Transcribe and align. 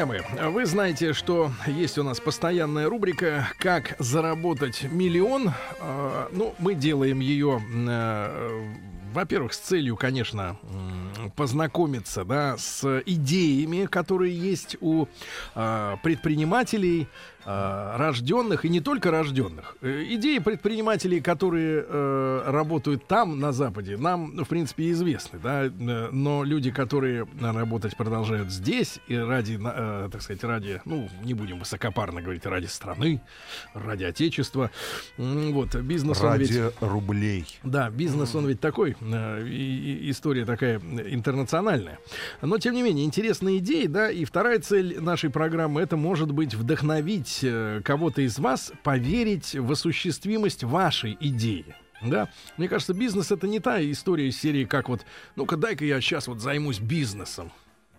Друзья 0.00 0.24
мои, 0.38 0.50
вы 0.50 0.64
знаете, 0.64 1.12
что 1.12 1.52
есть 1.66 1.98
у 1.98 2.02
нас 2.02 2.20
постоянная 2.20 2.88
рубрика 2.88 3.46
«Как 3.58 3.96
заработать 3.98 4.84
миллион». 4.84 5.52
Э, 5.78 6.28
Ну, 6.32 6.54
мы 6.58 6.74
делаем 6.74 7.20
ее, 7.20 7.60
э, 7.70 8.64
во-первых, 9.12 9.52
с 9.52 9.58
целью, 9.58 9.98
конечно, 9.98 10.56
познакомиться 11.36 12.24
да, 12.24 12.56
с 12.56 13.02
идеями, 13.04 13.84
которые 13.84 14.34
есть 14.34 14.78
у 14.80 15.04
э, 15.54 15.96
предпринимателей, 16.02 17.06
э, 17.44 17.96
рожденных 17.96 18.64
и 18.64 18.68
не 18.68 18.80
только 18.80 19.10
рожденных. 19.10 19.76
Э, 19.82 20.04
Идеи 20.10 20.38
предпринимателей, 20.38 21.20
которые 21.20 21.84
э, 21.86 22.42
работают 22.46 23.06
там, 23.06 23.38
на 23.40 23.52
Западе, 23.52 23.96
нам, 23.96 24.32
ну, 24.34 24.44
в 24.44 24.48
принципе, 24.48 24.90
известны, 24.90 25.38
да, 25.42 25.64
э, 25.66 25.70
но 26.12 26.44
люди, 26.44 26.70
которые 26.70 27.26
работать 27.40 27.96
продолжают 27.96 28.50
здесь 28.50 28.98
и 29.08 29.16
ради, 29.16 29.58
э, 29.62 30.08
так 30.10 30.22
сказать, 30.22 30.42
ради, 30.44 30.80
ну, 30.84 31.08
не 31.24 31.34
будем 31.34 31.58
высокопарно 31.58 32.20
говорить, 32.22 32.46
ради 32.46 32.66
страны, 32.66 33.20
ради 33.74 34.04
отечества, 34.04 34.70
вот, 35.16 35.74
бизнес, 35.76 36.20
он 36.22 36.36
ведь... 36.38 36.50
Ради 36.50 36.72
рублей. 36.80 37.44
Да, 37.62 37.90
бизнес 37.90 38.34
он 38.34 38.46
ведь 38.46 38.60
такой, 38.60 38.96
э, 39.00 39.46
и- 39.46 40.06
и- 40.06 40.10
история 40.10 40.44
такая 40.44 40.78
интернациональная. 40.78 41.98
Но, 42.42 42.58
тем 42.58 42.74
не 42.74 42.82
менее, 42.82 43.04
интересные 43.04 43.58
идеи, 43.58 43.86
да, 43.86 44.10
и 44.10 44.24
вторая 44.24 44.58
цель 44.60 45.00
нашей 45.00 45.30
программы, 45.30 45.80
это, 45.80 45.96
может 45.96 46.32
быть, 46.32 46.54
вдохновить 46.54 47.29
э, 47.42 47.80
кого-то 47.84 48.22
из 48.22 48.38
вас 48.38 48.72
поверить 48.82 49.54
в 49.54 49.72
осуществимость 49.72 50.64
вашей 50.64 51.16
идеи. 51.20 51.74
Да, 52.02 52.30
мне 52.56 52.68
кажется, 52.68 52.94
бизнес 52.94 53.30
это 53.30 53.46
не 53.46 53.60
та 53.60 53.82
история 53.82 54.28
из 54.28 54.40
серии, 54.40 54.64
как 54.64 54.88
вот, 54.88 55.04
ну-ка, 55.36 55.56
дай-ка 55.56 55.84
я 55.84 56.00
сейчас 56.00 56.28
вот 56.28 56.40
займусь 56.40 56.78
бизнесом. 56.78 57.52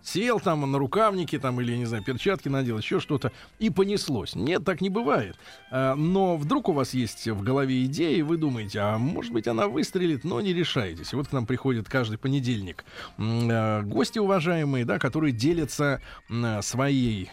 Сел 0.03 0.39
там 0.39 0.69
на 0.69 0.77
рукавнике 0.77 1.39
там 1.39 1.61
или, 1.61 1.75
не 1.75 1.85
знаю, 1.85 2.03
перчатки 2.03 2.49
надел, 2.49 2.77
еще 2.77 2.99
что-то, 2.99 3.31
и 3.59 3.69
понеслось. 3.69 4.35
Нет, 4.35 4.63
так 4.63 4.81
не 4.81 4.89
бывает. 4.89 5.37
А, 5.71 5.95
Но 5.95 6.37
вдруг 6.37 6.69
у 6.69 6.73
вас 6.73 6.93
есть 6.93 7.27
в 7.27 7.41
голове 7.43 7.85
идея, 7.85 8.17
и 8.17 8.21
вы 8.21 8.37
думаете, 8.37 8.79
а 8.79 8.97
может 8.97 9.31
быть 9.31 9.47
она 9.47 9.67
выстрелит, 9.67 10.23
но 10.23 10.41
не 10.41 10.53
решаетесь. 10.53 11.13
И 11.13 11.15
вот 11.15 11.27
к 11.27 11.31
нам 11.31 11.45
приходит 11.45 11.87
каждый 11.89 12.17
понедельник 12.17 12.85
э, 13.17 13.81
гости 13.83 14.19
уважаемые, 14.19 14.85
да, 14.85 14.99
которые 14.99 15.31
делятся 15.31 16.01
м, 16.29 16.61
своей 16.61 17.29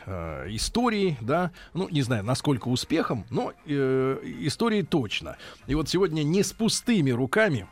историей, 0.49 1.17
да, 1.21 1.51
ну, 1.75 1.89
не 1.89 2.03
знаю, 2.03 2.25
насколько 2.25 2.69
успехом, 2.69 3.25
но 3.31 3.53
э, 3.67 4.19
историей 4.41 4.83
точно. 4.83 5.37
И 5.67 5.75
вот 5.75 5.89
сегодня 5.89 6.23
не 6.23 6.43
с 6.43 6.53
пустыми 6.53 7.11
руками 7.11 7.67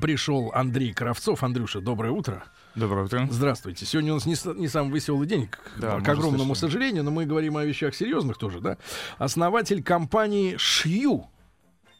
пришел 0.00 0.50
Андрей 0.54 0.92
Кравцов. 0.92 1.42
Андрюша, 1.42 1.80
доброе 1.80 2.10
утро. 2.12 2.44
Доброе 2.74 3.04
утро. 3.04 3.28
Здравствуйте. 3.30 3.84
Сегодня 3.86 4.12
у 4.12 4.16
нас 4.16 4.26
не, 4.26 4.34
не 4.58 4.68
самый 4.68 4.92
веселый 4.94 5.26
день, 5.26 5.48
к, 5.48 5.58
Да, 5.78 6.00
к 6.00 6.08
огромному 6.08 6.54
слышать. 6.54 6.60
сожалению, 6.60 7.04
но 7.04 7.10
мы 7.10 7.26
говорим 7.26 7.56
о 7.56 7.64
вещах 7.64 7.94
серьезных 7.94 8.38
тоже, 8.38 8.60
да. 8.60 8.78
Основатель 9.18 9.82
компании 9.82 10.56
Шью. 10.56 11.26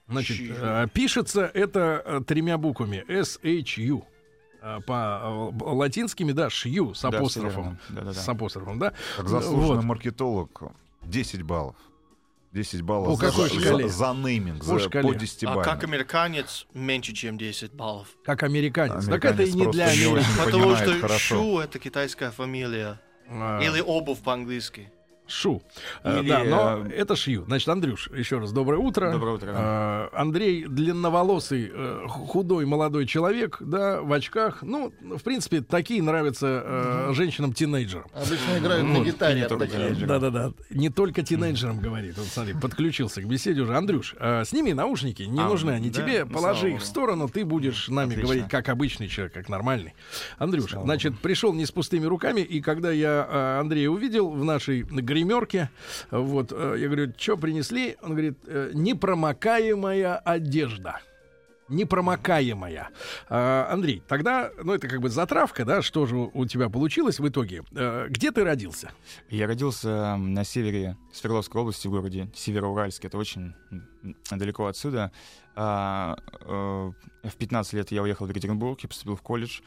Значит, 0.08 0.36
э, 0.40 0.88
пишется 0.92 1.50
это 1.54 2.02
э, 2.04 2.20
тремя 2.26 2.58
буквами. 2.58 3.04
S-H-U. 3.08 4.04
Э, 4.60 4.80
По 4.86 5.52
латинскими, 5.60 6.32
да, 6.32 6.50
шью 6.50 6.92
с 6.94 7.02
Да, 7.02 7.08
апострофом. 7.08 7.62
верно. 7.64 7.78
Да-да-да. 7.90 8.20
С 8.20 8.28
апострофом, 8.28 8.78
да. 8.78 8.92
Как 9.16 9.28
заслуженный 9.28 9.76
Вот. 9.76 9.84
маркетолог 9.84 10.62
10 11.02 11.42
баллов. 11.42 11.76
10 12.52 12.82
баллов 12.82 13.08
По 13.08 13.14
за, 13.26 13.30
какой 13.30 13.48
за- 13.48 13.60
шкале? 13.60 13.88
за 13.88 14.12
нейминг, 14.12 14.58
По 14.60 14.64
за, 14.64 14.78
шкале. 14.80 15.08
по 15.08 15.14
10 15.14 15.44
А 15.44 15.46
как 15.56 15.64
баллов. 15.66 15.84
американец 15.84 16.66
меньше, 16.74 17.12
чем 17.14 17.38
10 17.38 17.72
баллов. 17.72 18.08
Как 18.24 18.42
американец. 18.42 19.06
так 19.06 19.24
Американец 19.24 19.34
это 19.34 19.42
и 19.48 19.52
не 19.52 19.72
для 19.72 19.86
Америки. 19.86 20.26
Потому 20.44 20.76
что 20.76 21.00
хорошо. 21.00 21.34
Шу 21.36 21.58
это 21.60 21.78
китайская 21.78 22.30
фамилия. 22.30 23.00
А, 23.28 23.60
Или 23.62 23.80
обувь 23.80 24.18
по-английски. 24.20 24.92
Шу. 25.32 25.62
Э, 26.04 26.20
Или, 26.20 26.28
да, 26.28 26.44
но 26.44 26.86
э, 26.86 26.90
это 26.92 27.16
шью. 27.16 27.44
Значит, 27.46 27.68
Андрюш, 27.68 28.10
еще 28.14 28.38
раз 28.38 28.52
доброе 28.52 28.78
утро. 28.78 29.10
Доброе 29.10 29.36
утро. 29.36 29.50
Э, 29.54 30.08
Андрей 30.12 30.66
длинноволосый, 30.66 31.70
э, 31.72 32.04
худой 32.08 32.66
молодой 32.66 33.06
человек, 33.06 33.56
да, 33.60 34.02
в 34.02 34.12
очках. 34.12 34.62
Ну, 34.62 34.92
в 35.00 35.22
принципе, 35.22 35.62
такие 35.62 36.02
нравятся 36.02 36.62
э, 36.64 37.12
женщинам-тинейджерам. 37.14 38.06
Обычно 38.14 38.58
играют 38.58 38.86
Вот. 38.86 38.98
на 38.98 39.04
гитаре. 39.04 39.48
Да-да-да. 40.06 40.52
Не 40.70 40.90
только 40.90 41.22
тинейджерам 41.22 41.78
говорит. 41.80 42.16
Вот 42.18 42.26
смотри, 42.26 42.54
подключился 42.54 43.22
к 43.22 43.26
беседе 43.26 43.62
уже. 43.62 43.76
Андрюш, 43.76 44.14
э, 44.18 44.44
сними 44.44 44.74
наушники, 44.74 45.22
не 45.22 45.40
А, 45.40 45.48
нужны 45.48 45.70
они 45.70 45.90
да? 45.90 46.02
тебе. 46.02 46.24
Ну, 46.24 46.32
Положи 46.32 46.72
их 46.72 46.82
в 46.82 46.84
сторону, 46.84 47.28
ты 47.28 47.44
будешь 47.44 47.88
нами 47.88 48.10
Отлично. 48.10 48.22
говорить 48.24 48.48
как 48.48 48.68
обычный 48.68 49.08
человек, 49.08 49.32
как 49.32 49.48
нормальный. 49.48 49.94
Андрюш, 50.38 50.70
Слава 50.72 50.84
значит, 50.86 51.18
пришел 51.20 51.52
не 51.52 51.64
с 51.64 51.70
пустыми 51.72 52.04
руками, 52.06 52.40
и 52.42 52.60
когда 52.60 52.90
я 52.92 53.26
э, 53.28 53.60
Андрея 53.60 53.88
увидел 53.90 54.30
в 54.30 54.44
нашей 54.44 54.84
гримерке, 55.22 55.70
вот, 56.10 56.52
э, 56.52 56.76
я 56.78 56.86
говорю, 56.86 57.12
что 57.16 57.36
принесли? 57.36 57.96
Он 58.02 58.10
говорит, 58.10 58.38
«Э, 58.46 58.70
непромокаемая 58.74 60.16
одежда. 60.16 61.00
Непромокаемая. 61.68 62.90
А, 63.30 63.68
Андрей, 63.70 64.02
тогда, 64.06 64.50
ну 64.62 64.74
это 64.74 64.88
как 64.88 65.00
бы 65.00 65.08
затравка, 65.08 65.64
да, 65.64 65.80
что 65.80 66.04
же 66.06 66.16
у 66.16 66.44
тебя 66.44 66.68
получилось 66.68 67.18
в 67.18 67.26
итоге? 67.26 67.62
Э, 67.74 68.08
Где 68.10 68.30
ты 68.30 68.44
родился? 68.44 68.90
Я 69.30 69.46
родился 69.46 70.16
на 70.16 70.44
севере 70.44 70.96
Свердловской 71.14 71.62
области, 71.62 71.86
в 71.88 71.90
городе 71.92 72.28
Североуральск. 72.34 73.04
Это 73.04 73.16
очень 73.16 73.54
далеко 74.30 74.66
отсюда. 74.66 75.12
А, 75.54 76.16
в 76.44 77.36
15 77.38 77.72
лет 77.74 77.90
я 77.92 78.02
уехал 78.02 78.26
в 78.26 78.28
Екатеринбург, 78.28 78.80
я 78.82 78.88
поступил 78.88 79.16
в 79.16 79.22
колледж, 79.22 79.60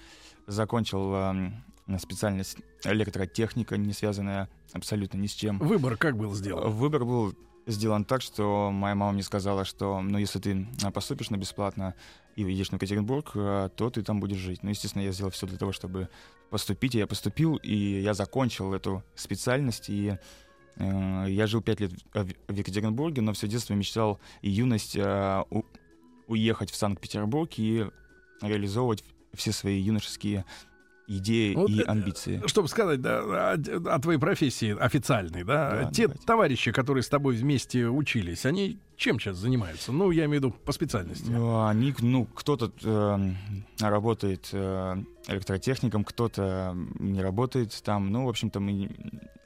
закончил 0.45 1.53
специальность 2.00 2.57
электротехника, 2.84 3.78
не 3.78 3.94
связанная 3.94 4.50
абсолютно 4.73 5.18
ни 5.18 5.28
с 5.28 5.34
чем. 5.34 5.59
Выбор 5.59 5.97
как 5.97 6.18
был 6.18 6.34
сделан? 6.34 6.72
Выбор 6.72 7.06
был 7.06 7.35
сделан 7.68 8.06
так, 8.06 8.22
что 8.22 8.72
моя 8.72 8.96
мама 8.96 9.13
мне 9.13 9.23
сказала, 9.23 9.66
что, 9.66 10.01
ну, 10.01 10.18
если 10.18 10.40
ты 10.40 10.68
а, 10.84 10.91
поступишь 10.91 11.29
на 11.29 11.38
бесплатно 11.38 11.96
и 12.35 12.44
уедешь 12.44 12.72
на 12.72 12.75
Екатеринбург, 12.75 13.31
а, 13.35 13.69
то 13.69 13.90
ты 13.90 14.03
там 14.03 14.19
будешь 14.19 14.38
жить. 14.38 14.63
Ну, 14.63 14.69
естественно, 14.69 15.03
я 15.03 15.12
сделал 15.12 15.31
все 15.31 15.47
для 15.47 15.57
того, 15.57 15.72
чтобы 15.72 16.09
поступить, 16.50 16.96
и 16.96 17.00
я 17.00 17.07
поступил, 17.07 17.56
и 17.57 17.75
я 17.75 18.13
закончил 18.13 18.73
эту 18.73 19.03
специальность, 19.16 19.90
и 19.90 20.17
э, 20.75 21.25
я 21.28 21.47
жил 21.47 21.62
пять 21.62 21.79
лет 21.79 21.91
в, 22.13 22.53
Екатеринбурге, 22.56 23.22
но 23.22 23.34
все 23.34 23.47
детство 23.47 23.73
мечтал 23.73 24.19
и 24.41 24.50
юность 24.50 24.96
у- 24.96 25.66
уехать 26.28 26.69
в 26.69 26.75
Санкт-Петербург 26.75 27.52
и 27.57 27.88
реализовывать 28.41 29.03
все 29.34 29.52
свои 29.52 29.79
юношеские 29.79 30.46
идеи 31.07 31.53
Вот, 31.53 31.69
и 31.69 31.81
амбиции. 31.81 32.41
Чтобы 32.47 32.67
сказать 32.67 33.01
да, 33.01 33.53
о, 33.53 33.53
о 33.53 33.99
твоей 33.99 34.19
профессии 34.19 34.75
официальной, 34.77 35.43
да, 35.43 35.83
Да, 35.83 35.91
те 35.91 36.07
давайте. 36.07 36.25
товарищи, 36.25 36.71
которые 36.71 37.03
с 37.03 37.09
тобой 37.09 37.35
вместе 37.35 37.88
учились, 37.88 38.45
они 38.45 38.79
чем 38.97 39.19
сейчас 39.19 39.38
занимаются? 39.38 39.91
Ну, 39.91 40.11
я 40.11 40.25
имею 40.25 40.41
в 40.41 40.45
виду 40.45 40.51
по 40.63 40.71
специальности. 40.71 41.29
Ну, 41.29 41.66
Они, 41.66 41.93
ну, 41.99 42.25
кто-то 42.25 42.71
э, 42.83 43.33
работает 43.85 44.49
э, 44.53 44.95
электротехником, 45.27 46.03
кто-то 46.03 46.75
не 46.99 47.22
работает 47.22 47.79
там. 47.83 48.11
Ну, 48.11 48.25
в 48.25 48.29
общем-то, 48.29 48.59
мы 48.59 48.89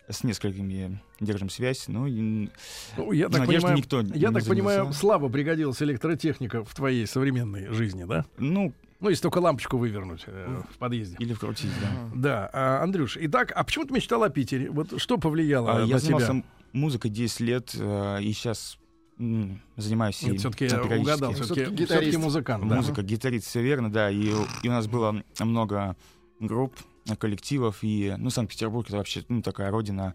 с 0.08 0.24
несколькими 0.24 1.02
держим 1.20 1.50
связь. 1.50 1.88
Ну, 1.88 2.08
и 2.08 2.50
Ну, 2.98 3.12
я 3.12 3.30
так 3.30 3.42
надеюсь, 3.42 3.62
понимаю, 3.62 3.78
никто 3.78 4.02
я 4.02 4.30
не 4.30 4.34
так 4.36 4.46
понимаю, 4.46 4.80
занялся. 4.80 5.00
слабо 5.00 5.30
пригодилась 5.30 5.82
электротехника 5.82 6.64
в 6.64 6.74
твоей 6.74 7.06
современной 7.06 7.68
жизни, 7.68 8.04
да? 8.06 8.26
Ну, 8.38 8.74
Ну, 9.00 9.10
если 9.10 9.22
только 9.24 9.38
лампочку 9.40 9.78
вывернуть 9.78 10.24
э, 10.28 10.62
в 10.74 10.78
подъезде. 10.78 11.16
или 11.20 11.34
вкрутить, 11.34 11.72
да. 11.82 11.90
Да, 12.16 12.50
а, 12.52 12.84
Андрюш, 12.84 13.18
итак, 13.20 13.54
а 13.56 13.64
почему 13.64 13.86
ты 13.86 13.94
мечтал 13.94 14.24
о 14.24 14.30
Питере? 14.30 14.70
Вот 14.70 15.02
что 15.02 15.18
повлияло 15.18 15.72
А, 15.72 15.76
на 15.76 15.80
я 15.82 15.86
тебя? 15.86 16.00
занимался 16.00 16.44
музыкой 16.74 17.10
10 17.12 17.40
лет, 17.40 17.72
э, 17.76 18.22
и 18.22 18.34
сейчас 18.34 18.78
занимаюсь 19.76 20.22
Нет, 20.22 20.40
все-таки 20.40 20.66
я 20.66 20.82
угадал, 20.82 21.34
все-таки 21.34 21.62
Всё-таки 21.64 21.84
гитарист. 21.84 22.18
музыкант. 22.20 22.68
да. 22.68 22.76
Музыка, 22.76 23.02
гитарист, 23.02 23.48
все 23.48 23.62
верно, 23.62 23.92
да. 23.92 24.10
И, 24.10 24.32
и 24.64 24.68
у 24.68 24.72
нас 24.72 24.88
было 24.88 25.24
много 25.40 25.96
групп, 26.40 26.76
коллективов, 27.18 27.80
и, 27.82 28.14
ну, 28.18 28.30
Санкт-Петербург— 28.30 28.88
это 28.90 28.98
вообще, 28.98 29.24
ну, 29.30 29.42
такая 29.42 29.72
родина 29.72 30.14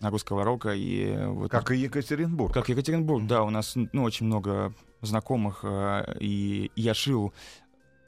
русского 0.00 0.44
рока, 0.44 0.72
и 0.74 1.26
вот... 1.26 1.50
Как 1.50 1.70
и 1.70 1.76
Екатеринбург. 1.76 2.54
Как 2.54 2.68
Екатеринбург, 2.68 3.26
да, 3.26 3.42
у 3.42 3.50
нас 3.50 3.74
ну, 3.92 4.02
очень 4.02 4.26
много 4.26 4.72
знакомых, 5.02 5.60
э, 5.62 6.16
и 6.20 6.70
я 6.76 6.94
шил. 6.94 7.32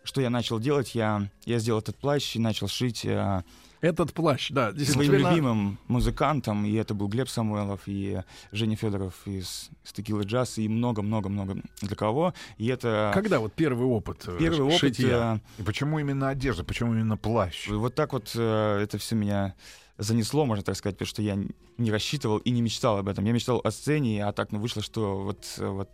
Что 0.05 0.21
я 0.21 0.31
начал 0.31 0.59
делать? 0.59 0.95
Я, 0.95 1.29
я 1.45 1.59
сделал 1.59 1.81
этот 1.81 1.97
плащ 1.97 2.35
и 2.37 2.39
начал 2.39 2.67
шить 2.69 3.05
э, 3.05 3.43
Этот 3.81 4.13
плащ, 4.13 4.51
да, 4.51 4.73
своим 4.75 5.13
любимым 5.13 5.79
музыкантом, 5.89 6.65
и 6.65 6.73
это 6.75 6.95
был 6.95 7.09
Глеб 7.09 7.29
Самойлов, 7.29 7.83
и 7.87 8.21
Женя 8.51 8.77
Федоров 8.77 9.15
из, 9.27 9.71
из 9.85 9.93
Текилы 9.93 10.25
Джаз, 10.25 10.59
и 10.59 10.69
много-много-много 10.69 11.63
для 11.81 11.97
кого. 11.97 12.35
И 12.59 12.67
это 12.67 13.13
Когда 13.15 13.39
вот 13.39 13.53
первый 13.53 13.87
опыт? 13.87 14.25
э, 14.27 14.37
первый 14.39 14.63
опыт. 14.63 14.79
шитья? 14.79 15.41
э, 15.59 15.61
И 15.61 15.65
почему 15.65 15.99
именно 16.01 16.29
одежда? 16.31 16.65
Почему 16.65 16.95
именно 16.95 17.17
плащ? 17.17 17.69
Вот 17.69 17.95
так 17.95 18.13
вот 18.13 18.33
э, 18.35 18.81
это 18.83 18.99
все 18.99 19.15
меня 19.15 19.55
занесло, 19.99 20.47
можно 20.47 20.65
так 20.65 20.75
сказать, 20.77 20.97
потому 20.97 21.09
что 21.09 21.23
я 21.23 21.39
не 21.79 21.91
рассчитывал 21.93 22.39
и 22.39 22.51
не 22.51 22.61
мечтал 22.61 22.99
об 22.99 23.09
этом. 23.09 23.25
Я 23.25 23.33
мечтал 23.33 23.61
о 23.63 23.71
сцене, 23.71 24.25
а 24.27 24.33
так 24.33 24.51
ну, 24.51 24.59
вышло, 24.59 24.83
что 24.83 25.21
вот, 25.23 25.47
вот 25.59 25.89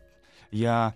я 0.51 0.95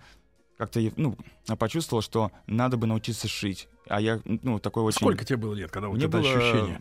как-то 0.59 0.81
ну, 0.97 1.17
почувствовал, 1.59 2.03
что 2.03 2.31
надо 2.47 2.77
бы 2.77 2.87
научиться 2.87 3.29
шить. 3.29 3.69
А 3.89 4.01
я, 4.01 4.21
ну, 4.25 4.59
такой 4.59 4.85
очень... 4.85 4.99
Сколько 4.99 5.25
тебе 5.25 5.37
было 5.39 5.55
лет, 5.55 5.71
когда 5.71 5.89
Мне 5.89 6.05
это 6.07 6.19
было 6.19 6.21
ощущение? 6.31 6.81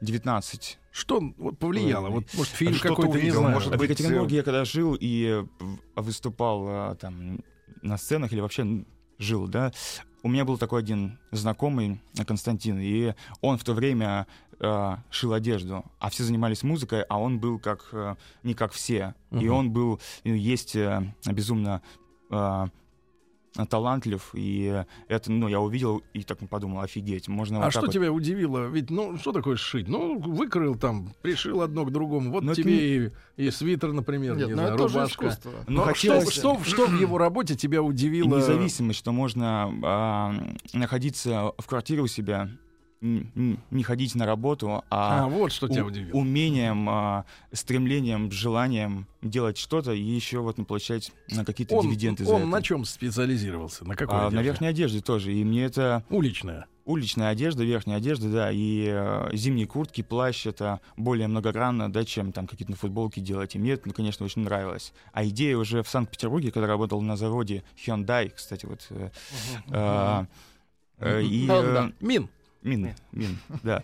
19. 0.00 0.78
Что 0.92 1.20
вот 1.38 1.58
повлияло? 1.58 2.08
Вот, 2.08 2.24
может, 2.34 2.52
фильм 2.52 2.78
какой-то, 2.78 3.20
не 3.20 3.30
знаю. 3.30 3.50
Может 3.54 3.74
В 3.74 3.78
быть, 3.78 3.90
Екатеринбурге 3.90 4.36
я 4.36 4.42
когда 4.42 4.64
жил 4.64 4.96
и 4.98 5.44
в- 5.60 6.00
выступал 6.02 6.92
э, 6.92 6.94
там 6.96 7.40
на 7.82 7.98
сценах 7.98 8.32
или 8.32 8.40
вообще 8.40 8.84
жил, 9.18 9.48
да, 9.48 9.72
у 10.22 10.28
меня 10.28 10.44
был 10.44 10.56
такой 10.58 10.80
один 10.80 11.18
знакомый, 11.32 12.00
Константин, 12.26 12.78
и 12.80 13.14
он 13.40 13.58
в 13.58 13.64
то 13.64 13.72
время 13.74 14.26
э, 14.60 14.96
шил 15.10 15.32
одежду, 15.32 15.84
а 15.98 16.10
все 16.10 16.22
занимались 16.24 16.62
музыкой, 16.62 17.02
а 17.02 17.18
он 17.20 17.38
был 17.40 17.58
как 17.58 17.88
э, 17.92 18.14
не 18.44 18.54
как 18.54 18.72
все, 18.72 19.14
и 19.32 19.36
Мгм. 19.36 19.50
он 19.52 19.70
был 19.72 20.00
есть 20.24 20.76
э, 20.76 21.12
безумно 21.26 21.82
талантлив, 23.68 24.30
и 24.34 24.84
это, 25.08 25.32
ну, 25.32 25.48
я 25.48 25.58
увидел 25.60 26.02
и 26.12 26.22
так 26.22 26.38
подумал, 26.48 26.80
офигеть, 26.82 27.26
можно 27.28 27.58
А 27.58 27.64
вот 27.64 27.70
что 27.72 27.80
вот. 27.82 27.92
тебя 27.92 28.12
удивило? 28.12 28.66
Ведь, 28.68 28.88
ну, 28.90 29.16
что 29.16 29.32
такое 29.32 29.56
шить? 29.56 29.88
Ну, 29.88 30.18
выкроил 30.18 30.76
там, 30.76 31.12
пришил 31.22 31.62
одно 31.62 31.84
к 31.84 31.90
другому. 31.90 32.30
Вот 32.30 32.44
Ну, 32.44 32.52
это 32.52 32.62
тебе 32.62 33.06
и, 33.06 33.10
и 33.36 33.50
свитер, 33.50 33.92
например, 33.92 34.36
Нет, 34.36 34.46
не 34.48 34.52
ну 34.54 34.58
знаю, 34.58 34.74
это 34.74 34.78
тоже 34.82 34.94
рубашка. 34.98 35.24
искусство. 35.26 35.52
Ну, 35.66 35.76
Но 35.76 35.82
хотелось- 35.84 36.30
что, 36.30 36.58
что, 36.60 36.64
что 36.64 36.86
в 36.86 37.00
его 37.00 37.18
работе 37.18 37.56
тебя 37.56 37.78
И 37.78 37.80
удивило? 37.80 38.36
независимость, 38.36 38.98
что 39.00 39.10
можно 39.12 39.72
а, 39.82 40.34
находиться 40.72 41.52
в 41.58 41.66
квартире 41.66 42.02
у 42.02 42.06
себя, 42.06 42.50
не 43.00 43.82
ходить 43.84 44.14
на 44.16 44.26
работу, 44.26 44.82
А, 44.90 45.24
а, 45.24 45.28
вот 45.28 45.52
что 45.52 45.68
тебя 45.68 45.84
удивило. 45.84 46.16
умением, 46.18 46.88
а, 46.88 47.24
стремлением, 47.52 48.30
желанием 48.32 49.06
делать 49.22 49.56
что-то 49.56 49.92
и 49.92 50.00
еще 50.02 50.40
вот 50.40 50.56
получать 50.66 51.12
какие-то 51.46 51.76
Он, 51.76 51.86
дивиденды 51.86 52.24
за 52.24 52.32
он 52.34 52.40
это. 52.42 52.50
на 52.50 52.62
чем 52.62 52.84
специализировался? 52.84 53.84
На 53.86 53.94
какой 53.94 54.16
А, 54.16 54.20
на 54.22 54.26
одежде? 54.26 54.42
верхней 54.44 54.66
одежде 54.68 55.00
тоже. 55.00 55.32
И 55.32 55.44
мне 55.44 55.64
это 55.64 56.02
Уличная. 56.10 56.66
уличная 56.84 57.28
одежда, 57.28 57.62
верхняя 57.64 57.98
одежда, 57.98 58.28
да, 58.30 58.50
и 58.50 58.86
э, 58.90 59.28
зимние 59.32 59.66
куртки, 59.68 60.02
плащ 60.02 60.46
это 60.46 60.80
более 60.96 61.28
многогранно, 61.28 61.92
да, 61.92 62.04
чем 62.04 62.32
там 62.32 62.46
какие-то 62.48 62.74
футболки 62.74 63.20
делать. 63.20 63.54
И 63.54 63.58
мне 63.60 63.72
это, 63.74 63.86
ну, 63.86 63.94
конечно, 63.94 64.26
очень 64.26 64.42
нравилось. 64.42 64.92
А 65.12 65.24
идея 65.24 65.56
уже 65.56 65.82
в 65.84 65.88
Санкт-Петербурге, 65.88 66.50
когда 66.50 66.66
работал 66.66 67.00
на 67.00 67.16
заводе 67.16 67.62
Hyundai, 67.76 68.32
кстати, 68.34 68.66
вот. 68.66 68.86
э, 68.90 69.10
э, 69.68 70.24
э, 70.98 71.22
и, 71.22 71.46
э. 71.48 71.90
Мин. 72.00 72.28
Мин, 72.76 72.94
мин, 73.12 73.38
да. 73.62 73.82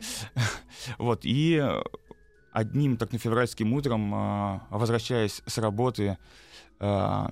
Вот, 0.98 1.20
и 1.24 1.60
э, 1.62 1.82
одним 2.52 2.96
так 2.96 3.12
на 3.12 3.18
февральским 3.18 3.72
утром, 3.72 4.14
э, 4.14 4.60
возвращаясь 4.70 5.42
с 5.46 5.58
работы, 5.58 6.18
э, 6.80 7.26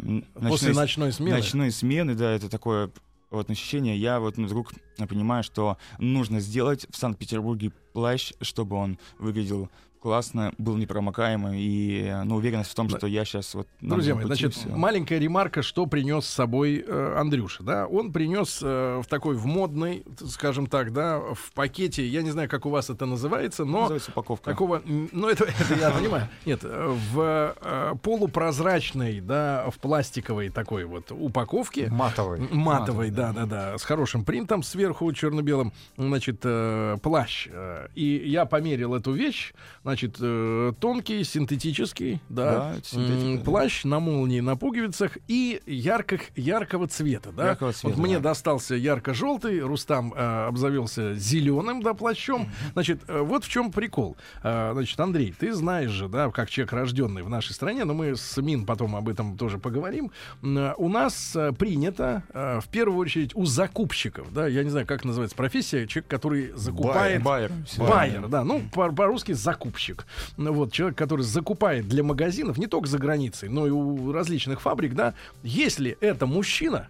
После 0.49 0.73
ночной 0.73 1.13
смены. 1.13 1.37
ночной 1.37 1.71
смены, 1.71 2.15
да, 2.15 2.33
это 2.33 2.49
такое 2.49 2.91
вот 3.31 3.51
ощущение, 3.51 3.97
я 3.97 4.21
вот 4.21 4.37
вдруг 4.37 4.73
понимаю, 5.09 5.43
что 5.43 5.79
нужно 5.99 6.41
сделать 6.41 6.87
в 6.91 6.97
Санкт-Петербурге 6.97 7.73
плащ, 7.93 8.33
чтобы 8.41 8.77
он 8.77 8.99
выглядел 9.19 9.69
классно, 10.03 10.53
был 10.59 10.77
непромокаемым, 10.77 11.53
и 11.55 12.13
ну, 12.25 12.37
уверенность 12.37 12.71
в 12.71 12.75
том, 12.75 12.89
что 12.89 13.07
я 13.07 13.25
сейчас 13.25 13.55
вот... 13.55 13.69
Друзья 13.81 14.17
мои, 14.17 14.25
значит, 14.25 14.53
всё. 14.55 14.69
маленькая 14.71 15.21
ремарка, 15.21 15.63
что 15.63 15.87
принес 15.87 16.27
с 16.27 16.29
собой 16.29 16.85
э, 16.85 17.15
Андрюша, 17.17 17.63
да? 17.63 17.87
Он 17.87 18.13
принес 18.13 18.59
э, 18.63 19.01
в 19.01 19.07
такой 19.07 19.37
в 19.37 19.47
модной, 19.47 20.05
скажем 20.29 20.67
так, 20.67 20.93
да, 20.93 21.21
в 21.21 21.53
пакете, 21.55 22.05
я 22.05 22.23
не 22.23 22.31
знаю, 22.31 22.49
как 22.49 22.67
у 22.67 22.71
вас 22.71 22.91
это 22.91 23.07
называется, 23.07 23.65
но 23.65 23.83
Называется 23.83 24.11
упаковка. 24.11 24.51
такого, 24.51 24.83
ну 24.85 25.29
это, 25.29 25.45
это 25.61 25.75
я 25.79 25.91
понимаю, 25.93 26.29
нет, 26.47 26.61
э, 26.65 26.97
в 27.13 27.55
э, 27.61 27.95
полупрозрачной, 28.03 29.21
да, 29.21 29.71
в 29.71 29.79
пластиковой 29.79 30.51
такой 30.51 30.85
вот 30.85 31.13
упаковке, 31.13 31.89
Матовый. 31.91 32.41
М, 32.41 32.59
Матовый, 32.59 33.11
да, 33.11 33.33
да, 33.33 33.47
да, 33.47 33.79
с 33.79 33.85
хорошим 33.85 34.25
принтом 34.25 34.65
сверху 34.65 35.13
черно-белым, 35.13 35.73
значит, 35.97 36.41
э, 36.43 36.97
плащ. 37.01 37.47
Э, 37.53 37.82
И 37.95 38.23
я 38.27 38.45
померил 38.45 38.95
эту 38.95 39.13
вещь, 39.13 39.53
значит, 39.83 40.17
э, 40.21 40.73
тонкий, 40.81 41.25
синтетический, 41.25 42.21
да, 42.29 42.75
Да, 42.83 43.45
плащ 43.45 43.85
на 43.85 44.01
молнии, 44.01 44.41
на 44.41 44.57
пуговицах 44.57 45.19
и 45.29 45.61
ярко, 45.67 46.19
яркого 46.37 46.89
цвета, 46.89 47.33
да. 47.33 47.49
Яркого 47.49 47.73
цвета, 47.73 47.97
вот 47.97 48.05
мне 48.05 48.17
да. 48.17 48.31
достался 48.31 48.75
ярко-желтый, 48.75 49.61
Рустам 49.61 50.13
э, 50.15 50.47
обзавелся 50.47 51.15
зеленым, 51.15 51.83
да, 51.83 51.95
плащом. 51.95 52.51
Значит, 52.73 53.01
э, 53.09 53.21
вот 53.21 53.45
в 53.45 53.49
чем 53.49 53.73
прикол. 53.73 54.17
Э, 54.43 54.71
значит, 54.73 54.99
Андрей, 55.01 55.35
ты 55.39 55.53
знаешь 55.53 55.91
же, 55.91 56.09
да, 56.09 56.31
как 56.31 56.51
человек 56.51 56.73
рожденный 56.73 57.23
в 57.23 57.29
нашей 57.29 57.53
стране, 57.53 57.85
но 57.85 57.95
мы 57.95 58.17
с 58.17 58.37
Мин 58.39 58.67
потом 58.67 58.97
об 58.97 59.09
этом 59.09 59.37
тоже 59.37 59.59
поговорим. 59.59 60.11
Э, 60.43 60.75
У 60.77 60.89
нас 60.89 61.35
э, 61.37 61.53
принято, 61.53 62.23
э, 62.33 62.61
в 62.61 62.69
первую 62.69 62.99
очередь, 62.99 63.35
у 63.35 63.45
закупщиков, 63.45 64.33
да, 64.33 64.47
я 64.47 64.65
не 64.65 64.71
знаю, 64.71 64.87
как 64.87 65.05
называется 65.05 65.37
профессия, 65.37 65.87
человек, 65.87 66.11
который 66.11 66.53
закупает... 66.55 67.23
Байер. 67.79 67.91
Байер, 68.21 68.29
да, 68.29 68.45
ну 68.45 68.63
по- 68.73 68.93
по-русски 68.93 69.33
закупщик. 69.33 70.07
Ну, 70.37 70.53
Вот 70.53 70.73
человек, 70.73 70.97
который 70.99 71.23
закупает 71.23 71.89
для 71.89 72.03
магазинов 72.03 72.59
не 72.59 72.67
только 72.67 72.89
за 72.89 72.99
границей, 72.99 73.49
но 73.49 73.67
и 73.67 73.71
у 73.71 74.13
различных 74.13 74.61
фабрик, 74.61 74.95
да. 74.95 75.15
Если 75.43 75.97
это 76.01 76.27
мужчина, 76.27 76.89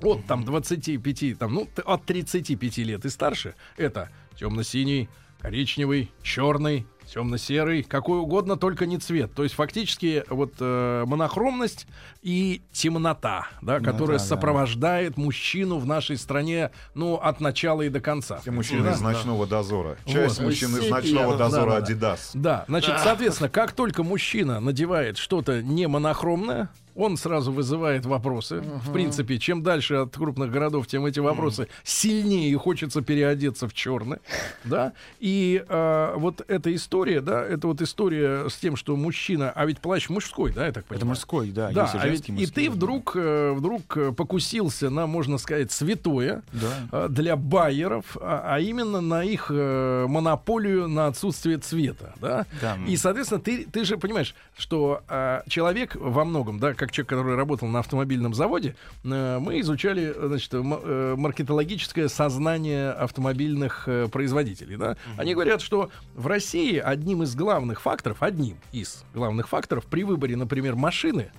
от 0.00 0.24
там 0.26 0.44
25, 0.44 1.38
там, 1.38 1.54
ну, 1.54 1.68
от 1.84 2.04
35 2.04 2.78
лет 2.78 3.04
и 3.04 3.08
старше, 3.08 3.54
это 3.76 4.10
темно-синий, 4.38 5.08
коричневый, 5.40 6.10
черный, 6.22 6.86
темно-серый, 7.12 7.82
какой 7.82 8.18
угодно, 8.18 8.56
только 8.56 8.86
не 8.86 8.98
цвет. 8.98 9.32
То 9.34 9.42
есть 9.42 9.54
фактически 9.54 10.24
вот 10.28 10.54
э, 10.60 11.04
монохромность 11.06 11.86
и 12.22 12.62
темнота, 12.72 13.48
да, 13.62 13.76
Темнота, 13.78 13.92
которая 13.92 14.18
да. 14.18 14.24
сопровождает 14.24 15.16
мужчину 15.16 15.78
в 15.78 15.86
нашей 15.86 16.16
стране, 16.16 16.70
ну, 16.94 17.14
от 17.16 17.40
начала 17.40 17.82
и 17.82 17.88
до 17.88 18.00
конца. 18.00 18.38
Все 18.38 18.50
мужчины 18.50 18.84
Да, 18.84 18.92
из 18.92 19.00
ночного 19.00 19.46
дозора. 19.46 19.96
Часть 20.06 20.38
Вот. 20.38 20.46
мужчин 20.46 20.76
из 20.76 20.88
ночного 20.90 21.36
Да, 21.36 21.44
дозора 21.44 21.70
да, 21.70 21.80
да. 21.80 21.92
Adidas. 21.92 22.18
Да, 22.34 22.64
значит, 22.68 22.94
соответственно, 23.02 23.48
как 23.48 23.72
только 23.72 24.02
мужчина 24.02 24.60
надевает 24.60 25.18
что-то 25.18 25.62
не 25.62 25.86
монохромное, 25.86 26.68
он 26.94 27.16
сразу 27.16 27.52
вызывает 27.52 28.06
вопросы. 28.06 28.60
В 28.60 28.92
принципе, 28.92 29.38
чем 29.38 29.62
дальше 29.62 29.94
от 29.94 30.16
крупных 30.16 30.50
городов, 30.50 30.86
тем 30.86 31.06
эти 31.06 31.20
вопросы 31.20 31.68
сильнее 31.82 32.50
и 32.50 32.54
хочется 32.54 33.02
переодеться 33.02 33.68
в 33.68 33.74
черное, 33.74 34.20
да. 34.64 34.92
И 35.20 35.64
э, 35.68 36.14
вот 36.16 36.44
эта 36.48 36.74
история, 36.74 37.20
да, 37.20 37.44
это 37.44 37.66
вот 37.66 37.80
история 37.82 38.48
с 38.48 38.54
тем, 38.56 38.76
что 38.76 38.96
мужчина, 38.96 39.50
а 39.50 39.66
ведь 39.66 39.80
плащ 39.80 40.08
мужской, 40.08 40.52
да, 40.52 40.66
я 40.66 40.72
так 40.72 40.84
понимаю. 40.84 40.98
Это 40.98 41.06
мужской, 41.06 41.50
да. 41.50 41.70
Да, 41.70 41.90
а 41.92 42.06
ведь 42.06 42.18
женский, 42.26 42.32
и 42.32 42.34
мужской, 42.36 42.64
ты 42.64 42.70
вдруг, 42.70 43.12
э, 43.16 43.52
вдруг 43.52 43.96
э, 43.96 44.12
покусился 44.12 44.90
на, 44.90 45.06
можно 45.06 45.38
сказать, 45.38 45.72
святое, 45.72 46.42
Да. 46.52 47.04
э, 47.06 47.08
для 47.10 47.36
байеров, 47.36 48.16
а, 48.20 48.54
а 48.54 48.60
именно 48.60 49.00
на 49.00 49.24
их 49.24 49.46
э, 49.50 50.06
монополию 50.08 50.88
на 50.88 51.06
отсутствие 51.08 51.58
цвета, 51.58 52.14
да? 52.20 52.46
Да. 52.60 52.76
И, 52.86 52.96
соответственно, 52.96 53.40
ты, 53.40 53.64
ты 53.70 53.84
же 53.84 53.96
понимаешь, 53.98 54.34
что 54.56 55.02
э, 55.08 55.42
человек 55.48 55.96
во 55.96 56.24
многом, 56.24 56.58
да, 56.58 56.74
как 56.84 56.92
человек, 56.92 57.08
который 57.08 57.34
работал 57.34 57.66
на 57.66 57.78
автомобильном 57.78 58.34
заводе, 58.34 58.76
э, 59.04 59.38
мы 59.38 59.60
изучали, 59.60 60.14
значит, 60.16 60.52
э, 60.52 61.14
маркетологическое 61.16 62.08
сознание 62.08 62.90
автомобильных 62.90 63.88
э, 63.88 64.08
производителей, 64.08 64.76
да? 64.76 64.98
Они 65.16 65.32
говорят, 65.32 65.62
что 65.62 65.90
в 66.14 66.26
России 66.26 66.76
одним 66.76 67.22
из 67.22 67.34
главных 67.34 67.80
факторов, 67.80 68.22
одним 68.22 68.58
из 68.72 69.04
главных 69.14 69.48
факторов 69.48 69.86
при 69.86 70.04
выборе, 70.04 70.36
например, 70.36 70.76
машины, 70.76 71.32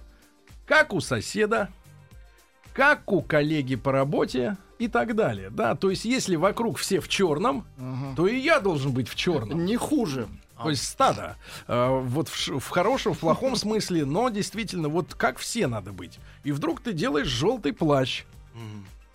как 0.65 0.93
у 0.93 0.99
соседа, 0.99 1.69
как 2.73 3.11
у 3.11 3.21
коллеги 3.21 3.75
по 3.75 3.91
работе 3.91 4.57
и 4.79 4.87
так 4.87 5.15
далее. 5.15 5.51
Да, 5.51 5.75
то 5.75 5.91
есть, 5.91 6.05
если 6.05 6.37
вокруг 6.37 6.79
все 6.79 6.99
в 6.99 7.07
черном, 7.07 7.67
то 8.15 8.25
и 8.25 8.37
я 8.39 8.59
должен 8.59 8.91
быть 8.91 9.07
в 9.07 9.15
черном. 9.15 9.63
Не 9.63 9.77
хуже. 9.77 10.27
То 10.63 10.69
есть 10.69 10.87
стадо. 10.87 11.37
Э, 11.67 11.99
вот 12.01 12.29
в, 12.29 12.59
в 12.59 12.69
хорошем, 12.69 13.13
в 13.13 13.19
плохом 13.19 13.55
смысле, 13.55 14.05
но 14.05 14.29
действительно, 14.29 14.89
вот 14.89 15.13
как 15.15 15.37
все 15.37 15.67
надо 15.67 15.91
быть. 15.91 16.19
И 16.43 16.51
вдруг 16.51 16.81
ты 16.81 16.93
делаешь 16.93 17.27
желтый 17.27 17.73
плащ. 17.73 18.23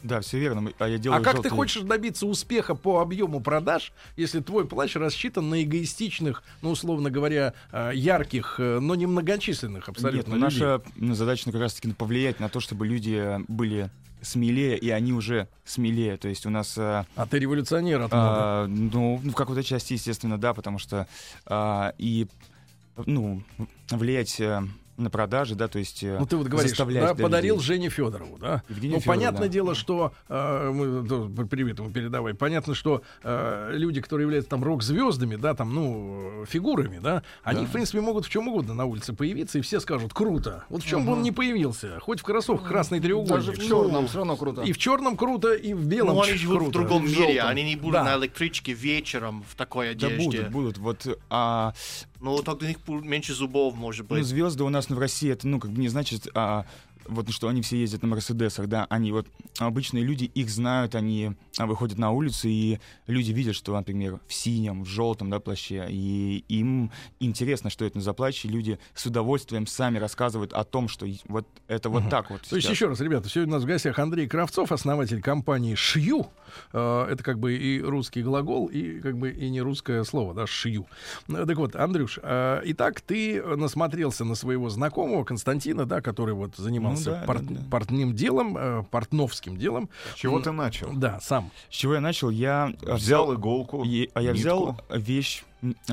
Да, 0.02 0.20
все 0.20 0.38
верно. 0.38 0.72
А 0.78 0.88
я 0.88 0.98
делаю 0.98 1.20
А 1.20 1.22
как 1.22 1.42
ты 1.42 1.50
хочешь 1.50 1.82
добиться 1.82 2.26
успеха 2.26 2.74
по 2.74 3.00
объему 3.00 3.40
продаж, 3.40 3.92
если 4.16 4.40
твой 4.40 4.66
плащ 4.66 4.96
рассчитан 4.96 5.50
на 5.50 5.62
эгоистичных, 5.62 6.42
ну, 6.62 6.70
условно 6.70 7.10
говоря, 7.10 7.54
э, 7.70 7.90
ярких, 7.94 8.56
э, 8.58 8.78
но 8.80 8.94
не 8.94 9.06
многочисленных 9.06 9.88
Нет, 9.88 9.96
абсолютно 9.96 10.36
ну, 10.36 10.46
людей? 10.46 10.60
наша 10.60 11.14
задача 11.14 11.42
ну, 11.46 11.52
как 11.52 11.60
раз-таки 11.60 11.92
повлиять 11.92 12.40
на 12.40 12.48
то, 12.48 12.60
чтобы 12.60 12.86
люди 12.86 13.40
были 13.48 13.90
смелее, 14.22 14.76
и 14.78 14.90
они 14.90 15.12
уже 15.12 15.48
смелее. 15.64 16.16
То 16.16 16.28
есть 16.28 16.46
у 16.46 16.50
нас... 16.50 16.76
э, 16.78 17.04
А 17.16 17.26
ты 17.26 17.38
революционер 17.38 18.02
от 18.02 18.10
а, 18.12 18.66
ну, 18.66 19.16
в 19.16 19.32
какой-то 19.34 19.62
части, 19.62 19.94
естественно, 19.94 20.38
да, 20.38 20.54
потому 20.54 20.78
что 20.78 21.06
а, 21.46 21.92
и, 21.98 22.26
ну, 23.06 23.42
влиять 23.90 24.40
на 25.00 25.10
продажи, 25.10 25.54
да, 25.54 25.68
то 25.68 25.78
есть 25.78 26.02
э, 26.02 26.16
Ну, 26.18 26.26
ты 26.26 26.36
вот 26.36 26.46
говоришь, 26.46 26.76
да, 26.76 26.84
да, 26.84 27.14
подарил 27.14 27.56
людей. 27.56 27.66
Жене 27.66 27.88
Федорову, 27.88 28.38
да? 28.38 28.62
Евгению 28.68 28.96
ну, 28.96 29.00
Фёдорову, 29.00 29.18
понятное 29.18 29.48
да. 29.48 29.52
дело, 29.52 29.74
что 29.74 30.12
э, 30.28 30.70
мы 30.72 31.02
да, 31.02 31.44
привет 31.46 31.78
ему 31.78 31.90
передавай. 31.90 32.34
Понятно, 32.34 32.74
что 32.74 33.02
э, 33.22 33.70
люди, 33.72 34.00
которые 34.00 34.24
являются 34.26 34.50
там 34.50 34.62
рок-звездами, 34.64 35.36
да, 35.36 35.54
там, 35.54 35.74
ну, 35.74 36.44
фигурами, 36.48 36.98
да, 37.02 37.22
они, 37.42 37.62
Да. 37.62 37.66
в 37.66 37.72
принципе, 37.72 38.00
могут 38.00 38.26
в 38.26 38.30
чем 38.30 38.48
угодно 38.48 38.74
на 38.74 38.84
улице 38.84 39.12
появиться, 39.12 39.58
и 39.58 39.60
все 39.62 39.80
скажут 39.80 40.12
круто. 40.12 40.64
Вот 40.68 40.82
в 40.82 40.86
чем 40.86 41.06
бы 41.06 41.12
он 41.12 41.22
ни 41.22 41.30
появился, 41.30 41.98
хоть 42.00 42.20
в 42.20 42.22
кроссовках 42.22 42.68
красный 42.68 43.00
треугольник. 43.00 43.46
Даже 43.46 43.52
в 43.52 43.58
черном 43.66 44.06
все 44.06 44.18
равно 44.18 44.36
круто. 44.36 44.62
И 44.62 44.72
в 44.72 44.78
черном 44.78 45.16
круто, 45.16 45.54
и 45.54 45.74
в 45.74 45.86
белом 45.86 46.16
Ну, 46.16 46.22
они 46.22 46.34
живут 46.34 46.56
круто. 46.58 46.70
в 46.70 46.72
другом 46.72 47.06
в 47.06 47.10
мире, 47.10 47.42
они 47.42 47.62
не 47.64 47.76
будут 47.76 47.94
Да. 47.94 48.04
на 48.04 48.16
электричке 48.22 48.72
вечером 48.72 49.44
в 49.48 49.54
такой 49.56 49.94
Да 49.94 50.06
одежде. 50.08 50.42
будут, 50.42 50.48
будут. 50.50 50.78
Вот, 50.78 51.18
а, 51.30 51.72
Ну, 52.20 52.42
тогда 52.42 52.66
у 52.66 52.68
них 52.68 52.78
меньше 52.86 53.34
зубов, 53.34 53.74
может 53.74 54.08
ну, 54.10 54.16
быть. 54.16 54.26
звезды 54.26 54.62
у 54.62 54.68
нас 54.68 54.88
ну, 54.88 54.96
в 54.96 54.98
России, 54.98 55.30
это, 55.30 55.48
ну, 55.48 55.58
как 55.58 55.70
бы 55.70 55.80
не 55.80 55.88
значит, 55.88 56.28
а, 56.34 56.66
вот, 57.06 57.30
что 57.30 57.48
они 57.48 57.62
все 57.62 57.78
ездят 57.78 58.02
на 58.02 58.08
Мерседесах, 58.08 58.68
да, 58.68 58.86
они 58.90 59.12
вот, 59.12 59.26
обычные 59.58 60.04
люди 60.04 60.24
их 60.24 60.50
знают, 60.50 60.94
они 60.94 61.32
а, 61.58 61.66
выходят 61.66 61.98
на 61.98 62.10
улицу, 62.10 62.48
и 62.48 62.78
люди 63.06 63.32
видят, 63.32 63.56
что, 63.56 63.72
например, 63.72 64.20
в 64.26 64.32
синем, 64.32 64.84
в 64.84 64.86
желтом, 64.86 65.30
да, 65.30 65.40
плаще, 65.40 65.86
и 65.88 66.44
им 66.48 66.90
интересно, 67.18 67.70
что 67.70 67.84
это 67.84 68.00
за 68.00 68.12
плащ, 68.12 68.44
и 68.44 68.48
люди 68.48 68.78
с 68.94 69.06
удовольствием 69.06 69.66
сами 69.66 69.98
рассказывают 69.98 70.52
о 70.52 70.64
том, 70.64 70.88
что 70.88 71.06
вот 71.26 71.46
это 71.68 71.88
вот 71.88 72.08
так 72.10 72.30
вот 72.30 72.42
То 72.42 72.56
есть, 72.56 72.66
сейчас. 72.66 72.76
еще 72.76 72.88
раз, 72.88 73.00
ребята, 73.00 73.28
сегодня 73.28 73.54
у 73.54 73.56
нас 73.56 73.64
в 73.64 73.66
гостях 73.66 73.98
Андрей 73.98 74.28
Кравцов, 74.28 74.72
основатель 74.72 75.22
компании 75.22 75.74
«Шью». 75.74 76.28
Э, 76.72 77.06
Это 77.10 77.22
как 77.22 77.38
бы 77.38 77.54
и 77.56 77.80
русский 77.82 78.22
глагол, 78.22 78.66
и 78.66 79.00
как 79.00 79.16
бы 79.18 79.30
и 79.30 79.50
не 79.50 79.60
русское 79.62 80.04
слово, 80.04 80.34
да, 80.34 80.46
«шью». 80.46 80.86
Э, 81.28 81.44
Так 81.46 81.56
вот, 81.56 81.76
Андрюш, 81.76 82.18
э, 82.22 82.60
итак, 82.64 83.00
ты 83.00 83.42
насмотрелся 83.56 84.24
на 84.24 84.34
своего 84.34 84.68
знакомого 84.70 85.24
Константина, 85.24 85.84
да, 85.86 86.00
который 86.00 86.34
вот 86.34 86.56
занимался 86.56 87.10
Ну 87.10 87.16
да, 87.16 87.24
порт- 87.26 87.46
да, 87.46 87.54
да. 87.60 87.70
портным 87.70 88.14
делом, 88.14 88.56
э, 88.58 88.82
портновским 88.90 89.56
делом. 89.56 89.88
С 90.14 90.18
чего 90.18 90.40
ты 90.40 90.52
начал? 90.52 90.90
Да, 90.92 91.18
сам. 91.20 91.50
С 91.70 91.74
чего 91.74 91.94
я 91.94 92.00
начал? 92.00 92.30
Я 92.30 92.72
э, 92.82 92.94
Взял 92.94 93.34
иголку, 93.34 93.84
И- 93.84 94.10
а 94.14 94.22
я 94.22 94.32
нитку. 94.32 94.40
взял 94.40 94.80
вещь, 94.90 95.44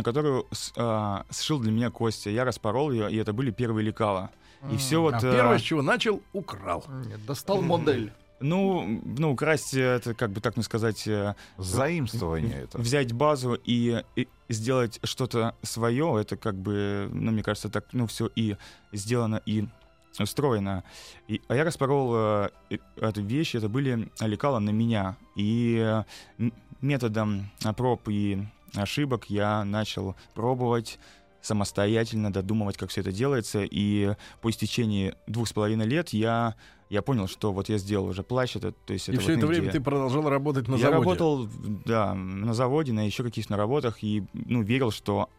которую 0.04 0.46
а, 0.78 1.26
сшил 1.32 1.60
для 1.60 1.72
меня 1.72 1.90
Костя. 1.90 2.30
Я 2.30 2.46
распорол 2.46 2.92
ее, 2.92 3.12
и 3.12 3.18
это 3.18 3.34
были 3.34 3.52
первые 3.52 3.84
лекала. 3.86 4.30
И 4.72 4.78
все 4.78 5.02
вот... 5.02 5.14
А 5.14 5.18
э, 5.18 5.32
первое, 5.34 5.58
с 5.60 5.62
чего 5.62 5.82
начал, 5.82 6.22
украл. 6.34 6.84
Нет, 7.08 7.26
достал 7.26 7.62
модель. 7.62 8.12
Ну, 8.40 9.02
ну, 9.04 9.32
украсть, 9.32 9.74
э, 9.74 9.82
это 9.82 10.14
как 10.14 10.32
бы 10.32 10.42
так 10.42 10.56
мне 10.56 10.64
сказать, 10.64 11.08
э, 11.08 11.36
Заимствование 11.58 12.64
это. 12.64 12.78
взять 12.78 13.14
базу 13.14 13.58
и, 13.66 14.04
и 14.16 14.28
сделать 14.50 15.00
что-то 15.04 15.56
свое, 15.62 16.22
это 16.22 16.38
как 16.38 16.56
бы, 16.56 17.10
ну, 17.12 17.32
мне 17.32 17.44
кажется, 17.44 17.70
так, 17.70 17.86
ну, 17.94 18.08
все 18.08 18.30
и 18.36 18.56
сделано, 18.92 19.42
и 19.46 19.66
устроено. 20.20 20.84
И, 21.28 21.42
а 21.48 21.56
я 21.56 21.64
распорол 21.64 22.14
э, 22.16 22.50
эту 22.96 23.22
вещь, 23.22 23.56
это 23.56 23.70
были 23.70 24.10
лекала 24.20 24.60
на 24.60 24.72
меня. 24.72 25.18
И 25.36 25.78
э, 26.40 26.50
методом 26.82 27.50
проб 27.76 28.08
и 28.08 28.44
ошибок 28.76 29.30
я 29.30 29.64
начал 29.64 30.16
пробовать 30.34 31.00
самостоятельно 31.42 32.32
додумывать, 32.32 32.78
как 32.78 32.90
все 32.90 33.02
это 33.02 33.12
делается. 33.12 33.64
И 33.64 34.16
по 34.42 34.50
истечении 34.50 35.16
двух 35.28 35.48
с 35.48 35.54
половиной 35.54 35.86
лет 35.86 36.10
я, 36.10 36.56
я 36.90 37.02
понял, 37.02 37.28
что 37.28 37.52
вот 37.52 37.70
я 37.70 37.78
сделал 37.78 38.08
уже 38.08 38.24
плащ. 38.24 38.56
Это, 38.56 38.72
то 38.72 38.94
есть 38.94 39.10
И 39.10 39.12
это 39.12 39.22
все 39.22 39.32
вот 39.32 39.38
это 39.40 39.48
время 39.48 39.72
ты 39.72 39.82
продолжал 39.82 40.28
работать 40.30 40.68
на 40.68 40.76
я 40.76 40.90
заводе. 40.90 41.00
работал, 41.00 41.50
да, 41.86 42.14
на 42.14 42.54
заводе, 42.54 42.94
на 42.94 43.06
еще 43.06 43.24
каких-то 43.24 43.58
работах, 43.58 44.04
и 44.04 44.24
ну, 44.34 44.62
верил, 44.62 44.92
что, 44.92 45.30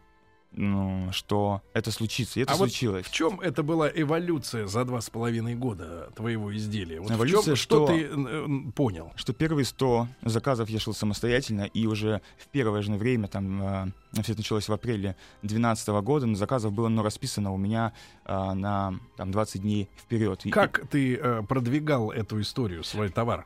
ну, 0.51 1.09
что 1.11 1.61
это 1.73 1.91
случится. 1.91 2.39
И 2.39 2.43
это 2.43 2.53
А 2.53 2.55
вот 2.55 2.69
случилось. 2.69 3.05
В 3.05 3.11
чем 3.11 3.39
это 3.39 3.63
была 3.63 3.89
эволюция 3.89 4.67
за 4.67 4.83
два 4.83 4.99
с 5.01 5.09
половиной 5.09 5.55
года 5.55 6.09
твоего 6.15 6.55
изделия? 6.55 6.99
Вот 6.99 7.11
в 7.11 7.15
Эволюция, 7.15 7.55
чем, 7.55 7.55
что 7.55 7.85
что- 7.85 7.87
ты 7.87 8.03
э, 8.03 8.71
понял? 8.75 9.11
Что 9.15 9.33
первые 9.33 9.65
100 9.65 10.07
заказов 10.23 10.69
я 10.69 10.79
шил 10.79 10.93
самостоятельно, 10.93 11.63
и 11.63 11.85
уже 11.85 12.21
в 12.37 12.47
первое 12.47 12.81
же 12.81 12.91
время, 12.93 13.27
там, 13.27 13.61
э, 13.61 14.21
все 14.23 14.31
это 14.33 14.37
началось 14.41 14.67
в 14.67 14.73
апреле 14.73 15.15
2012 15.43 15.87
года, 16.01 16.25
но 16.25 16.35
заказов 16.35 16.73
было 16.73 16.87
ну, 16.89 17.03
расписано 17.03 17.53
у 17.53 17.57
меня 17.57 17.93
э, 18.25 18.53
на 18.53 18.95
там, 19.17 19.31
20 19.31 19.61
дней 19.61 19.89
вперед. 19.97 20.45
И- 20.45 20.49
Как 20.49 20.87
ты 20.89 21.15
э, 21.15 21.43
продвигал 21.43 22.11
эту 22.11 22.41
историю, 22.41 22.83
свой 22.83 23.09
товар? 23.09 23.45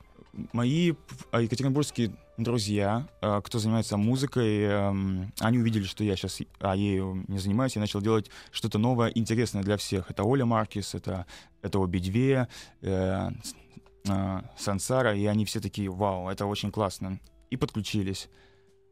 Мои 0.52 0.94
а, 1.32 1.42
екатеринбургские 1.42 2.16
друзья, 2.38 3.08
а, 3.22 3.42
кто 3.42 3.60
занимается 3.60 3.98
музыкой, 3.98 4.64
эм, 4.64 5.34
они 5.40 5.60
увидели, 5.60 5.84
что 5.84 6.04
я 6.04 6.16
сейчас 6.16 6.40
ею 6.76 7.24
не 7.28 7.38
занимаюсь, 7.38 7.76
я 7.76 7.82
начал 7.82 8.02
делать 8.02 8.30
что-то 8.52 8.78
новое, 8.80 9.10
интересное 9.10 9.64
для 9.64 9.78
всех. 9.78 10.10
Это 10.10 10.24
Оля 10.24 10.46
Маркис, 10.46 10.96
это, 10.96 11.26
это 11.62 11.82
Обидве, 11.82 12.48
э, 12.82 13.30
а, 14.10 14.44
Сансара, 14.58 15.16
и 15.16 15.26
они 15.26 15.46
все 15.46 15.60
такие, 15.60 15.90
вау, 15.90 16.30
это 16.30 16.46
очень 16.46 16.72
классно. 16.72 17.20
И 17.50 17.58
подключились. 17.58 18.30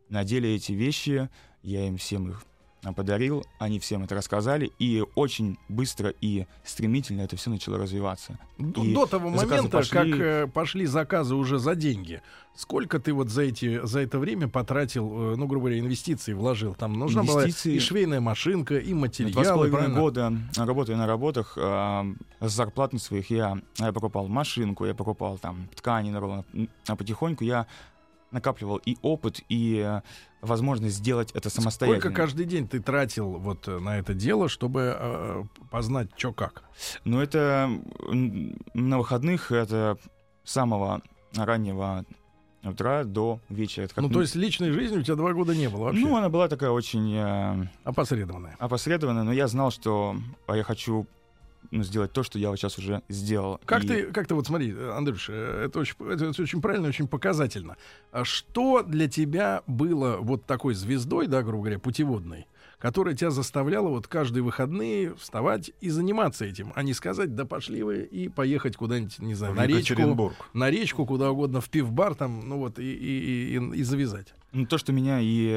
Надели 0.10 0.50
эти 0.50 0.74
вещи, 0.74 1.30
я 1.64 1.88
им 1.88 1.98
всем 1.98 2.30
их 2.30 2.44
а, 2.44 2.51
подарил, 2.96 3.46
они 3.60 3.80
всем 3.80 4.04
это 4.04 4.16
рассказали, 4.16 4.72
и 4.80 5.04
очень 5.16 5.58
быстро 5.70 6.14
и 6.22 6.46
стремительно 6.64 7.22
это 7.22 7.36
все 7.36 7.50
начало 7.52 7.78
развиваться. 7.78 8.40
До, 8.58 8.84
И 8.84 8.94
до 8.94 9.06
того 9.06 9.30
момента, 9.30 9.70
пошли. 9.70 9.98
как 10.12 10.20
э, 10.20 10.48
пошли 10.48 10.86
заказы 10.88 11.36
уже 11.36 11.60
за 11.60 11.76
деньги, 11.76 12.22
сколько 12.56 13.00
ты 13.00 13.14
вот 13.14 13.30
за, 13.30 13.44
эти, 13.44 13.86
за 13.86 14.00
это 14.00 14.18
время 14.18 14.48
потратил, 14.48 15.34
э, 15.34 15.36
ну, 15.36 15.46
грубо 15.46 15.66
говоря, 15.66 15.80
инвестиции 15.80 16.34
вложил? 16.34 16.74
Там 16.74 16.94
нужна 16.94 17.22
Инвестиции- 17.22 17.70
была 17.70 17.78
и 17.78 17.80
швейная 17.80 18.20
машинка, 18.20 18.78
и 18.78 18.94
Два 18.94 18.98
с 18.98 19.02
материалы, 19.02 19.70
половиной 19.70 19.96
года 19.96 20.34
работая 20.58 20.96
на 20.96 21.06
работах, 21.06 21.58
а, 21.58 22.06
с 22.40 22.52
зарплат 22.52 22.94
на 22.94 23.00
своих 23.00 23.30
я, 23.30 23.60
я 23.78 23.94
покупал 23.94 24.28
машинку, 24.28 24.86
я 24.86 24.96
покупал 24.96 25.38
там 25.38 25.70
ткани 25.76 26.10
на 26.10 26.44
а 26.88 26.96
потихоньку 26.96 27.44
я 27.44 27.68
накапливал 28.32 28.78
и 28.78 28.98
опыт, 29.02 29.42
и 29.50 29.84
э, 29.86 30.02
возможность 30.42 30.96
сделать 30.96 31.32
это 31.34 31.50
самостоятельно. 31.50 32.02
Сколько 32.02 32.16
каждый 32.16 32.46
день 32.46 32.68
ты 32.68 32.80
тратил 32.82 33.32
вот 33.32 33.68
э, 33.68 33.80
на 33.80 34.00
это 34.00 34.14
дело, 34.14 34.50
чтобы 34.50 34.96
э, 34.98 35.44
познать, 35.70 36.10
что 36.16 36.34
как? 36.34 36.64
Но 37.04 37.22
это 37.22 37.70
на 38.74 38.98
выходных, 38.98 39.52
это 39.52 39.98
с 40.44 40.52
самого 40.52 41.02
раннего 41.36 42.06
утра 42.64 43.04
до 43.04 43.40
вечера. 43.50 43.86
Это 43.86 43.96
как 43.96 44.04
ну, 44.04 44.10
то 44.10 44.22
есть 44.22 44.36
личной 44.36 44.72
жизни 44.72 44.98
у 44.98 45.02
тебя 45.02 45.16
два 45.16 45.34
года 45.34 45.56
не 45.56 45.70
было 45.70 45.86
вообще? 45.86 46.02
Ну, 46.02 46.16
она 46.16 46.30
была 46.30 46.48
такая 46.48 46.70
очень 46.72 47.14
э, 47.16 47.68
Опосредованная. 47.84 48.56
опосредованная, 48.60 49.24
но 49.24 49.34
я 49.34 49.48
знал, 49.48 49.72
что 49.72 50.16
а, 50.48 50.56
я 50.56 50.64
хочу 50.64 51.08
ну, 51.70 51.84
сделать 51.84 52.12
то, 52.12 52.24
что 52.24 52.40
я 52.40 52.50
вот 52.50 52.58
сейчас 52.58 52.78
уже 52.78 53.02
сделал. 53.10 53.60
Как 53.66 53.84
И- 53.84 53.88
ты, 53.88 54.04
как 54.12 54.28
ты 54.28 54.36
вот 54.36 54.48
смотри, 54.48 54.74
э, 54.74 54.92
Андрюш, 54.98 55.28
э, 55.30 55.66
это 55.68 55.80
очень, 55.80 55.96
это, 56.00 56.26
это 56.26 56.42
очень 56.42 56.62
правильно, 56.62 56.88
очень 56.88 57.08
показательно. 57.08 57.78
А 58.12 58.26
Что 58.26 58.82
для 58.84 59.08
тебя 59.08 59.62
было 59.68 60.18
вот 60.18 60.46
такой 60.46 60.74
звездой, 60.74 61.28
да, 61.28 61.44
грубо 61.44 61.64
говоря, 61.66 61.80
путеводной, 61.80 62.48
которая 62.80 63.14
тебя 63.16 63.30
заставляла 63.30 63.90
вот 63.90 64.08
каждые 64.08 64.44
выходные 64.44 65.14
вставать 65.16 65.72
и 65.82 65.90
заниматься 65.90 66.46
этим, 66.46 66.74
а 66.76 66.82
не 66.84 66.94
сказать, 66.94 67.36
да 67.36 67.46
пошли 67.46 67.84
вы 67.84 68.00
и 68.04 68.28
поехать 68.28 68.76
куда-нибудь, 68.76 69.20
не 69.20 69.36
знаю, 69.36 69.54
В 69.54 69.56
на 69.58 69.68
речку, 69.68 70.34
на 70.54 70.70
речку, 70.72 71.06
куда 71.06 71.30
угодно, 71.32 71.62
в 71.62 71.70
пивбар 71.70 72.16
там, 72.16 72.42
ну 72.50 72.58
вот, 72.58 72.80
и, 72.80 72.92
и, 72.92 73.58
и, 73.58 73.76
и- 73.80 73.84
завязать. 73.84 74.34
Ну, 74.52 74.66
то, 74.66 74.78
что 74.78 74.92
меня 74.94 75.20
и 75.22 75.50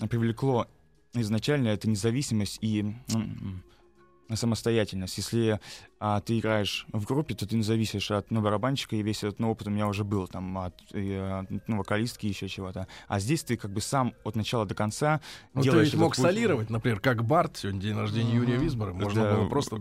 э, 0.00 0.06
привлекло 0.08 0.66
изначально, 1.14 1.68
это 1.68 1.88
независимость 1.88 2.58
и 2.62 2.80
м, 3.14 3.62
самостоятельность. 4.34 5.16
Если 5.16 5.60
а, 6.00 6.20
ты 6.20 6.38
играешь 6.38 6.86
в 6.92 7.04
группе, 7.04 7.34
то 7.34 7.46
ты 7.46 7.56
не 7.56 7.62
зависишь 7.62 8.10
от 8.10 8.30
ну, 8.30 8.40
барабанщика, 8.40 8.96
и 8.96 9.02
весь 9.02 9.24
этот 9.24 9.38
ну, 9.38 9.50
опыт 9.50 9.66
у 9.68 9.70
меня 9.70 9.86
уже 9.86 10.04
был, 10.04 10.28
там, 10.28 10.58
от 10.58 10.74
э, 10.92 11.44
ну, 11.66 11.76
вокалистки, 11.78 12.26
еще 12.26 12.48
чего-то. 12.48 12.86
А 13.08 13.20
здесь 13.20 13.42
ты 13.42 13.56
как 13.56 13.72
бы 13.72 13.80
сам 13.80 14.14
от 14.24 14.36
начала 14.36 14.66
до 14.66 14.74
конца 14.74 15.20
Ну, 15.54 15.62
ты 15.62 15.70
делаешь 15.70 15.84
ведь 15.86 15.94
этот 15.94 16.00
мог 16.00 16.16
путь. 16.16 16.24
солировать, 16.24 16.70
например, 16.70 17.00
как 17.00 17.24
Барт, 17.24 17.56
сегодня 17.56 17.80
день 17.80 17.96
рождения 17.96 18.34
Юрия 18.34 18.56
Висбора, 18.56 18.92
можно 18.92 19.22
Да. 19.24 19.34
было 19.34 19.48
просто 19.48 19.76
э, 19.76 19.80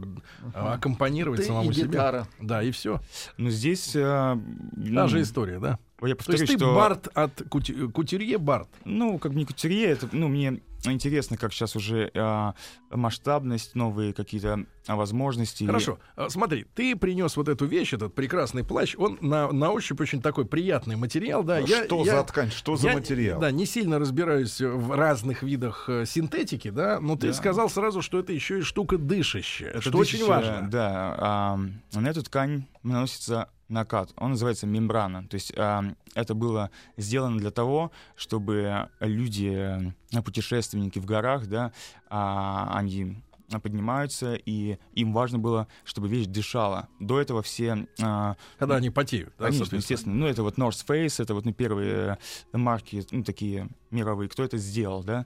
аккомпанировать 0.54 1.42
Ты 1.42 1.48
самому 1.48 1.72
и 1.72 1.74
себе. 1.74 1.88
гитара. 1.90 2.28
Да, 2.40 2.64
и 2.64 2.72
все. 2.72 3.00
Но 3.38 3.50
здесь... 3.50 3.96
э, 3.96 4.00
Та 4.00 4.40
ну, 4.76 5.08
же 5.08 5.22
история, 5.22 5.60
да? 5.60 5.80
Я 6.02 6.10
То 6.10 6.18
повторюсь, 6.18 6.42
есть 6.42 6.54
ты 6.54 6.60
что... 6.60 6.76
Барт 6.76 7.08
от 7.14 7.42
кути- 7.44 7.92
кутюрье 7.92 8.38
Барт. 8.38 8.70
Ну, 8.86 9.18
как 9.18 9.32
бы 9.34 9.40
не 9.40 9.46
кутюрье, 9.46 9.86
это, 9.88 10.08
ну, 10.12 10.28
мне 10.28 10.62
интересно, 10.86 11.38
как 11.38 11.52
сейчас 11.54 11.76
уже 11.76 12.12
а, 12.14 12.54
масштабность, 12.92 13.74
новые 13.76 14.14
какие-то 14.14 14.66
а, 14.86 14.96
возможности. 14.96 15.64
Хорошо, 15.66 15.98
А, 16.16 16.30
смотри, 16.30 16.66
ты 16.76 16.96
принес 16.96 17.36
вот 17.36 17.50
эту 17.50 17.66
вещь, 17.66 17.94
этот 17.94 18.14
прекрасный 18.14 18.64
плащ, 18.64 18.96
он 18.98 19.18
на, 19.22 19.52
на 19.52 19.72
ощупь 19.72 20.00
очень 20.00 20.22
такой 20.22 20.46
приятный 20.46 20.96
материал, 20.96 21.44
да. 21.44 21.58
я, 21.60 21.86
что 21.86 22.04
я- 22.06 22.18
за 22.18 22.24
ткань, 22.24 22.52
что 22.52 22.78
за 22.78 22.90
я, 22.90 22.94
материал? 22.94 23.40
Да, 23.40 23.50
не 23.52 23.66
сильно 23.66 23.98
разбираюсь 24.00 24.62
в 24.62 24.96
разных 24.96 25.42
видах 25.44 25.86
э, 25.90 26.06
синтетики, 26.06 26.70
да, 26.70 27.00
но 27.00 27.16
ты 27.16 27.28
Да. 27.30 27.34
сказал 27.34 27.70
сразу, 27.70 28.02
что 28.04 28.20
это 28.20 28.32
еще 28.32 28.60
и 28.60 28.62
штука 28.62 28.98
дышащая, 29.00 29.70
Это 29.72 29.82
что 29.82 29.98
очень 29.98 30.20
дышащая, 30.20 30.52
важно. 30.54 30.70
Да, 30.70 31.16
а, 31.18 31.60
на 32.00 32.08
эту 32.08 32.22
ткань 32.24 32.66
наносится 32.84 33.50
накат. 33.70 34.12
Он 34.18 34.32
называется 34.32 34.68
мембрана. 34.68 35.28
То 35.28 35.36
есть 35.36 35.54
а, 35.58 35.84
это 36.16 36.34
было 36.34 36.72
сделано 36.96 37.38
для 37.38 37.52
того, 37.52 37.92
чтобы 38.16 38.90
люди, 39.00 39.94
э, 40.14 40.22
путешественники 40.22 41.00
в 41.00 41.06
горах, 41.06 41.48
да, 41.48 41.72
а, 42.10 42.72
они 42.78 43.18
поднимаются, 43.62 44.36
и 44.36 44.78
им 44.94 45.14
важно 45.14 45.40
было, 45.40 45.68
чтобы 45.86 46.10
вещь 46.10 46.28
дышала. 46.28 46.90
До 47.00 47.20
этого 47.20 47.42
все 47.42 47.88
а, 48.02 48.36
Когда 48.60 48.76
они 48.76 48.90
потеют. 48.90 49.34
да, 49.38 49.46
Конечно, 49.46 49.76
естественно. 49.78 50.16
Ну, 50.16 50.28
это 50.28 50.44
вот 50.44 50.58
North 50.58 50.86
Face, 50.86 51.22
это 51.22 51.34
вот 51.34 51.46
ну, 51.46 51.54
первые 51.54 52.18
э, 52.52 52.58
марки, 52.58 53.06
ну, 53.12 53.24
такие 53.24 53.70
мировые. 53.90 54.30
Кто 54.30 54.44
это 54.44 54.58
сделал, 54.58 55.04
да? 55.04 55.26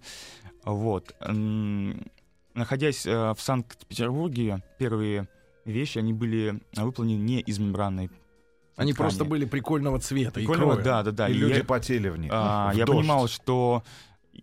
Вот. 0.64 1.16
Находясь 2.54 3.06
э, 3.06 3.34
в 3.34 3.42
Санкт-Петербурге, 3.42 4.64
первые 4.78 5.28
вещи, 5.66 5.98
они 5.98 6.14
были 6.14 6.62
выполнены 6.76 7.22
не 7.22 7.40
из 7.40 7.60
мембранной 7.60 8.12
Они 8.82 8.94
ткани. 8.94 9.08
просто 9.08 9.26
были 9.26 9.46
прикольного 9.46 10.00
цвета 10.00 10.32
Прикольного, 10.34 10.80
и 10.80 10.84
да, 10.84 11.04
да, 11.04 11.12
да. 11.12 11.30
И 11.30 11.34
И 11.34 11.38
люди 11.38 11.60
я, 11.60 11.64
потели 11.64 12.10
в 12.10 12.18
них. 12.18 12.32
а, 12.34 12.72
в 12.74 12.76
я 12.76 12.86
дождь. 12.86 13.00
понимал, 13.00 13.28
что, 13.28 13.84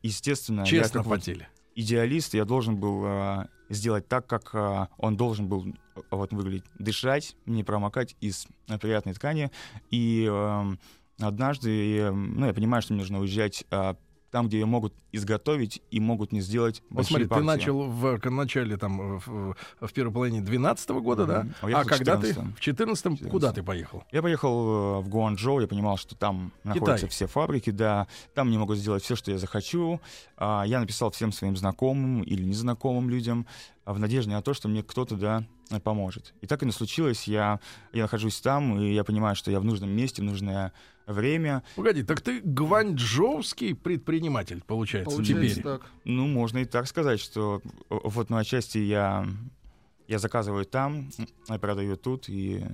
естественно, 0.02 0.60
я 0.60 0.66
Честно 0.66 1.00
как 1.00 1.06
вот 1.06 1.18
потели. 1.20 1.48
идеалист, 1.74 2.34
я 2.34 2.44
должен 2.44 2.76
был 2.76 3.02
э, 3.06 3.46
сделать 3.68 4.08
так, 4.08 4.26
как 4.26 4.50
э, 4.54 4.86
он 4.98 5.16
должен 5.16 5.48
был 5.48 5.66
э, 5.66 6.00
вот 6.10 6.32
выглядеть, 6.32 6.64
дышать, 6.78 7.36
не 7.46 7.64
промокать 7.64 8.16
из 8.20 8.46
приятной 8.80 9.14
ткани. 9.14 9.50
И 9.90 10.26
эм, 10.30 10.78
однажды, 11.20 12.10
ну, 12.12 12.46
я 12.46 12.54
понимаю, 12.54 12.82
что 12.82 12.92
мне 12.94 13.02
нужно 13.02 13.20
уезжать 13.20 13.64
э, 13.70 13.94
там, 14.30 14.48
где 14.48 14.58
ее 14.58 14.66
могут 14.66 14.94
изготовить 15.12 15.82
и 15.90 16.00
могут 16.00 16.32
не 16.32 16.40
сделать 16.40 16.82
Вот 16.90 17.06
смотри, 17.06 17.24
ты 17.24 17.30
партии. 17.30 17.44
начал 17.44 17.82
в 17.82 18.30
начале 18.30 18.76
там 18.76 19.18
в, 19.18 19.56
в 19.80 19.92
первой 19.92 20.12
половине 20.12 20.40
12 20.40 20.90
года, 20.90 21.26
да? 21.26 21.40
Мгм. 21.42 21.54
А 21.62 21.66
Уехал 21.66 21.84
в 21.84 21.86
когда 21.86 22.16
ты 22.16 22.30
14-м. 22.30 22.54
в 22.54 22.60
14 22.60 23.06
14-м. 23.06 23.30
куда 23.30 23.52
ты 23.52 23.62
поехал? 23.62 24.04
Я 24.12 24.22
поехал 24.22 24.98
э, 24.98 25.00
в 25.00 25.08
Гуанчжоу, 25.08 25.60
я 25.60 25.66
понимал, 25.66 25.96
что 25.96 26.14
там 26.14 26.52
находятся 26.64 27.08
все 27.08 27.26
фабрики, 27.26 27.70
да, 27.70 28.06
там 28.34 28.48
мне 28.48 28.58
могут 28.58 28.78
сделать 28.78 29.02
все, 29.02 29.16
что 29.16 29.30
я 29.30 29.38
захочу. 29.38 30.00
А, 30.36 30.64
Я 30.66 30.80
написал 30.80 31.10
всем 31.10 31.32
своим 31.32 31.56
знакомым 31.56 32.22
или 32.22 32.42
незнакомым 32.42 33.08
людям 33.08 33.46
а, 33.84 33.92
в 33.92 33.98
надежде 33.98 34.30
на 34.30 34.42
то, 34.42 34.54
что 34.54 34.68
мне 34.68 34.82
кто-то, 34.82 35.16
да, 35.16 35.44
поможет. 35.82 36.34
И 36.40 36.46
так 36.46 36.62
и 36.62 36.70
случилось. 36.70 37.24
Я, 37.24 37.60
я 37.92 38.02
нахожусь 38.02 38.40
там, 38.40 38.80
и 38.80 38.92
я 38.92 39.04
понимаю, 39.04 39.36
что 39.36 39.50
я 39.50 39.60
в 39.60 39.64
нужном 39.64 39.90
месте, 39.90 40.22
в 40.22 40.24
нужное 40.24 40.72
время. 41.12 41.62
Погоди, 41.76 42.02
так 42.02 42.20
ты 42.20 42.40
гванчжоуский 42.40 43.74
предприниматель, 43.74 44.62
получается, 44.66 45.16
Получается 45.16 45.50
теперь. 45.56 45.62
так. 45.62 45.86
Ну, 46.04 46.26
можно 46.26 46.58
и 46.58 46.64
так 46.64 46.86
сказать, 46.86 47.20
что 47.20 47.62
вот, 47.88 48.30
ну, 48.30 48.36
отчасти 48.36 48.78
я, 48.78 49.26
я 50.06 50.18
заказываю 50.18 50.64
там, 50.64 51.10
я 51.48 51.58
продаю 51.58 51.96
тут, 51.96 52.28
и 52.28 52.64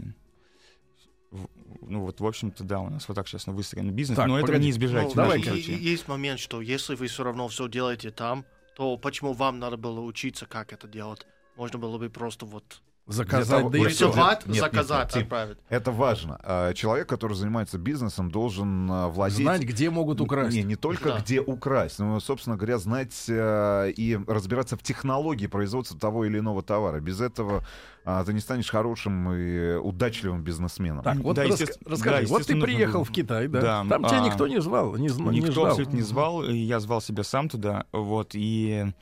ну 1.80 2.00
вот, 2.02 2.20
в 2.20 2.26
общем-то, 2.26 2.62
да, 2.64 2.80
у 2.80 2.88
нас 2.90 3.08
вот 3.08 3.14
так 3.14 3.26
сейчас 3.26 3.46
выстроен 3.46 3.90
бизнес, 3.90 4.16
Так, 4.16 4.28
но 4.28 4.36
этого 4.38 4.46
погоди. 4.52 4.64
не 4.66 4.70
избежать 4.70 5.04
Ну, 5.04 5.10
в 5.10 5.14
давай. 5.14 5.40
Есть 5.40 6.06
момент, 6.08 6.38
что 6.40 6.60
если 6.60 6.94
вы 6.94 7.08
все 7.08 7.24
равно 7.24 7.48
все 7.48 7.68
делаете 7.68 8.10
там, 8.10 8.44
то 8.76 8.96
почему 8.96 9.32
вам 9.32 9.58
надо 9.58 9.76
было 9.76 10.00
учиться, 10.00 10.46
как 10.46 10.72
это 10.72 10.86
делать? 10.86 11.26
Можно 11.56 11.78
было 11.80 11.98
бы 11.98 12.08
просто 12.08 12.46
вот 12.46 12.80
Заказать, 13.06 13.58
того- 13.58 13.68
да 13.68 13.76
и 13.78 13.80
Нет, 13.82 13.92
всё. 13.92 14.06
нет, 14.06 14.14
рисовать, 14.16 14.38
нет, 14.46 14.54
нет, 14.54 14.64
заказать, 14.64 15.16
отправить. 15.16 15.58
Это 15.68 15.90
важно. 15.90 16.40
А, 16.42 16.72
Человек, 16.72 17.06
который 17.06 17.34
занимается 17.34 17.76
бизнесом, 17.76 18.30
должен 18.30 18.90
а, 18.90 19.08
владеть... 19.08 19.38
Знать, 19.42 19.62
где 19.62 19.90
могут 19.90 20.22
украсть. 20.22 20.56
Не, 20.56 20.62
не 20.62 20.76
только 20.76 21.10
Да. 21.10 21.18
где 21.20 21.40
украсть, 21.40 21.98
но, 21.98 22.18
собственно 22.20 22.56
говоря, 22.56 22.78
знать 22.78 23.12
э, 23.28 23.90
и 23.94 24.18
разбираться 24.26 24.78
в 24.78 24.82
технологии 24.82 25.46
производства 25.46 25.98
того 25.98 26.24
или 26.24 26.38
иного 26.38 26.62
товара. 26.62 26.98
Без 27.00 27.20
этого 27.20 27.62
а, 28.06 28.24
ты 28.24 28.32
не 28.32 28.40
станешь 28.40 28.70
хорошим 28.70 29.30
и 29.34 29.74
удачливым 29.76 30.42
бизнесменом. 30.42 31.02
Так, 31.04 31.16
вот 31.18 31.36
Да, 31.36 31.44
рас- 31.44 31.60
расскажи, 31.84 32.22
да, 32.26 32.28
вот 32.28 32.46
ты 32.46 32.54
нужно 32.54 32.66
приехал 32.66 33.04
в 33.04 33.10
Китай, 33.10 33.48
да? 33.48 33.60
Да, 33.60 33.84
Там 33.88 34.04
тебя 34.04 34.22
а, 34.22 34.26
никто 34.26 34.46
не 34.48 34.60
звал, 34.62 34.96
не, 34.96 35.08
зна- 35.10 35.30
не 35.30 35.40
Никто 35.40 35.52
ждал. 35.52 35.66
абсолютно 35.66 35.96
не 35.96 36.02
звал, 36.02 36.42
и 36.42 36.56
я 36.56 36.80
звал 36.80 37.02
себя 37.02 37.22
сам 37.22 37.50
туда, 37.50 37.84
вот, 37.92 38.30
и 38.34 38.92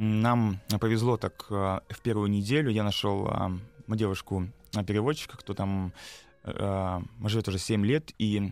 нам 0.00 0.60
повезло 0.80 1.18
так 1.18 1.46
а, 1.50 1.82
в 1.90 2.00
первую 2.00 2.30
неделю, 2.30 2.70
я 2.70 2.82
нашел 2.82 3.28
а, 3.28 3.52
девушку 3.86 4.48
а, 4.74 4.82
переводчика, 4.82 5.36
кто 5.36 5.54
там 5.54 5.92
живет 6.42 7.48
уже 7.48 7.58
7 7.58 7.84
лет, 7.84 8.12
и 8.16 8.50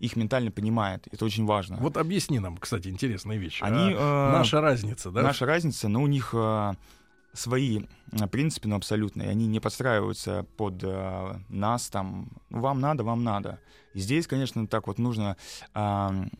их 0.00 0.16
ментально 0.16 0.50
понимает, 0.50 1.06
это 1.12 1.24
очень 1.24 1.46
важно. 1.46 1.76
Вот 1.76 1.96
объясни 1.96 2.40
нам, 2.40 2.56
кстати, 2.56 2.88
интересные 2.88 3.38
вещи. 3.38 3.62
Они, 3.62 3.94
А, 3.96 4.32
наша 4.32 4.60
разница, 4.60 5.12
да? 5.12 5.22
Наша 5.22 5.46
разница, 5.46 5.88
но 5.88 6.02
у 6.02 6.08
них 6.08 6.34
свои 7.34 7.82
а, 8.12 8.26
принципы, 8.26 8.70
абсолютно, 8.70 9.22
и 9.22 9.26
они 9.26 9.46
не 9.46 9.60
подстраиваются 9.60 10.46
под 10.56 10.82
а, 10.82 11.40
нас, 11.48 11.88
там, 11.90 12.28
«Ну, 12.50 12.60
вам 12.60 12.80
надо, 12.80 13.04
вам 13.04 13.24
надо. 13.24 13.60
И 13.92 14.00
здесь, 14.00 14.26
конечно, 14.26 14.66
так 14.66 14.86
вот 14.86 14.98
нужно 14.98 15.36
м, 15.74 16.30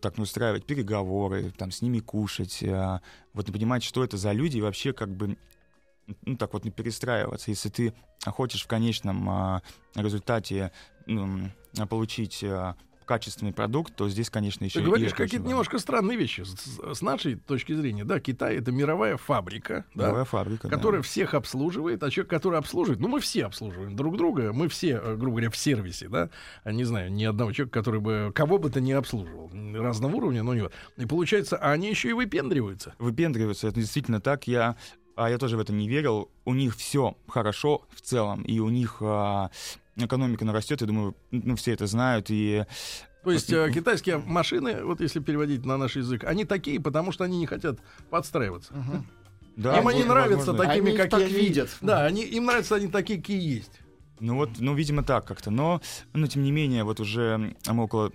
так 0.00 0.18
устраивать 0.18 0.64
переговоры, 0.64 1.50
там, 1.50 1.70
с 1.70 1.82
ними 1.82 1.98
кушать, 1.98 2.62
а, 2.62 3.00
вот 3.32 3.46
понимать, 3.46 3.82
что 3.82 4.04
это 4.04 4.16
за 4.16 4.32
люди, 4.32 4.58
и 4.58 4.62
вообще 4.62 4.92
как 4.92 5.10
бы 5.10 5.36
ну, 6.26 6.36
так 6.36 6.52
вот 6.52 6.64
не 6.64 6.70
перестраиваться. 6.70 7.50
Если 7.50 7.68
ты 7.68 7.94
хочешь 8.24 8.64
в 8.64 8.66
конечном 8.66 9.28
а, 9.28 9.62
результате 9.94 10.72
ну, 11.06 11.50
получить 11.88 12.42
а, 12.44 12.76
качественный 13.10 13.52
продукт, 13.52 13.92
то 13.96 14.08
здесь, 14.08 14.30
конечно, 14.30 14.64
еще 14.64 14.78
Ты 14.78 14.86
говоришь 14.86 15.14
какие-то 15.14 15.44
немножко 15.44 15.80
странные 15.80 16.16
вещи. 16.16 16.42
С, 16.42 16.96
с- 16.96 17.02
нашей 17.02 17.34
точки 17.34 17.72
зрения, 17.72 18.04
да, 18.04 18.20
Китай 18.20 18.54
это 18.58 18.70
мировая 18.70 19.16
фабрика, 19.16 19.84
да, 19.96 20.04
Мировая 20.04 20.24
фабрика, 20.24 20.68
да. 20.68 20.76
которая 20.76 21.02
всех 21.02 21.34
обслуживает, 21.34 22.04
а 22.04 22.10
человек, 22.12 22.30
который 22.30 22.60
обслуживает, 22.60 23.00
ну 23.00 23.08
мы 23.08 23.18
все 23.18 23.46
обслуживаем 23.46 23.96
друг 23.96 24.16
друга, 24.16 24.52
мы 24.52 24.68
все, 24.68 25.00
э, 25.02 25.16
грубо 25.16 25.38
говоря, 25.38 25.50
в 25.50 25.56
сервисе, 25.56 26.08
да, 26.08 26.30
а 26.62 26.70
не 26.70 26.84
знаю, 26.84 27.10
ни 27.12 27.24
одного 27.24 27.50
человека, 27.50 27.76
который 27.80 28.00
бы 28.00 28.30
кого 28.32 28.58
бы 28.58 28.70
то 28.70 28.80
ни 28.80 28.92
обслуживал, 28.92 29.50
разного 29.74 30.14
уровня, 30.14 30.44
но 30.44 30.54
не. 30.54 30.68
И 30.96 31.06
получается, 31.06 31.56
они 31.56 31.88
еще 31.90 32.10
и 32.10 32.12
выпендриваются. 32.12 32.94
выпендриваются. 33.00 33.66
Это 33.66 33.80
действительно 33.80 34.20
так. 34.20 34.46
Я, 34.46 34.76
а 35.16 35.28
я 35.28 35.38
тоже 35.38 35.56
в 35.56 35.60
это 35.60 35.72
не 35.72 35.88
верил. 35.88 36.30
У 36.44 36.54
них 36.54 36.76
все 36.76 37.16
хорошо 37.28 37.82
в 37.90 38.00
целом, 38.02 38.42
и 38.42 38.60
у 38.60 38.68
них 38.68 38.98
а, 39.00 39.50
экономика 39.96 40.44
нарастет. 40.44 40.80
Я 40.80 40.86
думаю, 40.86 41.16
ну 41.30 41.56
все 41.56 41.72
это 41.72 41.86
знают. 41.86 42.26
И 42.30 42.64
То 43.24 43.30
есть 43.30 43.52
э, 43.52 43.70
китайские 43.74 44.18
машины, 44.18 44.84
вот 44.84 45.00
если 45.00 45.20
переводить 45.20 45.64
на 45.64 45.76
наш 45.76 45.96
язык, 45.96 46.24
они 46.24 46.44
такие, 46.44 46.80
потому 46.80 47.12
что 47.12 47.24
они 47.24 47.38
не 47.38 47.46
хотят 47.46 47.78
подстраиваться. 48.10 48.72
да, 49.56 49.78
им 49.78 49.88
они 49.88 50.04
нравятся 50.04 50.52
возможно, 50.52 50.64
такими, 50.64 50.86
Они 50.88 50.94
их 50.94 51.02
какие 51.02 51.10
так 51.10 51.28
они 51.30 51.40
видят. 51.40 51.76
Да, 51.80 52.06
они, 52.06 52.22
им 52.24 52.46
нравятся 52.46 52.76
они 52.76 52.88
такие, 52.88 53.18
какие 53.18 53.56
есть. 53.56 53.80
Ну 54.20 54.36
вот, 54.36 54.50
ну 54.58 54.74
видимо 54.74 55.02
так 55.02 55.26
как-то. 55.26 55.50
Но, 55.50 55.80
но 56.12 56.26
тем 56.26 56.42
не 56.42 56.52
менее, 56.52 56.84
вот 56.84 57.00
уже 57.00 57.54
мы 57.66 57.84
около 57.84 58.12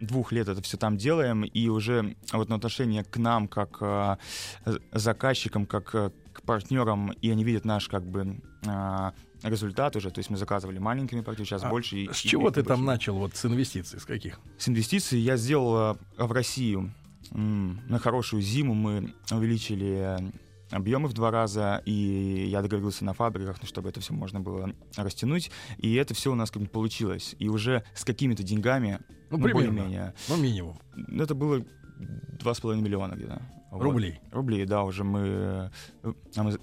двух 0.00 0.32
лет 0.32 0.48
это 0.48 0.62
все 0.62 0.76
там 0.76 0.96
делаем, 0.96 1.44
и 1.44 1.68
уже 1.68 2.16
вот 2.32 2.48
на 2.48 2.56
отношение 2.56 3.04
к 3.04 3.16
нам, 3.16 3.48
как 3.48 3.78
а, 3.80 4.18
з- 4.64 4.80
заказчикам, 4.92 5.66
как 5.66 5.94
а, 5.94 6.12
к 6.32 6.42
партнерам, 6.42 7.10
и 7.22 7.30
они 7.30 7.42
видят 7.44 7.64
наш 7.64 7.88
как 7.88 8.06
бы 8.06 8.40
а, 8.66 9.14
результат 9.42 9.96
уже, 9.96 10.10
то 10.10 10.18
есть 10.20 10.30
мы 10.30 10.36
заказывали 10.36 10.78
маленькими 10.78 11.20
партиями, 11.20 11.46
сейчас 11.46 11.64
А 11.64 11.68
больше. 11.68 11.96
и- 11.98 12.12
С 12.12 12.16
чего 12.16 12.48
и 12.48 12.52
ты 12.52 12.62
там 12.62 12.78
больше. 12.78 12.84
начал 12.86 13.16
вот 13.18 13.36
с 13.36 13.44
инвестиций, 13.44 14.00
с 14.00 14.04
каких? 14.04 14.38
С 14.58 14.68
инвестиций 14.68 15.18
я 15.20 15.36
сделал 15.36 15.76
а, 15.76 15.96
в 16.18 16.32
Россию 16.32 16.92
на 17.32 17.98
хорошую 17.98 18.42
зиму. 18.42 18.74
Мы 18.74 19.12
увеличили 19.30 20.18
э, 20.20 20.30
объемы 20.70 21.08
в 21.08 21.14
два 21.14 21.30
раза, 21.30 21.82
и 21.84 22.46
я 22.50 22.62
договорился 22.62 23.04
на 23.04 23.12
фабриках, 23.12 23.56
ну, 23.60 23.66
чтобы 23.66 23.88
это 23.88 24.00
все 24.00 24.12
можно 24.12 24.40
было 24.40 24.72
растянуть. 24.96 25.50
И 25.78 25.94
это 25.94 26.14
все 26.14 26.30
у 26.32 26.34
нас 26.34 26.50
как 26.50 26.62
бы 26.62 26.68
получилось. 26.68 27.34
И 27.38 27.48
уже 27.48 27.82
с 27.94 28.04
какими-то 28.04 28.42
деньгами, 28.42 29.00
Ну, 29.30 29.38
ну, 29.38 29.48
более-менее, 29.48 30.14
Ну, 30.28 30.36
минимум. 30.36 30.78
это 31.18 31.34
было 31.34 31.64
2,5 32.38 32.80
миллиона 32.80 33.14
где-то. 33.14 33.42
Вот. 33.72 33.82
Рублей. 33.82 34.20
Рублей, 34.30 34.64
да, 34.66 34.84
уже 34.84 35.02
мы, 35.02 35.70
э, 36.04 36.12
а 36.36 36.42
мы, 36.44 36.56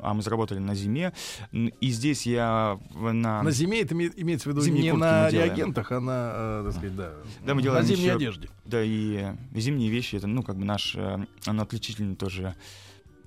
а 0.00 0.14
мы 0.14 0.22
заработали 0.22 0.58
на 0.58 0.74
зиме. 0.74 1.12
И 1.52 1.90
здесь 1.90 2.26
я 2.26 2.78
на... 2.94 3.42
На 3.42 3.50
зиме 3.50 3.80
это 3.80 3.94
име- 3.94 4.12
имеется 4.16 4.48
в 4.48 4.52
виду 4.52 4.62
Зимние 4.62 4.92
не 4.92 4.92
на 4.92 5.28
реагентах, 5.30 5.92
а 5.92 6.00
на, 6.00 6.32
э, 6.34 6.62
так 6.66 6.72
сказать, 6.74 6.96
да, 6.96 7.12
Да, 7.44 7.54
мы 7.54 7.60
на 7.60 7.62
делаем 7.62 7.84
зимней 7.86 8.04
еще- 8.06 8.16
одежде. 8.16 8.48
Да, 8.64 8.82
и 8.82 9.26
зимние 9.54 9.90
вещи 9.90 10.16
это, 10.16 10.26
ну, 10.26 10.42
как 10.42 10.56
бы 10.56 10.64
наш 10.64 10.94
э, 10.96 11.24
отличительный 11.46 12.16
тоже 12.16 12.54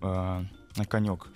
э, 0.02 0.44
конек. 0.88 1.28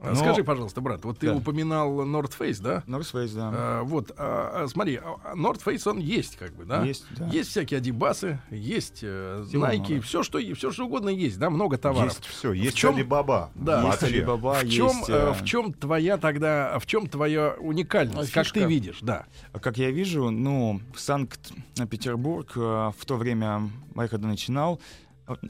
А 0.00 0.10
Но- 0.10 0.14
Скажи, 0.14 0.44
пожалуйста, 0.44 0.80
брат, 0.80 1.04
вот 1.04 1.18
ты 1.18 1.26
Да. 1.26 1.34
упоминал 1.34 2.02
North 2.06 2.32
Face, 2.38 2.62
да? 2.62 2.84
North 2.86 3.12
Face, 3.12 3.34
да. 3.34 3.50
А, 3.52 3.82
вот, 3.82 4.12
а, 4.16 4.62
а, 4.64 4.68
смотри, 4.68 5.00
а, 5.02 5.34
North 5.34 5.60
Face 5.64 5.90
он 5.90 5.98
есть, 5.98 6.36
как 6.36 6.52
бы, 6.54 6.64
да? 6.64 6.84
Есть, 6.84 7.04
да. 7.16 7.26
Есть 7.26 7.50
всякие 7.50 7.78
адибасы, 7.78 8.40
есть 8.50 9.00
э, 9.02 9.44
Всего 9.48 9.66
Nike, 9.66 9.78
много. 9.88 10.00
все 10.02 10.22
что, 10.22 10.38
все 10.54 10.70
что 10.70 10.84
угодно 10.86 11.08
есть, 11.08 11.38
да, 11.40 11.50
много 11.50 11.78
товаров. 11.78 12.12
Есть 12.12 12.26
все, 12.26 12.52
есть 12.52 12.76
чем- 12.76 12.94
Алибаба. 12.94 13.50
Да. 13.56 13.82
Есть. 13.88 14.02
Alibaba, 14.04 14.64
в 14.64 14.70
чем, 14.70 14.86
есть, 14.86 15.08
э, 15.10 15.12
э, 15.12 15.32
в 15.32 15.44
чем 15.44 15.72
твоя 15.72 16.16
тогда, 16.16 16.78
в 16.78 16.86
чем 16.86 17.08
твоя 17.08 17.56
уникальность, 17.58 18.30
А 18.30 18.34
как 18.34 18.44
фишка? 18.44 18.60
ты 18.60 18.66
видишь, 18.66 18.98
да? 19.02 19.26
Как 19.60 19.78
я 19.78 19.90
вижу, 19.90 20.30
ну, 20.30 20.80
Санкт-Петербург 20.96 22.52
э, 22.56 22.92
в 22.96 23.04
то 23.04 23.16
время, 23.16 23.68
я 23.96 24.08
когда 24.08 24.28
начинал, 24.28 24.80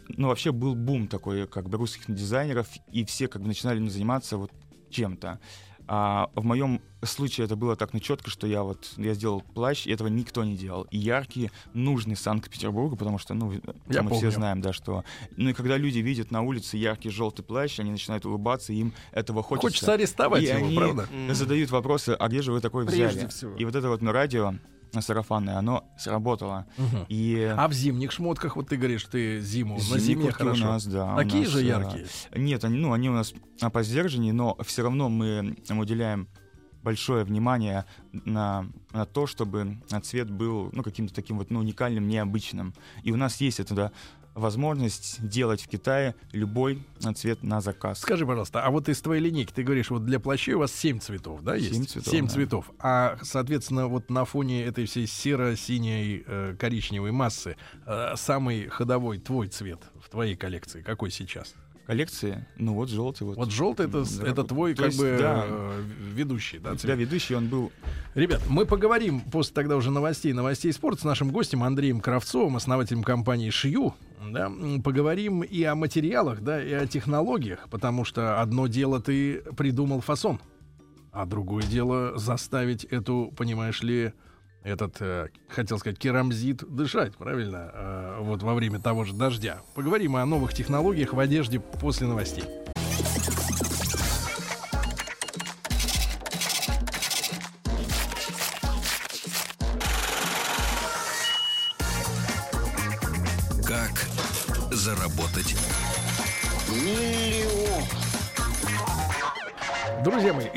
ну, 0.09 0.29
вообще 0.29 0.53
был 0.53 0.75
бум 0.75 1.09
такой, 1.09 1.47
как 1.47 1.69
бы, 1.69 1.79
русских 1.79 2.05
дизайнеров, 2.09 2.69
и 2.93 3.05
все 3.05 3.29
как 3.29 3.43
бы 3.43 3.49
начинали 3.49 3.87
заниматься 3.89 4.37
вот 4.37 4.51
чем-то. 4.91 5.41
А 5.91 6.31
в 6.35 6.45
моем 6.45 6.83
случае 7.03 7.47
это 7.47 7.57
было 7.57 7.75
так 7.75 7.95
ну, 7.95 8.01
четко, 8.01 8.29
что 8.29 8.47
я 8.47 8.63
вот 8.63 8.93
я 8.99 9.15
сделал 9.15 9.41
плащ, 9.41 9.87
и 9.87 9.91
этого 9.91 10.09
никто 10.09 10.45
не 10.45 10.55
делал. 10.55 10.83
И 10.91 10.99
яркий, 10.99 11.51
нужный 11.73 12.15
Санкт-Петербургу, 12.15 12.97
потому 12.97 13.17
что, 13.19 13.33
ну, 13.33 13.53
Я 13.89 14.03
мы 14.03 14.11
помню. 14.11 14.17
все 14.17 14.31
знаем, 14.31 14.61
да, 14.61 14.75
что... 14.75 15.05
Ну, 15.37 15.49
и 15.49 15.53
когда 15.55 15.79
люди 15.79 16.01
видят 16.01 16.31
на 16.31 16.43
улице 16.43 16.77
яркий 16.77 17.09
желтый 17.09 17.43
плащ, 17.43 17.81
они 17.81 17.91
начинают 17.91 18.27
улыбаться, 18.27 18.75
им 18.75 18.93
этого 19.13 19.43
хочется. 19.43 19.69
Хочется 19.69 19.95
арестовать 19.95 20.43
И 20.43 20.47
его, 20.47 20.67
они 20.67 20.77
правда? 20.77 21.09
Задают 21.31 21.71
вопросы, 21.71 22.11
а 22.11 22.29
где 22.29 22.43
же 22.43 22.53
вы 22.53 22.61
такой 22.61 22.85
взяли? 22.85 23.09
Прежде 23.09 23.29
всего. 23.29 23.57
И 23.57 23.65
вот 23.65 23.75
это 23.75 23.89
вот 23.89 24.03
ну, 24.03 24.13
радио 24.13 24.57
сарафанное, 24.93 25.57
оно 25.57 25.85
сработало. 25.99 26.67
Мгм. 26.77 27.07
И 27.09 27.55
А 27.57 27.69
в 27.69 27.73
зимних 27.73 28.13
шмотках, 28.13 28.57
вот 28.57 28.69
ты 28.69 28.77
говоришь, 28.77 29.05
ты 29.05 29.41
зиму, 29.41 29.77
на 29.77 29.81
зимние 29.81 30.01
зиме 30.01 30.25
куртки 30.25 30.43
хорошо. 30.43 30.65
у 30.65 30.67
нас, 30.67 30.87
да. 30.87 31.17
Такие 31.17 31.45
нас, 31.45 31.53
же 31.53 31.61
э, 31.61 31.67
яркие. 31.67 32.07
Нет, 32.35 32.65
они, 32.65 32.77
ну, 32.77 32.93
они 32.93 33.11
у 33.11 33.15
нас 33.15 33.33
а, 33.61 33.71
поздержаннее, 33.71 34.33
но 34.33 34.57
все 34.65 34.83
равно 34.83 35.09
мы 35.09 35.57
уделяем 35.71 36.29
большое 36.83 37.25
внимание 37.25 37.85
на, 38.13 38.67
на 38.93 39.05
то, 39.05 39.27
чтобы 39.27 39.79
цвет 40.03 40.31
был 40.31 40.71
ну, 40.73 40.83
каким-то 40.83 41.15
таким 41.15 41.39
вот 41.39 41.51
ну, 41.51 41.61
уникальным, 41.61 42.09
необычным. 42.09 42.75
И 43.03 43.13
у 43.13 43.17
нас 43.17 43.41
есть 43.41 43.61
эта 43.61 43.75
да, 43.75 43.93
возможность 44.39 45.27
делать 45.27 45.61
в 45.63 45.69
Китае 45.69 46.15
любой 46.33 46.83
цвет 47.15 47.43
на 47.43 47.61
заказ. 47.61 48.01
Скажи, 48.01 48.27
пожалуйста, 48.27 48.65
а 48.65 48.71
вот 48.71 48.89
из 48.89 49.01
твоей 49.01 49.23
линейки 49.23 49.53
ты 49.53 49.63
говоришь, 49.63 49.91
вот 49.91 50.05
для 50.05 50.21
плащей 50.21 50.55
у 50.55 50.61
вас 50.61 50.73
7 50.73 51.01
цветов, 51.01 51.43
да, 51.43 51.57
есть? 51.57 51.75
Семь 51.75 51.87
цветов, 51.87 52.13
Семь 52.13 52.27
да. 52.27 52.33
цветов. 52.33 52.71
А, 52.79 53.19
соответственно, 53.23 53.89
вот 53.89 54.11
на 54.11 54.25
фоне 54.25 54.65
этой 54.65 54.87
всей 54.87 55.07
серо-синей 55.07 56.25
э, 56.27 56.55
коричневой 56.59 57.13
массы 57.13 57.57
э, 57.87 58.13
самый 58.17 58.69
ходовой 58.69 59.19
твой 59.19 59.49
цвет 59.49 59.81
в 60.01 60.09
твоей 60.09 60.37
коллекции 60.37 60.83
какой 60.83 61.11
сейчас? 61.11 61.55
Коллекции, 61.87 62.47
ну 62.59 62.75
вот 62.75 62.91
желтый 62.91 63.27
вот. 63.27 63.39
Вот 63.39 63.51
желтый 63.51 63.87
это, 63.87 64.05
Да, 64.05 64.29
это 64.29 64.45
твой 64.45 64.75
как 64.75 64.89
есть, 64.89 64.99
бы 64.99 65.17
да. 65.19 65.45
э, 65.49 65.83
ведущий, 66.13 66.59
да, 66.59 66.73
Да, 66.73 66.77
цвет? 66.77 66.99
ведущий 66.99 67.35
он 67.35 67.49
был 67.49 67.73
Ребят, 68.15 68.43
мы 68.51 68.67
поговорим 68.67 69.21
после 69.21 69.55
тогда 69.55 69.75
уже 69.75 69.91
новостей, 69.91 70.35
новостей 70.35 70.71
спорта 70.75 71.01
с 71.01 71.05
нашим 71.05 71.31
гостем 71.31 71.63
Андреем 71.63 72.01
Кравцовым, 72.01 72.57
основателем 72.57 73.03
компании 73.03 73.49
Шью. 73.49 73.95
Да, 74.31 74.51
поговорим 74.83 75.43
и 75.43 75.63
о 75.63 75.75
материалах, 75.75 76.41
да, 76.41 76.63
и 76.63 76.73
о 76.73 76.87
технологиях, 76.87 77.69
потому 77.71 78.05
что 78.05 78.41
одно 78.41 78.67
дело 78.67 79.01
ты 79.01 79.43
придумал 79.57 80.01
фасон, 80.01 80.41
а 81.13 81.27
другое 81.27 81.63
дело 81.63 82.19
заставить 82.19 82.85
эту, 82.85 83.33
понимаешь 83.37 83.83
ли, 83.83 84.13
этот, 84.63 84.97
э, 85.01 85.29
хотел 85.49 85.79
сказать, 85.79 85.99
керамзит 85.99 86.65
дышать, 86.69 87.17
правильно, 87.17 87.71
э, 87.73 88.19
вот 88.21 88.43
во 88.43 88.55
время 88.55 88.81
того 88.81 89.05
же 89.05 89.15
дождя. 89.15 89.61
Поговорим 89.75 90.17
о 90.17 90.27
новых 90.27 90.53
технологиях 90.53 91.13
в 91.13 91.19
одежде 91.19 91.61
после 91.61 92.07
новостей. 92.07 92.45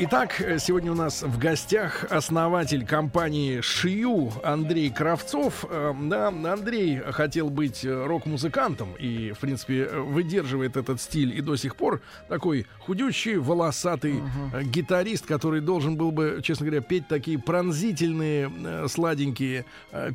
Итак, 0.04 0.42
сегодня 0.58 0.90
у 0.90 0.94
нас 0.94 1.22
в 1.22 1.38
гостях 1.38 2.04
основатель 2.10 2.84
компании 2.84 3.60
Шью 3.60 4.32
Андрей 4.42 4.90
Кравцов. 4.90 5.64
Э, 5.68 5.92
Да, 6.02 6.28
Андрей 6.28 6.98
хотел 6.98 7.50
быть 7.50 7.84
э, 7.84 8.06
рок-музыкантом 8.06 8.94
и, 8.98 9.32
в 9.32 9.38
принципе, 9.38 9.84
э, 9.84 10.00
выдерживает 10.00 10.76
этот 10.76 11.00
стиль 11.00 11.36
и 11.36 11.40
до 11.40 11.56
сих 11.56 11.76
пор 11.76 12.02
такой 12.28 12.66
худющий, 12.80 13.36
волосатый 13.36 14.20
э, 14.52 14.62
гитарист, 14.64 15.26
который 15.26 15.60
должен 15.60 15.96
был 15.96 16.10
бы, 16.10 16.40
честно 16.42 16.66
говоря, 16.66 16.82
петь 16.82 17.06
такие 17.06 17.38
пронзительные, 17.38 18.88
сладенькие 18.88 19.64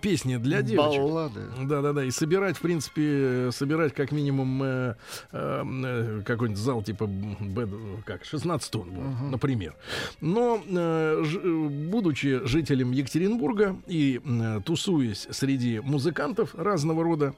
песни 0.01 0.37
для 0.37 0.61
девочек. 0.61 1.01
Баллады. 1.01 1.41
Да-да-да, 1.61 2.03
и 2.03 2.11
собирать, 2.11 2.57
в 2.57 2.61
принципе, 2.61 3.51
собирать 3.51 3.93
как 3.93 4.11
минимум 4.11 4.63
э, 4.63 4.95
э, 5.31 5.63
э, 5.63 6.21
какой-нибудь 6.25 6.61
зал 6.61 6.81
типа 6.81 7.09
как 8.05 8.25
16 8.25 8.71
тонн, 8.71 8.89
вот, 8.91 9.31
например. 9.31 9.76
Но 10.21 10.61
э, 10.67 11.23
э, 11.23 11.67
будучи 11.89 12.45
жителем 12.45 12.91
Екатеринбурга 12.91 13.75
и 13.87 14.21
э, 14.23 14.61
тусуясь 14.65 15.27
среди 15.31 15.79
музыкантов 15.79 16.55
разного 16.55 17.03
рода, 17.03 17.33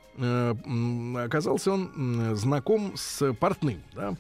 оказался 1.16 1.72
он 1.72 2.36
знаком 2.36 2.94
с 2.96 3.34
портным, 3.34 3.82
да, 3.94 4.16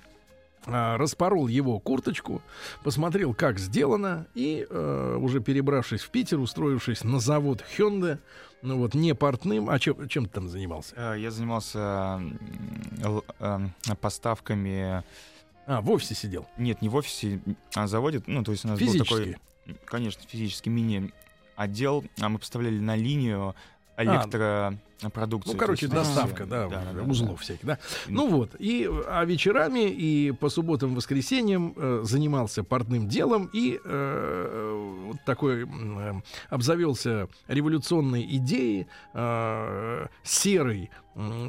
а, 0.65 0.97
распорол 0.97 1.47
его 1.47 1.79
курточку, 1.79 2.41
посмотрел, 2.83 3.33
как 3.33 3.59
сделано, 3.59 4.27
и 4.35 4.67
э, 4.69 5.17
уже 5.19 5.39
перебравшись 5.39 6.01
в 6.01 6.09
Питер, 6.09 6.39
устроившись 6.39 7.03
на 7.03 7.19
завод 7.19 7.63
Hyundai, 7.77 8.19
ну 8.61 8.77
вот 8.77 8.93
не 8.93 9.15
портным, 9.15 9.69
а 9.69 9.79
чем, 9.79 10.07
чем 10.09 10.25
ты 10.25 10.31
там 10.31 10.49
занимался? 10.49 11.15
Я 11.15 11.31
занимался 11.31 12.21
поставками, 14.01 15.03
А, 15.69 15.81
в 15.81 15.91
офисе 15.91 16.15
сидел. 16.15 16.47
нет, 16.57 16.81
не 16.81 16.89
в 16.89 16.95
офисе, 16.95 17.39
а 17.75 17.85
заводе, 17.85 18.23
ну, 18.25 18.43
то 18.43 18.51
есть 18.51 18.65
у 18.65 18.69
нас 18.69 18.79
Физически. 18.79 18.97
был 18.97 19.05
такой, 19.05 19.37
конечно, 19.85 20.23
физически 20.27 20.67
мини-отдел, 20.67 22.03
а 22.19 22.29
мы 22.29 22.39
поставляли 22.39 22.79
на 22.79 22.95
линию 22.95 23.53
электропродукцию. 24.99 25.53
Ну, 25.53 25.59
короче, 25.59 25.87
доставка, 25.87 26.43
все, 26.43 26.45
да, 26.45 26.67
да, 26.67 27.03
узлов 27.03 27.41
всяких, 27.41 27.65
да. 27.65 27.79
Ну 28.07 28.27
вот, 28.27 28.55
и 28.59 28.89
а 29.07 29.23
вечерами, 29.25 29.89
и 29.89 30.31
по 30.31 30.49
субботам, 30.49 30.95
воскресеньям 30.95 31.73
э, 31.75 32.01
занимался 32.03 32.63
портным 32.63 33.07
делом 33.07 33.49
и 33.53 33.79
э, 33.83 35.03
вот 35.07 35.17
такой 35.25 35.65
э, 35.65 36.13
обзавелся 36.49 37.27
революционной 37.47 38.25
идеей 38.35 38.87
э, 39.13 40.07
серой, 40.23 40.89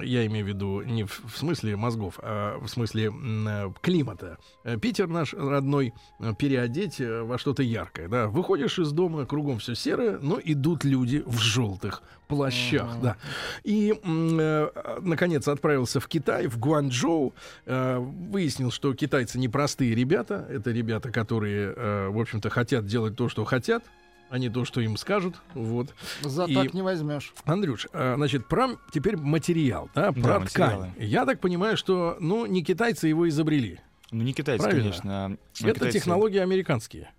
я 0.03 0.27
имею 0.27 0.45
в 0.45 0.49
виду 0.49 0.83
не 0.83 1.05
в, 1.05 1.23
в 1.33 1.39
смысле 1.39 1.77
мозгов, 1.77 2.19
а 2.23 2.59
в 2.59 2.67
смысле 2.67 3.13
э, 3.13 3.73
климата. 3.81 4.39
Э, 4.65 4.77
Питер 4.77 5.07
наш 5.07 5.33
родной 5.35 5.95
э, 6.19 6.35
переодеть 6.37 7.01
во 7.01 7.39
что-то 7.39 7.63
яркое, 7.63 8.09
да. 8.09 8.27
Выходишь 8.27 8.79
из 8.79 8.91
дома, 8.93 9.27
кругом 9.27 9.59
все 9.59 9.75
серое, 9.75 10.19
но 10.19 10.41
идут 10.43 10.85
люди 10.85 11.23
в 11.25 11.39
желтых 11.39 12.03
плащах, 12.27 13.01
да. 13.01 13.17
И, 13.65 13.95
э, 14.03 14.69
наконец, 15.03 15.47
отправился 15.49 16.01
в 16.01 16.09
Китай, 16.09 16.47
в 16.47 16.59
Гуанчжоу. 16.59 17.35
Э, 17.67 17.99
выяснил, 17.99 18.71
что 18.71 18.95
китайцы 18.95 19.39
непростые 19.39 19.95
ребята. 19.95 20.47
Это 20.51 20.71
ребята, 20.71 21.11
которые, 21.11 21.73
э, 21.77 22.09
в 22.09 22.19
общем-то, 22.19 22.51
хотят 22.51 22.87
делать 22.87 23.17
то, 23.17 23.29
что 23.29 23.45
хотят, 23.45 23.85
а 24.29 24.39
не 24.39 24.49
то, 24.49 24.65
что 24.65 24.81
им 24.81 24.97
скажут. 24.97 25.37
Вот. 25.55 25.95
За 26.23 26.45
И- 26.45 26.55
так 26.55 26.73
не 26.75 26.83
возьмешь. 26.83 27.33
Андрюш, 27.45 27.89
значит, 27.93 28.47
про 28.47 28.69
теперь 28.93 29.17
материал, 29.17 29.91
да, 29.95 30.13
про 30.13 30.21
Да, 30.23 30.41
ткань. 30.47 30.79
материалы. 30.79 30.93
Я 30.99 31.27
так 31.27 31.41
понимаю, 31.41 31.77
что, 31.77 32.17
ну, 32.21 32.47
не 32.47 32.63
китайцы 32.63 33.09
его 33.09 33.29
изобрели. 33.29 33.81
Ну, 34.13 34.23
не 34.25 34.33
китайцы, 34.33 34.63
Правильно. 34.65 34.83
конечно. 34.91 35.37
Это 35.63 35.75
Китайцы- 35.81 35.93
технологии 35.99 36.39
американские. 36.39 37.11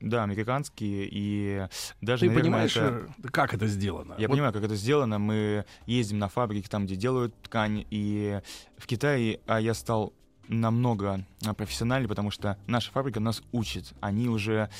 Да, 0.00 0.22
американские, 0.22 1.06
и 1.10 1.66
даже, 2.00 2.20
Ты 2.20 2.26
наверное, 2.28 2.42
понимаешь, 2.42 2.76
это- 2.76 3.30
как 3.30 3.52
это 3.52 3.66
сделано? 3.66 4.14
Я 4.18 4.28
Вот 4.28 4.34
понимаю, 4.34 4.52
как 4.54 4.62
это 4.64 4.74
сделано. 4.74 5.18
Мы 5.18 5.66
ездим 5.86 6.18
на 6.18 6.28
фабрики, 6.28 6.68
там, 6.68 6.86
где 6.86 6.96
делают 6.96 7.34
ткань. 7.42 7.84
И 7.90 8.40
в 8.78 8.86
Китае 8.86 9.40
а 9.46 9.60
я 9.60 9.74
стал 9.74 10.14
намного 10.48 11.24
а, 11.46 11.54
профессиональнее, 11.54 12.08
потому 12.08 12.30
что 12.30 12.56
наша 12.66 12.90
фабрика 12.90 13.20
нас 13.20 13.42
учит. 13.52 13.92
Они 14.00 14.28
уже 14.28 14.70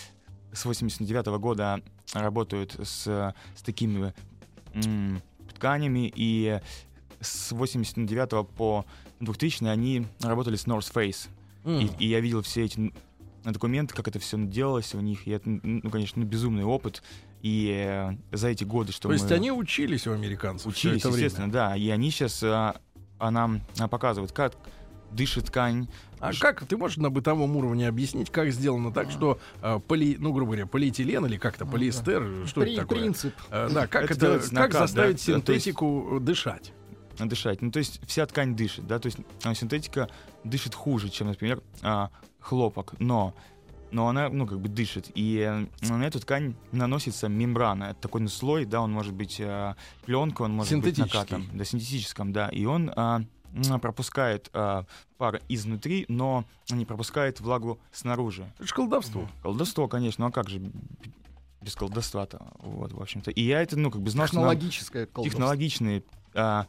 с 0.53 0.65
89 0.65 1.27
года 1.39 1.81
работают 2.15 2.75
с, 2.83 3.07
с 3.55 3.63
такими 3.63 4.15
м, 4.75 5.23
тканями. 5.55 6.11
И 6.15 6.61
с 7.21 7.53
89 7.53 8.49
по 8.49 8.87
2000 9.21 9.65
они 9.65 10.07
работали 10.23 10.57
с 10.57 10.67
North 10.67 10.91
Face. 10.93 11.29
М. 11.65 11.79
И, 11.81 11.91
и 12.05 12.09
я 12.09 12.21
видел 12.21 12.41
все 12.43 12.65
эти 12.65 12.93
документы, 13.45 13.95
как 13.95 14.09
это 14.09 14.19
все 14.19 14.37
делалось 14.39 14.95
у 14.95 15.01
них. 15.01 15.27
И 15.27 15.31
это, 15.31 15.49
ну, 15.49 15.91
конечно, 15.91 16.23
ну, 16.23 16.29
безумный 16.29 16.65
опыт. 16.65 17.03
И 17.43 17.71
э, 17.75 18.17
за 18.37 18.49
эти 18.49 18.65
годы, 18.65 18.93
что 18.93 19.09
То 19.09 19.13
есть 19.15 19.31
мы 19.31 19.37
они 19.37 19.51
учились 19.51 20.07
у 20.07 20.13
американцев 20.13 20.67
учились, 20.67 21.01
это 21.01 21.09
время? 21.09 21.25
естественно, 21.25 21.51
да. 21.53 21.77
И 21.77 21.89
они 21.89 22.11
сейчас 22.11 22.43
нам 23.19 23.63
а, 23.79 23.89
показывают, 23.89 24.33
как, 24.33 24.55
дышит 25.13 25.47
ткань. 25.47 25.89
А 26.19 26.33
как 26.39 26.65
ты 26.67 26.77
можешь 26.77 26.99
на 26.99 27.11
бытовом 27.11 27.57
уровне 27.57 27.89
объяснить, 27.89 28.31
как 28.31 28.51
сделано 28.53 28.93
так, 28.93 29.11
что 29.11 29.39
э, 29.63 29.81
поли, 29.89 30.17
ну 30.19 30.33
грубо 30.33 30.53
говоря, 30.53 30.67
полиэтилен 30.67 31.25
или 31.27 31.39
как-то 31.39 31.65
полиэстер, 31.65 32.47
что 32.47 32.61
При- 32.61 32.75
это 32.75 32.83
такое? 32.83 32.99
принцип. 32.99 33.35
Э, 33.51 33.69
да, 33.73 33.87
как 33.87 34.11
Это 34.11 34.27
это, 34.27 34.39
как 34.41 34.53
накат, 34.53 34.73
да. 34.73 34.79
заставить 34.81 35.27
Да, 35.27 35.41
то 35.41 35.53
есть- 35.53 35.65
синтетику 35.65 36.19
дышать? 36.21 36.73
дышать. 37.19 37.61
Ну, 37.61 37.71
то 37.71 37.79
есть 37.79 38.01
вся 38.07 38.25
ткань 38.27 38.57
дышит, 38.57 38.87
да, 38.87 38.99
то 38.99 39.07
есть 39.07 39.19
а, 39.45 39.55
синтетика 39.55 40.09
дышит 40.45 40.75
хуже, 40.75 41.11
чем, 41.11 41.29
например, 41.29 41.63
а, 41.83 42.11
хлопок, 42.41 42.95
но 42.99 43.35
но 43.93 44.09
она, 44.09 44.29
ну, 44.29 44.47
как 44.47 44.61
бы 44.61 44.69
дышит. 44.69 45.11
И 45.17 45.39
э, 45.39 45.67
на 45.89 46.05
эту 46.05 46.21
ткань 46.21 46.55
наносится 46.71 47.29
мембрана. 47.29 47.85
Это 47.85 48.01
такой 48.01 48.21
ну, 48.21 48.29
слой, 48.29 48.65
да, 48.65 48.83
он 48.83 48.93
может 48.93 49.13
быть 49.13 49.41
э, 49.41 49.75
пленка, 50.05 50.43
он 50.43 50.53
может 50.53 50.81
быть 50.81 50.97
накатом. 50.97 51.49
Да, 51.53 51.65
синтетическом, 51.65 52.33
да. 52.33 52.49
И 52.51 52.65
он 52.67 52.91
м, 52.91 53.27
пропускает 53.81 54.49
а, 54.53 54.85
пар 55.19 55.41
изнутри, 55.49 56.05
но 56.09 56.45
не 56.71 56.85
пропускает 56.85 57.41
влагу 57.41 57.81
снаружи. 57.91 58.53
Это 58.59 58.67
же 58.69 58.75
колдовство. 58.75 59.29
Колдовство, 59.43 59.89
конечно, 59.89 60.25
ну 60.25 60.29
а 60.29 60.33
как 60.33 60.49
же 60.49 60.63
без 61.61 61.75
колдовства-то? 61.75 62.53
Вот, 62.61 62.93
в 62.93 63.03
общем-то. 63.03 63.31
И 63.31 63.43
я 63.43 63.61
это, 63.61 63.77
ну, 63.77 63.91
как 63.91 64.03
бы 64.03 64.11
знал, 64.11 64.27
Технологическое 64.27 65.07
колдовство. 65.07 65.31
технологичные 65.31 66.05
а, 66.35 66.67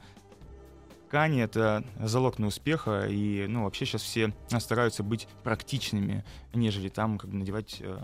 ткани— 1.11 1.41
это 1.43 1.83
залог 1.99 2.39
на 2.39 2.47
успеха, 2.47 3.05
и, 3.09 3.45
ну, 3.47 3.65
вообще 3.65 3.85
сейчас 3.85 4.01
все 4.01 4.33
стараются 4.59 5.03
быть 5.03 5.27
практичными, 5.43 6.23
нежели 6.53 6.87
там, 6.87 7.17
как 7.17 7.29
бы 7.29 7.35
надевать 7.35 7.77
э, 7.81 7.97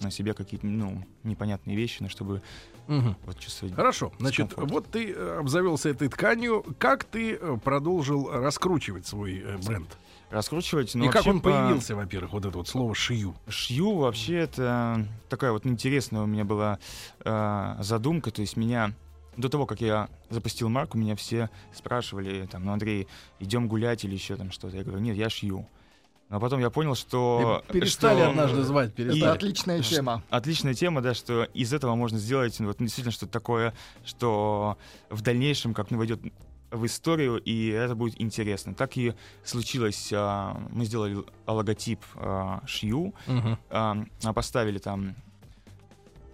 на 0.00 0.10
себя 0.12 0.32
какие-то, 0.32 0.64
ну, 0.64 1.04
непонятные 1.24 1.76
вещи, 1.76 1.96
ну, 2.00 2.08
чтобы 2.08 2.40
Мгм. 2.86 3.16
вот 3.26 3.40
чувствовать... 3.40 3.74
Хорошо, 3.74 4.12
значит, 4.20 4.48
Дискомфорт. 4.50 4.70
вот 4.72 4.90
ты 4.92 5.12
э, 5.12 5.36
обзавелся 5.40 5.88
этой 5.88 6.06
тканью. 6.08 6.64
Как 6.78 7.02
ты 7.02 7.34
э, 7.34 7.58
продолжил 7.64 8.30
раскручивать 8.30 9.04
свой 9.04 9.44
бренд? 9.66 9.88
Раскручивать, 10.30 10.94
ну, 10.94 11.06
И 11.06 11.08
как 11.08 11.26
он 11.26 11.40
по- 11.40 11.50
появился, 11.50 11.96
во-первых, 11.96 12.32
вот 12.34 12.44
это 12.46 12.56
вот 12.56 12.68
слово 12.68 12.94
«шию»? 12.94 13.34
Шью 13.48 13.96
вообще 13.96 14.36
это 14.36 15.06
такая 15.28 15.50
вот 15.50 15.66
интересная 15.66 16.22
у 16.22 16.26
меня 16.26 16.44
была 16.44 16.78
э, 17.24 17.76
задумка. 17.80 18.30
То 18.30 18.40
есть 18.42 18.56
меня 18.56 18.92
до 19.36 19.48
того, 19.48 19.66
как 19.66 19.80
я 19.80 20.08
запустил 20.30 20.68
марку, 20.68 20.98
меня 20.98 21.16
все 21.16 21.50
спрашивали, 21.74 22.46
там, 22.46 22.64
ну, 22.64 22.72
Андрей, 22.72 23.08
идем 23.40 23.68
гулять 23.68 24.04
или 24.04 24.14
еще 24.14 24.36
там 24.36 24.50
что-то. 24.50 24.76
Я 24.76 24.84
говорю, 24.84 25.00
нет, 25.00 25.16
я 25.16 25.30
шью. 25.30 25.66
Но 26.28 26.40
потом 26.40 26.60
я 26.60 26.70
понял, 26.70 26.94
что... 26.94 27.62
И 27.68 27.72
перестали 27.74 28.20
что- 28.20 28.30
однажды 28.30 28.62
звать, 28.62 28.94
перестали. 28.94 29.22
Это 29.22 29.32
отличная 29.32 29.82
тема. 29.82 30.22
Отличная 30.30 30.74
тема, 30.74 31.02
да, 31.02 31.12
что 31.12 31.44
из 31.44 31.74
этого 31.74 31.94
можно 31.94 32.18
сделать 32.18 32.58
ну, 32.58 32.68
вот, 32.68 32.78
действительно 32.78 33.12
что-то 33.12 33.32
такое, 33.32 33.74
что 34.04 34.78
в 35.10 35.20
дальнейшем 35.20 35.74
как-то 35.74 35.96
войдет 35.96 36.20
в 36.70 36.86
историю, 36.86 37.36
и 37.36 37.68
это 37.68 37.94
будет 37.94 38.18
интересно. 38.18 38.74
Так 38.74 38.96
и 38.96 39.12
случилось. 39.44 40.10
а, 40.14 40.56
мы 40.70 40.86
сделали 40.86 41.22
логотип 41.46 42.00
а, 42.14 42.62
Шью, 42.66 43.14
а, 43.68 44.02
а, 44.22 44.32
поставили 44.32 44.78
там 44.78 45.14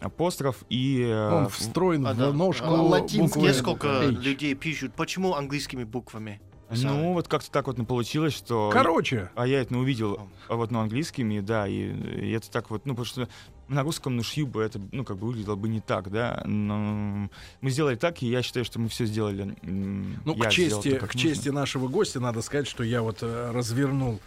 апостроф 0.00 0.64
и... 0.68 1.02
э, 1.02 1.32
Он 1.32 1.48
встроен 1.48 2.06
А, 2.06 2.14
в 2.14 2.16
да. 2.16 2.32
ножку 2.32 2.66
А, 2.66 2.82
латинский 2.82 3.40
буквы 3.40 3.42
Несколько 3.42 3.88
H. 4.00 4.10
людей 4.22 4.54
пишут, 4.54 4.94
почему 4.94 5.34
английскими 5.34 5.84
буквами? 5.84 6.40
ну, 6.70 7.14
вот 7.14 7.28
как-то 7.28 7.50
так 7.50 7.66
вот 7.66 7.76
получилось, 7.86 8.34
что... 8.34 8.70
Короче, 8.72 9.30
А 9.34 9.46
я 9.46 9.60
это 9.62 9.72
ну, 9.72 9.80
увидел 9.80 10.28
а 10.48 10.56
вот 10.56 10.70
ну, 10.70 10.80
английскими, 10.80 11.40
да, 11.40 11.66
и, 11.66 11.92
и 11.92 12.30
это 12.32 12.50
так 12.50 12.70
вот, 12.70 12.84
ну, 12.84 12.94
потому 12.94 13.06
что 13.06 13.28
на 13.68 13.82
русском, 13.82 14.16
ну, 14.16 14.22
шью 14.22 14.46
бы 14.46 14.62
это, 14.62 14.80
ну, 14.92 15.04
как 15.04 15.18
бы 15.18 15.28
выглядело 15.28 15.56
бы 15.56 15.68
не 15.68 15.80
так, 15.80 16.10
да, 16.10 16.42
но 16.44 17.30
мы 17.60 17.70
сделали 17.70 17.96
так, 17.96 18.22
и 18.22 18.26
я 18.28 18.42
считаю, 18.42 18.64
что 18.64 18.78
мы 18.80 18.88
все 18.88 19.06
сделали. 19.06 19.56
ну, 19.62 20.34
я 20.34 20.44
к 20.44 20.52
сделал 20.52 20.82
чести, 20.82 20.98
так, 20.98 21.10
к 21.10 21.14
нужно. 21.14 21.20
чести 21.30 21.48
нашего 21.50 21.88
гостя 21.88 22.20
надо 22.20 22.42
сказать, 22.42 22.66
что 22.66 22.82
я 22.82 23.02
вот 23.02 23.18
э, 23.22 23.50
развернул 23.50 24.20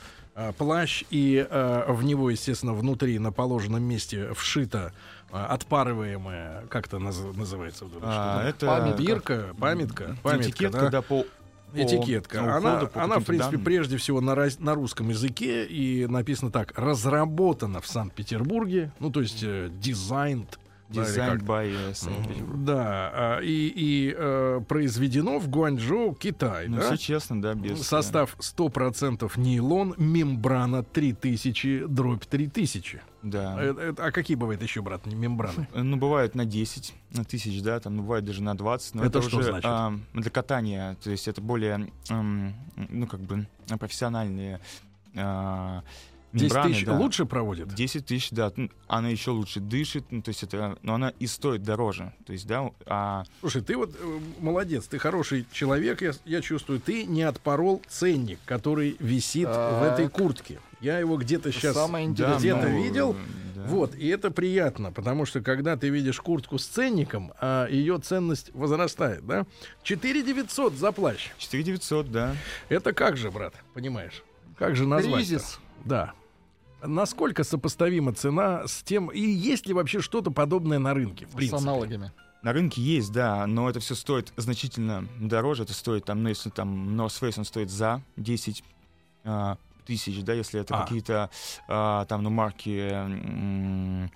плащ, 0.58 1.04
и 1.10 1.46
э, 1.50 1.86
в 1.92 2.04
него, 2.04 2.30
естественно, 2.30 2.74
внутри 2.74 3.20
на 3.20 3.32
положенном 3.32 3.84
месте 3.84 4.34
вшито 4.34 4.94
э, 5.32 5.38
отпарываемая, 5.38 6.66
как 6.68 6.88
это 6.88 6.98
наз- 6.98 7.36
называется? 7.38 7.86
А, 8.02 8.48
это 8.48 8.66
Памятка. 8.66 9.56
Памятка, 9.60 10.18
памятка, 10.24 10.50
этикетка, 10.50 10.80
да? 10.80 10.90
да, 10.90 11.02
по... 11.02 11.26
Этикетка. 11.74 12.40
по 12.40 12.58
она, 12.58 12.74
уходу, 12.76 12.88
по 12.92 13.04
она, 13.04 13.20
в 13.20 13.24
принципе, 13.26 13.52
данным. 13.52 13.64
прежде 13.66 13.98
всего 13.98 14.20
на, 14.20 14.36
раз- 14.36 14.60
на 14.60 14.74
русском 14.76 15.10
языке 15.10 15.66
и 15.66 16.06
написано 16.06 16.52
так: 16.52 16.78
разработана 16.78 17.80
в 17.80 17.88
Санкт-Петербурге, 17.88 18.92
ну 19.00 19.10
то 19.10 19.22
есть 19.22 19.42
э, 19.42 19.70
Design 20.92 21.40
как? 21.40 21.42
by 21.44 21.90
э, 21.90 21.92
Saint-Petersburg. 21.94 22.64
Да, 22.64 23.12
а, 23.14 23.40
и, 23.42 23.68
и 23.76 24.16
э, 24.18 24.62
произведено 24.68 25.40
в 25.40 25.50
Гуанчжоу, 25.50 26.14
Китай. 26.16 26.68
Ну, 26.68 26.78
да? 26.78 26.88
все 26.88 26.98
честно, 26.98 27.42
да, 27.42 27.54
без... 27.54 27.80
э, 27.80 27.84
Состав 27.84 28.36
100% 28.40 29.32
нейлон, 29.38 29.96
мембрана 29.98 30.84
3000, 30.84 31.86
дробь 31.88 32.26
3000. 32.26 33.02
Да. 33.24 33.56
А, 33.58 33.94
а 33.98 34.12
какие 34.12 34.36
бывают 34.36 34.62
еще, 34.62 34.82
брат, 34.82 35.06
мембраны? 35.06 35.68
Ну, 35.74 35.98
бывает 35.98 36.36
на 36.36 36.46
10 36.46 36.94
на 37.12 37.24
тысяч, 37.24 37.62
да, 37.62 37.80
там 37.80 37.98
ну, 37.98 38.04
бывает 38.04 38.26
даже 38.26 38.42
на 38.42 38.56
20. 38.56 38.96
Но 38.96 39.04
Это 39.04 39.20
это, 39.20 39.28
что 39.28 39.38
уже 39.38 39.50
значит? 39.50 39.66
а, 39.66 39.94
для 40.14 40.32
катания, 40.32 40.98
то 41.04 41.12
есть 41.12 41.28
это 41.28 41.42
более, 41.42 41.92
ам, 42.10 42.54
ну, 42.90 43.06
как 43.08 43.20
бы 43.22 43.48
профессиональные 43.80 44.60
а, 45.16 45.84
10 46.34 46.44
мембраны, 46.44 46.74
тысяч 46.74 46.86
да. 46.86 46.98
лучше 46.98 47.26
проводят? 47.26 47.74
10 47.74 48.06
тысяч, 48.06 48.30
да. 48.32 48.52
Она 48.88 49.10
еще 49.10 49.32
лучше 49.32 49.60
дышит, 49.60 50.06
ну, 50.12 50.22
то 50.22 50.30
есть 50.30 50.44
это, 50.44 50.78
но 50.82 50.96
она 50.96 51.10
и 51.20 51.28
стоит 51.28 51.64
дороже. 51.64 52.14
То 52.26 52.34
есть, 52.34 52.48
да, 52.48 52.72
а, 52.86 53.24
Слушай, 53.40 53.62
ты 53.62 53.76
вот 53.76 53.96
э, 54.00 54.20
молодец, 54.40 54.88
ты 54.88 55.00
хороший 55.00 55.46
человек, 55.52 56.02
я, 56.02 56.12
я 56.26 56.42
чувствую, 56.42 56.80
ты 56.80 57.06
не 57.06 57.24
отпорол 57.24 57.82
ценник, 57.88 58.40
который 58.46 58.96
висит 59.00 59.48
в 59.48 59.54
Так. 59.54 59.94
этой 59.94 60.10
куртке. 60.10 60.60
Я 60.80 60.98
его 60.98 61.18
где-то 61.18 61.52
сейчас 61.52 61.76
Самое 61.76 62.10
да, 62.10 62.38
где-то 62.38 62.68
ну, 62.68 62.84
видел. 62.84 63.16
да. 63.56 63.62
Вот, 63.68 63.94
и 63.96 64.08
это 64.08 64.32
приятно, 64.32 64.92
потому 64.92 65.26
что 65.26 65.42
когда 65.42 65.78
ты 65.78 65.90
видишь 65.90 66.20
куртку 66.20 66.58
с 66.58 66.66
ценником, 66.66 67.32
а 67.40 67.68
ее 67.68 68.00
ценность 68.00 68.50
возрастает, 68.56 69.26
да? 69.26 69.46
4 69.84 70.24
900 70.24 70.74
за 70.74 70.92
плащ. 70.92 71.30
4 71.38 71.64
900, 71.64 72.12
да. 72.12 72.36
Это 72.70 72.94
как 72.94 73.18
же, 73.18 73.30
брат, 73.30 73.54
понимаешь? 73.76 74.24
Как 74.58 74.76
же 74.76 74.88
назвать? 74.88 75.16
Кризис. 75.16 75.60
Да. 75.86 76.14
Насколько 76.84 77.44
сопоставима 77.44 78.14
цена 78.14 78.68
с 78.68 78.82
тем, 78.84 79.08
и 79.10 79.20
есть 79.20 79.68
ли 79.68 79.74
вообще 79.74 80.02
что-то 80.02 80.32
подобное 80.32 80.80
на 80.80 80.94
рынке, 80.94 81.26
в 81.26 81.32
С 81.32 81.36
принципе? 81.36 81.62
аналогами. 81.62 82.12
На 82.44 82.54
рынке 82.54 82.82
есть, 82.82 83.12
да, 83.12 83.46
но 83.46 83.70
это 83.70 83.80
все 83.80 83.94
стоит 83.94 84.34
значительно 84.36 85.08
дороже. 85.20 85.64
Это 85.64 85.74
стоит 85.74 86.06
там, 86.06 86.24
ну, 86.24 86.30
если 86.30 86.50
там 86.50 87.00
North 87.00 87.22
Face, 87.22 87.36
он 87.38 87.46
стоит 87.46 87.70
за 87.70 88.02
10 88.18 88.64
а, 89.24 89.58
тысяч, 89.86 90.24
да, 90.24 90.34
если 90.34 90.60
это 90.60 90.76
А. 90.76 90.82
какие-то 90.82 91.30
а, 91.68 92.06
там, 92.06 92.24
ну, 92.24 92.32
марки 92.32 92.70
м, 92.90 94.10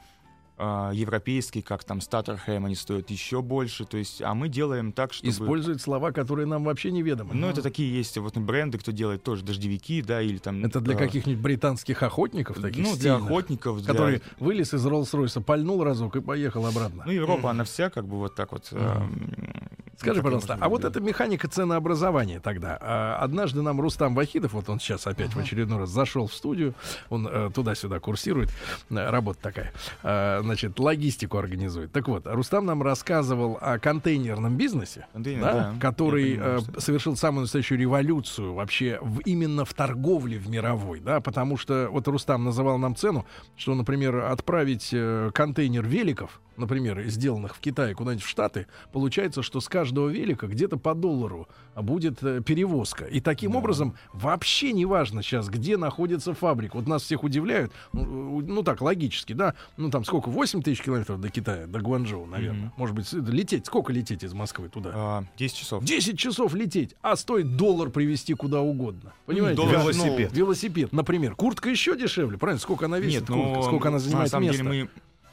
а, 0.58 0.92
европейские, 0.92 1.64
как 1.64 1.84
там 1.84 2.02
Статтерхэм, 2.02 2.66
они 2.66 2.76
стоят 2.76 3.10
еще 3.10 3.42
больше. 3.42 3.86
То 3.86 3.98
есть, 3.98 4.22
а 4.22 4.34
мы 4.34 4.50
делаем 4.50 4.92
так, 4.92 5.14
чтобы... 5.14 5.30
Используют 5.30 5.82
слова, 5.82 6.12
которые 6.12 6.46
нам 6.48 6.64
вообще 6.64 6.92
неведомы. 6.92 7.34
Ну, 7.34 7.50
это 7.50 7.62
такие 7.62 7.94
есть 7.96 8.18
вот 8.18 8.38
бренды, 8.38 8.78
кто 8.78 8.92
делает 8.92 9.24
тоже 9.24 9.44
дождевики, 9.44 10.02
да, 10.02 10.22
или 10.22 10.38
там... 10.38 10.64
Это 10.64 10.80
для 10.82 10.96
а, 10.96 10.98
каких-нибудь 10.98 11.42
британских 11.42 12.04
охотников 12.04 12.62
таких 12.62 12.84
Ну, 12.84 12.92
для 12.92 13.16
стильных, 13.16 13.26
охотников, 13.26 13.82
для... 13.82 13.94
который 13.94 14.22
вылез 14.40 14.74
из 14.74 14.86
Роллс-Ройса, 14.86 15.42
пальнул 15.42 15.84
разок 15.84 16.16
и 16.16 16.22
поехал 16.22 16.66
обратно. 16.66 17.04
Ну, 17.06 17.12
Европа, 17.12 17.52
она 17.52 17.64
вся 17.64 17.90
как 17.90 18.08
бы 18.08 18.18
вот 18.18 18.36
так 18.36 18.52
вот... 18.52 18.70
м, 18.72 19.70
Скажи, 19.98 20.22
пожалуйста, 20.22 20.58
а 20.60 20.70
вот 20.70 20.84
эта 20.84 21.00
механика 21.00 21.48
ценообразования 21.48 22.40
тогда. 22.42 23.18
однажды 23.18 23.62
нам 23.62 23.80
Рустам 23.80 24.14
Вахидов, 24.16 24.54
вот 24.54 24.70
он 24.70 24.80
сейчас 24.80 25.08
опять 25.08 25.34
в 25.34 25.40
очередной 25.40 25.80
раз 25.80 25.90
зашел 25.90 26.28
в 26.28 26.34
студию, 26.34 26.74
он 27.10 27.28
э, 27.28 27.50
туда-сюда 27.54 28.00
курсирует, 28.00 28.50
э, 28.90 29.10
работа 29.10 29.40
такая, 29.42 29.74
э, 30.04 30.42
значит, 30.46 30.80
логистику 30.80 31.38
организует. 31.38 31.92
Так 31.92 32.08
вот, 32.08 32.26
Рустам 32.28 32.66
нам 32.66 32.82
рассказывал 32.82 33.58
о 33.60 33.80
контейнерном 33.80 34.58
бизнесе, 34.58 35.08
Контейнер, 35.14 35.44
да, 35.44 35.54
да, 35.54 35.76
который 35.80 36.36
понимаю, 36.36 36.58
э, 36.58 36.62
что 36.62 36.80
совершил 36.80 37.16
самую 37.16 37.42
настоящую 37.42 37.80
революцию 37.80 38.54
вообще 38.54 39.00
в, 39.02 39.20
именно 39.20 39.66
в 39.66 39.74
торговле 39.74 40.38
в 40.38 40.50
мировой, 40.50 41.00
да, 41.00 41.20
потому 41.20 41.58
что 41.58 41.88
вот 41.92 42.08
Рустам 42.08 42.44
называл 42.44 42.78
нам 42.78 42.96
цену, 42.96 43.26
что, 43.56 43.76
например, 43.76 44.18
отправить 44.18 44.90
э, 44.94 45.32
контейнер 45.34 45.86
великов, 45.86 46.42
например, 46.58 47.02
сделанных 47.08 47.56
в 47.56 47.60
Китае 47.60 47.94
куда-нибудь 47.96 48.24
в 48.24 48.28
Штаты, 48.30 48.68
получается, 48.92 49.42
что 49.44 49.60
с 49.60 49.68
каждого 49.68 50.10
велика 50.10 50.48
где-то 50.48 50.78
по 50.78 50.94
доллару 50.94 51.48
будет 51.76 52.24
э, 52.24 52.42
перевозка. 52.46 53.06
И 53.06 53.20
таким 53.22 53.52
Да. 53.54 53.58
образом 53.60 53.96
вообще 54.14 54.72
не 54.74 54.86
важно 54.86 55.22
сейчас, 55.24 55.50
где 55.50 55.78
находится 55.78 56.34
фабрика. 56.34 56.78
Вот 56.78 56.88
нас 56.88 57.04
всех 57.04 57.24
удивляют, 57.24 57.72
ну, 57.94 58.42
ну, 58.42 58.64
так, 58.64 58.82
логически, 58.82 59.34
да, 59.34 59.56
ну 59.78 59.90
там 59.90 60.04
сколько, 60.06 60.30
8 60.30 60.62
тысяч 60.62 60.82
километров 60.82 61.20
до 61.20 61.30
Китая, 61.30 61.68
до 61.68 61.80
Гуанчжоу, 61.80 62.26
наверное. 62.26 62.62
Мгм. 62.68 62.74
Может 62.78 62.96
быть, 62.96 63.12
лететь, 63.14 63.66
сколько 63.66 63.92
лететь 63.92 64.24
из 64.24 64.34
Москвы 64.34 64.70
туда? 64.70 64.92
а, 64.94 65.24
10 65.38 65.56
часов. 65.58 65.84
10 65.84 66.18
часов 66.18 66.54
лететь, 66.54 66.96
а 67.02 67.16
стоит 67.16 67.58
доллар 67.58 67.90
привезти 67.90 68.34
куда 68.34 68.62
угодно. 68.62 69.14
Понимаете? 69.26 69.58
доллар, 69.58 69.80
велосипед. 69.80 70.30
ну, 70.32 70.38
велосипед, 70.38 70.94
например. 70.94 71.36
Куртка 71.36 71.70
еще 71.70 71.98
дешевле, 71.98 72.38
правильно? 72.38 72.60
Сколько 72.62 72.86
она 72.86 73.00
весит? 73.00 73.22
Нет, 73.22 73.30
ну, 73.30 73.44
куртка? 73.44 73.64
Сколько 73.64 73.88
она 73.90 74.00
занимает 74.00 74.26
на 74.26 74.30
самом 74.30 74.48
места? 74.48 74.64
деле 74.64 74.84
мы 74.84 74.90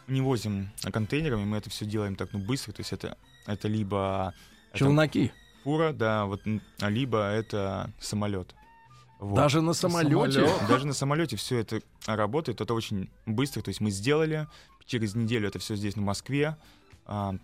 не 0.09 0.21
возим 0.21 0.71
контейнерами, 0.93 1.45
мы 1.45 1.57
это 1.57 1.71
все 1.71 1.85
делаем 1.85 2.17
так, 2.17 2.33
ну, 2.33 2.39
быстро, 2.39 2.73
то 2.73 2.81
есть 2.81 2.93
это, 2.93 3.17
это 3.47 3.69
либо 3.69 4.35
это 4.71 4.79
Челноки. 4.79 5.33
фура, 5.65 5.93
да, 5.93 6.25
вот, 6.27 6.43
либо 6.81 7.19
это 7.31 7.91
самолет. 8.01 8.55
Вот. 9.19 9.37
Даже 9.37 9.61
на 9.61 9.73
самолете. 9.73 10.33
самолет. 10.33 10.51
Даже 10.69 10.87
на 10.87 10.95
самолете 10.95 11.37
все 11.37 11.59
это 11.59 11.81
работает, 12.07 12.61
это 12.61 12.75
очень 12.75 13.09
быстро. 13.25 13.63
То 13.63 13.69
есть 13.69 13.81
мы 13.81 13.91
сделали, 13.93 14.49
через 14.85 15.15
неделю 15.15 15.47
это 15.47 15.61
все 15.61 15.77
здесь, 15.77 15.95
в 15.95 16.01
Москве, 16.01 16.57
а, 17.07 17.37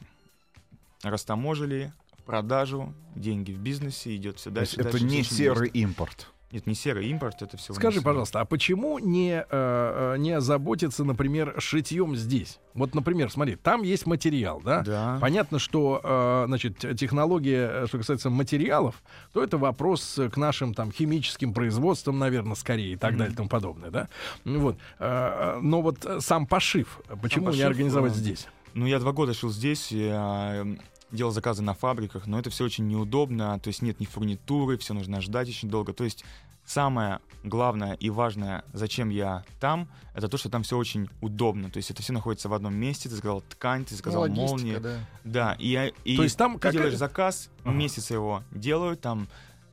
растаможили, 1.04 1.92
в 2.18 2.22
продажу, 2.24 2.92
деньги 3.14 3.52
в 3.52 3.60
бизнесе, 3.60 4.16
идет 4.16 4.38
все 4.38 4.50
То 4.50 4.60
есть 4.60 4.76
дальше. 4.76 4.88
это 4.88 4.98
дальше, 4.98 5.06
не 5.16 5.22
серый 5.22 5.68
быстро. 5.68 5.80
импорт. 5.80 6.26
Нет, 6.50 6.66
не 6.66 6.74
серый 6.74 7.06
импорт, 7.10 7.42
это 7.42 7.58
все. 7.58 7.74
Скажи, 7.74 8.00
пожалуйста, 8.00 8.40
а 8.40 8.46
почему 8.46 8.98
не, 8.98 9.32
э, 9.38 9.44
э, 9.50 10.14
не 10.18 10.30
озаботиться, 10.32 11.04
например, 11.04 11.54
шитьем 11.58 12.16
здесь? 12.16 12.58
Вот, 12.72 12.94
например, 12.94 13.30
смотри, 13.30 13.56
там 13.56 13.82
есть 13.82 14.06
материал, 14.06 14.62
да? 14.64 14.82
Да. 14.82 15.18
Понятно, 15.20 15.58
что, 15.58 16.00
э, 16.02 16.44
значит, 16.46 16.78
технология, 16.98 17.82
э, 17.82 17.86
что 17.86 17.98
касается 17.98 18.30
материалов, 18.30 19.02
то 19.34 19.44
это 19.44 19.58
вопрос 19.58 20.18
э, 20.18 20.30
к 20.30 20.38
нашим 20.38 20.72
там 20.72 20.90
химическим 20.90 21.52
производствам, 21.52 22.18
наверное, 22.18 22.54
скорее 22.54 22.94
и 22.94 22.96
так 22.96 23.10
Мгм. 23.10 23.18
далее 23.18 23.32
и 23.34 23.36
тому 23.36 23.48
подобное, 23.50 23.90
да? 23.90 24.08
Вот. 24.46 24.76
э, 25.00 25.58
Но 25.60 25.82
вот 25.82 26.06
э, 26.06 26.20
сам 26.20 26.46
пошив, 26.46 27.00
почему 27.20 27.46
не 27.46 27.52
пошив, 27.52 27.66
организовать 27.66 28.12
э, 28.12 28.16
здесь? 28.16 28.46
Ну, 28.72 28.86
я 28.86 28.98
два 29.00 29.12
года 29.12 29.34
шил 29.34 29.50
здесь, 29.50 29.92
я 29.92 30.62
э, 30.64 30.76
делал 31.10 31.32
заказы 31.32 31.62
на 31.62 31.74
фабриках, 31.74 32.26
но 32.26 32.38
это 32.38 32.50
все 32.50 32.64
очень 32.64 32.86
неудобно, 32.88 33.58
то 33.60 33.68
есть 33.68 33.82
нет 33.82 34.00
ни 34.00 34.04
фурнитуры, 34.04 34.76
все 34.78 34.94
нужно 34.94 35.20
ждать 35.20 35.48
очень 35.48 35.68
долго. 35.70 35.92
То 35.92 36.04
есть 36.04 36.24
самое 36.66 37.20
главное 37.44 37.94
и 37.94 38.10
важное, 38.10 38.62
зачем 38.74 39.08
я 39.08 39.44
там, 39.58 39.88
это 40.14 40.28
то, 40.28 40.36
что 40.36 40.50
там 40.50 40.62
все 40.64 40.76
очень 40.76 41.08
удобно. 41.22 41.70
То 41.70 41.78
есть 41.78 41.90
это 41.90 42.02
все 42.02 42.12
находится 42.12 42.48
в 42.50 42.54
одном 42.54 42.74
месте. 42.74 43.08
Ты 43.08 43.16
сказал 43.16 43.40
ткань, 43.40 43.84
ты 43.86 43.94
Ну, 43.94 43.98
сказал 43.98 44.20
логистика, 44.22 44.50
молния. 44.50 44.80
да. 44.80 44.98
Да, 45.24 45.56
и, 45.58 45.94
и 46.04 46.16
То 46.16 46.22
есть 46.24 46.36
там 46.36 46.54
ты 46.54 46.58
какая- 46.58 46.72
делаешь 46.72 46.96
заказ, 46.98 47.48
Ага. 47.64 47.74
месяц 47.74 48.10
его 48.10 48.42
делают, 48.50 49.00
там, 49.00 49.28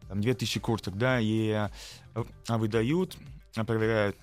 там 0.07 0.21
2000 0.21 0.59
курток, 0.61 0.97
да, 0.97 1.19
и 1.19 1.49
э, 2.15 2.23
выдают, 2.47 3.17
проверяют 3.67 4.15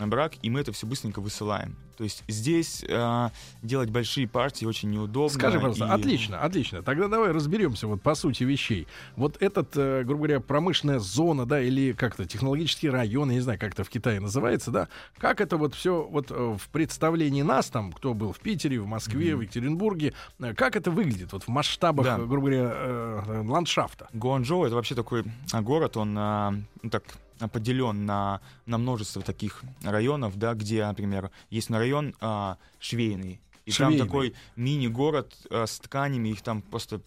брак, 0.00 0.32
и 0.42 0.50
мы 0.50 0.60
это 0.60 0.72
все 0.72 0.86
быстренько 0.86 1.20
высылаем. 1.20 1.76
То 2.00 2.04
есть 2.04 2.24
здесь 2.28 2.82
э, 2.88 3.28
делать 3.60 3.90
большие 3.90 4.26
партии 4.26 4.64
очень 4.64 4.88
неудобно. 4.88 5.28
Скажи, 5.38 5.58
пожалуйста, 5.58 5.84
и- 5.84 5.90
отлично, 5.90 6.40
отлично. 6.40 6.82
Тогда 6.82 7.08
давай 7.08 7.30
разберемся 7.30 7.86
вот 7.86 8.00
по 8.00 8.14
сути 8.14 8.42
вещей. 8.42 8.86
Вот 9.16 9.36
этот, 9.42 9.76
э, 9.76 10.02
грубо 10.04 10.20
говоря, 10.24 10.40
промышленная 10.40 10.98
зона, 10.98 11.44
да, 11.44 11.60
или 11.60 11.92
как-то 11.92 12.24
технологический 12.24 12.88
район, 12.88 13.28
я 13.28 13.34
не 13.34 13.40
знаю, 13.42 13.58
как 13.58 13.74
это 13.74 13.84
в 13.84 13.90
Китае 13.90 14.18
называется, 14.18 14.70
да, 14.70 14.88
как 15.18 15.42
это 15.42 15.58
вот 15.58 15.74
все 15.74 16.08
вот 16.10 16.30
э, 16.30 16.56
в 16.58 16.70
представлении 16.70 17.42
нас, 17.42 17.66
там, 17.66 17.92
кто 17.92 18.14
был 18.14 18.32
в 18.32 18.40
Питере, 18.40 18.80
в 18.80 18.86
Москве, 18.86 19.36
в 19.36 19.42
Екатеринбурге, 19.42 20.14
э, 20.38 20.54
как 20.54 20.76
это 20.76 20.90
выглядит 20.90 21.34
вот 21.34 21.42
в 21.42 21.48
масштабах, 21.48 22.06
Да. 22.06 22.16
э, 22.16 22.24
грубо 22.24 22.48
говоря, 22.48 22.70
э, 22.72 23.22
э, 23.26 23.42
ландшафта? 23.46 24.08
Гуанчжоу 24.14 24.64
это 24.64 24.74
вообще 24.74 24.94
такой 24.94 25.24
а, 25.52 25.60
город, 25.60 25.98
он 25.98 26.14
ну, 26.14 26.88
так 26.90 27.02
поделен 27.48 28.06
на, 28.06 28.40
на 28.66 28.78
множество 28.78 29.22
таких 29.22 29.62
районов, 29.82 30.36
да, 30.36 30.54
где, 30.54 30.84
например, 30.86 31.30
есть 31.50 31.70
на 31.70 31.78
район 31.78 32.14
а, 32.20 32.56
швейный. 32.78 33.40
И 33.66 33.72
Швейный. 33.72 33.98
там 33.98 34.06
такой 34.06 34.34
мини-город 34.56 35.34
а, 35.50 35.66
с 35.66 35.78
тканями, 35.78 36.30
их 36.30 36.42
там 36.42 36.62
просто 36.62 37.00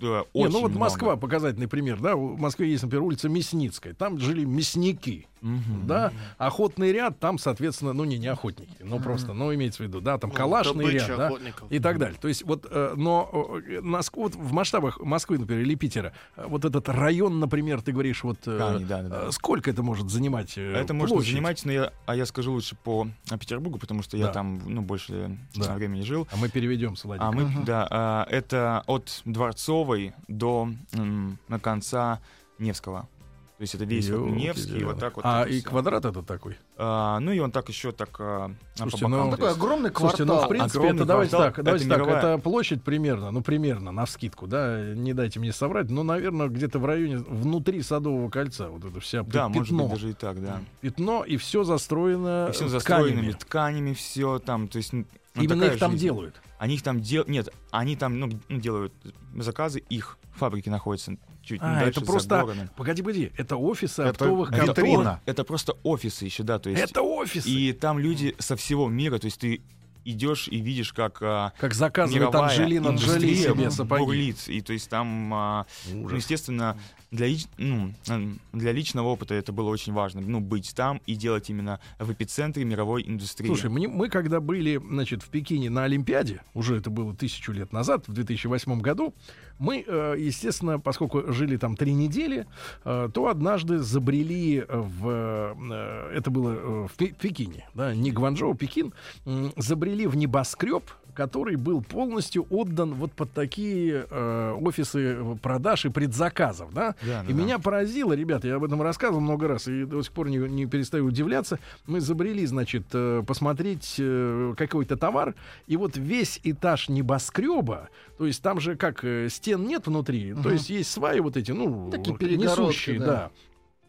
э, 0.00 0.04
Не, 0.04 0.08
очень 0.08 0.52
ну 0.52 0.60
вот 0.60 0.70
много. 0.70 0.78
Москва, 0.78 1.16
показательный 1.16 1.68
пример, 1.68 2.00
да, 2.00 2.16
в 2.16 2.38
Москве 2.38 2.70
есть, 2.70 2.82
например, 2.82 3.04
улица 3.04 3.28
Мясницкая, 3.28 3.94
там 3.94 4.18
жили 4.18 4.44
мясники, 4.44 5.26
Мгм. 5.46 5.86
да, 5.86 6.12
охотный 6.38 6.92
ряд, 6.92 7.18
там, 7.20 7.38
соответственно, 7.38 7.92
ну 7.92 8.04
не, 8.04 8.18
не 8.18 8.26
охотники, 8.26 8.76
ну 8.80 8.98
просто, 9.00 9.32
ну 9.32 9.54
имеется 9.54 9.82
в 9.82 9.86
виду, 9.86 10.00
да, 10.00 10.18
там 10.18 10.30
Ну, 10.30 10.36
калашный 10.36 10.90
ряд, 10.90 11.08
да, 11.16 11.26
охотников. 11.28 11.70
и 11.70 11.78
так 11.78 11.98
далее. 11.98 12.18
То 12.20 12.28
есть 12.28 12.44
вот, 12.44 12.66
э, 12.70 12.94
но 12.96 13.30
э, 13.68 13.80
нас- 13.80 14.10
вот 14.14 14.34
в 14.34 14.52
масштабах 14.52 15.00
Москвы, 15.00 15.38
например, 15.38 15.62
или 15.62 15.74
Питера, 15.76 16.12
э, 16.36 16.44
вот 16.48 16.64
этот 16.64 16.88
район, 16.88 17.38
например, 17.40 17.80
ты 17.82 17.92
говоришь, 17.92 18.24
вот 18.24 18.38
э, 18.46 18.56
Ткани, 18.56 18.84
да, 18.84 19.02
да, 19.02 19.08
да. 19.08 19.22
э, 19.28 19.30
сколько 19.32 19.70
это 19.70 19.82
может 19.82 20.10
занимать 20.10 20.54
э, 20.58 20.72
Это 20.74 20.94
может 20.94 21.14
площадь? 21.14 21.32
занимать, 21.32 21.64
но 21.64 21.72
я, 21.72 21.92
а 22.06 22.16
я 22.16 22.26
скажу 22.26 22.52
лучше 22.52 22.76
по 22.82 23.06
а, 23.30 23.38
Петербургу, 23.38 23.78
потому 23.78 24.02
что 24.02 24.16
я 24.16 24.26
Да. 24.26 24.32
там 24.32 24.60
ну, 24.66 24.82
больше 24.82 25.38
Да. 25.54 25.72
а, 25.72 25.74
времени 25.76 26.02
жил. 26.02 26.26
А 26.32 26.36
мы 26.36 26.48
переведем, 26.48 26.94
Владик. 27.04 27.22
А 27.22 27.30
мы, 27.32 27.44
Мгм. 27.44 27.64
да, 27.64 27.86
а, 27.90 28.26
это 28.30 28.82
от 28.86 29.22
Дворцовой 29.24 30.12
до 30.28 30.68
м, 30.92 31.38
на 31.48 31.58
конца 31.60 32.20
Невского. 32.58 33.08
То 33.56 33.62
есть 33.62 33.74
это 33.74 33.84
весь 33.86 34.10
вот 34.10 34.26
Невский, 34.32 34.84
вот 34.84 34.98
так 35.00 35.16
вот. 35.16 35.24
А 35.24 35.44
и 35.44 35.62
квадрат 35.62 36.04
это 36.04 36.22
такой? 36.22 36.58
А, 36.76 37.18
ну 37.20 37.32
и 37.32 37.38
он 37.38 37.50
так 37.50 37.66
еще 37.70 37.90
так 37.90 38.10
а, 38.20 38.50
Слушайте, 38.74 39.08
ну. 39.08 39.18
Он 39.18 39.30
такой 39.30 39.50
огромный 39.50 39.90
Слушайте, 39.94 40.24
квартал. 40.24 40.36
ну, 40.42 40.44
в 40.44 40.48
принципе, 40.50 40.78
Огромный 40.78 40.96
это 40.96 41.04
давайте 41.06 41.30
квартал, 41.30 41.54
так, 41.54 41.64
давайте 41.64 41.86
это 41.86 41.94
так, 41.94 42.02
мировая- 42.06 42.18
это 42.34 42.38
площадь 42.42 42.82
примерно, 42.82 43.30
ну, 43.30 43.40
примерно, 43.40 43.92
на 43.92 44.04
вскидку, 44.04 44.46
да, 44.46 44.82
не 44.94 45.14
дайте 45.14 45.40
мне 45.40 45.54
соврать, 45.54 45.88
но, 45.88 46.02
наверное, 46.02 46.48
где-то 46.48 46.78
в 46.78 46.84
районе, 46.84 47.16
внутри 47.16 47.80
Садового 47.80 48.28
кольца, 48.28 48.68
вот 48.68 48.84
это 48.84 49.00
вся 49.00 49.22
Да, 49.22 49.48
пятно, 49.48 49.48
может 49.60 49.74
быть 49.74 49.88
даже 49.88 50.10
и 50.10 50.12
так, 50.12 50.42
да. 50.42 50.60
пятно, 50.82 51.24
и 51.24 51.38
все 51.38 51.64
застроено 51.64 52.48
И 52.50 52.52
все 52.52 52.68
застроенными 52.68 53.32
тканями. 53.32 53.32
тканями, 53.32 53.94
все 53.94 54.38
там, 54.38 54.68
то 54.68 54.76
есть 54.76 54.92
ну, 55.36 55.42
Именно 55.44 55.64
их 55.64 55.78
там 55.78 55.92
жизнь. 55.92 56.02
делают. 56.04 56.40
Они 56.58 56.74
их 56.74 56.82
там 56.82 57.00
делают, 57.00 57.28
нет, 57.28 57.48
они 57.70 57.96
там 57.96 58.18
ну, 58.18 58.30
ну, 58.48 58.58
делают 58.60 58.92
заказы, 59.36 59.80
их 59.88 60.18
фабрики 60.34 60.68
находятся 60.68 61.16
чуть 61.42 61.60
А, 61.62 61.74
дальше 61.80 62.00
это 62.00 62.06
просто- 62.06 62.40
городом. 62.42 62.70
Погоди, 62.76 63.02
погоди, 63.02 63.32
это 63.36 63.56
офисы 63.56 64.02
Это 64.02 64.10
оптовых 64.10 64.50
витрина. 64.50 64.66
контор. 64.66 64.84
Витрина. 64.84 65.20
Это 65.26 65.44
просто 65.44 65.74
офисы 65.82 66.24
еще, 66.24 66.42
да, 66.42 66.58
то 66.58 66.70
есть 66.70 66.82
Это 66.82 67.02
офисы. 67.02 67.48
и 67.48 67.72
там 67.72 67.98
люди 67.98 68.34
со 68.38 68.56
всего 68.56 68.88
мира, 68.88 69.18
то 69.18 69.26
есть 69.26 69.38
ты 69.40 69.60
идешь 70.04 70.46
и 70.48 70.58
видишь, 70.60 70.92
как 70.92 71.18
а, 71.20 71.52
Как 71.58 71.74
заказывает 71.74 72.20
мировая 72.28 72.48
Анджелина 72.50 72.88
Джоли 72.96 73.34
себе 73.34 73.70
сапоги. 73.72 74.04
бурлит. 74.04 74.48
И 74.48 74.60
то 74.60 74.72
есть 74.72 74.88
там, 74.88 75.34
а, 75.34 75.66
ну, 75.92 76.08
естественно, 76.14 76.78
для, 77.10 77.28
ну, 77.58 77.92
м, 78.08 78.40
для 78.52 78.72
личного 78.72 79.08
опыта 79.08 79.34
это 79.34 79.52
было 79.52 79.68
очень 79.70 79.92
важно. 79.92 80.20
Ну, 80.20 80.40
быть 80.40 80.72
там 80.74 81.00
и 81.06 81.14
делать 81.14 81.48
именно 81.50 81.78
в 81.98 82.12
эпицентре 82.12 82.64
мировой 82.64 83.02
индустрии. 83.06 83.46
Слушай, 83.46 83.70
мне- 83.70 83.88
мы 83.88 84.08
когда 84.08 84.40
были, 84.40 84.80
значит, 84.90 85.22
в 85.22 85.28
Пекине 85.28 85.70
на 85.70 85.84
Олимпиаде, 85.84 86.42
уже 86.54 86.76
это 86.76 86.90
было 86.90 87.14
тысячу 87.14 87.52
лет 87.52 87.72
назад, 87.72 88.08
в 88.08 88.12
2008 88.12 88.80
году, 88.80 89.14
мы, 89.58 89.84
э, 89.86 90.16
естественно, 90.18 90.78
поскольку 90.80 91.32
жили 91.32 91.56
там 91.56 91.76
три 91.76 91.92
недели, 91.94 92.46
э, 92.84 93.08
то 93.12 93.28
однажды 93.28 93.78
забрели 93.78 94.64
в... 94.68 95.08
э, 95.08 96.12
Это 96.16 96.30
было 96.30 96.86
в 96.88 96.92
Пе- 96.96 97.12
Пекине, 97.18 97.68
да, 97.74 97.94
не 97.94 98.10
Гванчжоу, 98.10 98.54
Пекин, 98.54 98.92
м, 99.24 99.52
забрели 99.56 100.06
в 100.06 100.16
небоскреб, 100.16 100.82
который 101.16 101.56
был 101.56 101.82
полностью 101.82 102.46
отдан 102.50 102.94
вот 102.94 103.10
под 103.12 103.32
такие 103.32 104.06
э, 104.08 104.52
офисы 104.60 105.16
продаж 105.42 105.86
и 105.86 105.88
предзаказов, 105.88 106.72
да, 106.72 106.94
Да, 107.04 107.24
и 107.26 107.32
да. 107.32 107.42
меня 107.42 107.58
поразило, 107.58 108.12
ребята, 108.12 108.46
я 108.46 108.56
об 108.56 108.64
этом 108.64 108.82
рассказывал 108.82 109.20
много 109.20 109.48
раз 109.48 109.66
и 109.66 109.84
до 109.84 110.02
сих 110.02 110.12
пор 110.12 110.28
не, 110.28 110.36
не 110.36 110.66
перестаю 110.66 111.06
удивляться. 111.06 111.58
Мы 111.86 112.00
забрели, 112.00 112.44
значит, 112.46 112.84
э, 112.92 113.22
посмотреть 113.26 113.96
э, 113.98 114.54
какой-то 114.56 114.96
товар, 114.96 115.34
и 115.66 115.76
вот 115.76 115.96
весь 115.96 116.38
этаж 116.44 116.88
небоскреба, 116.88 117.88
то 118.18 118.26
есть 118.26 118.42
там 118.42 118.60
же 118.60 118.76
как 118.76 119.02
э, 119.04 119.28
стен 119.30 119.66
нет 119.66 119.86
внутри, 119.86 120.32
то 120.34 120.40
Мгм. 120.40 120.52
есть 120.52 120.70
есть 120.70 120.90
сваи 120.90 121.20
вот 121.20 121.36
эти, 121.36 121.52
ну, 121.52 121.90
Такие 121.90 122.36
несущие, 122.36 122.98
да. 123.00 123.06
да. 123.06 123.30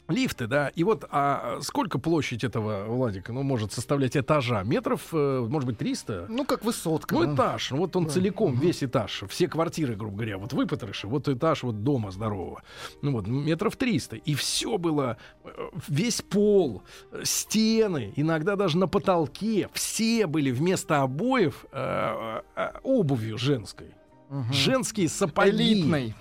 Лифты, 0.07 0.47
да. 0.47 0.69
И 0.69 0.83
вот 0.83 1.05
а 1.09 1.59
сколько 1.61 1.99
площадь 1.99 2.43
этого, 2.43 2.85
Владик, 2.85 3.29
ну, 3.29 3.43
может 3.43 3.73
составлять 3.73 4.15
этажа? 4.15 4.63
Метров, 4.63 5.01
э, 5.11 5.45
может 5.49 5.67
быть, 5.67 5.77
300? 5.77 6.27
Ну, 6.29 6.45
как 6.45 6.63
высотка. 6.63 7.13
Ну, 7.15 7.25
да. 7.25 7.33
этаж, 7.35 7.71
вот 7.71 7.95
он 7.95 8.05
Да. 8.05 8.11
целиком, 8.11 8.57
весь 8.59 8.83
этаж, 8.83 9.23
все 9.29 9.47
квартиры, 9.47 9.95
грубо 9.95 10.15
говоря, 10.17 10.37
вот 10.37 10.53
выпотроши, 10.53 11.07
вот 11.07 11.27
этаж 11.27 11.63
вот 11.63 11.83
дома 11.83 12.11
здорового, 12.11 12.63
ну 13.01 13.11
вот, 13.11 13.27
метров 13.27 13.75
300, 13.75 14.15
и 14.15 14.33
все 14.35 14.77
было, 14.77 15.17
э, 15.43 15.49
весь 15.87 16.21
пол, 16.21 16.83
э, 17.11 17.21
стены, 17.23 18.13
иногда 18.15 18.55
даже 18.55 18.77
на 18.77 18.87
потолке, 18.87 19.69
все 19.73 20.25
были 20.27 20.51
вместо 20.51 21.01
обоев 21.01 21.65
э, 21.71 22.41
обувью 22.83 23.37
женской, 23.37 23.93
Мгм. 24.29 24.53
женские 24.53 25.09
сапоги, 25.09 25.51
Элитной. 25.73 26.15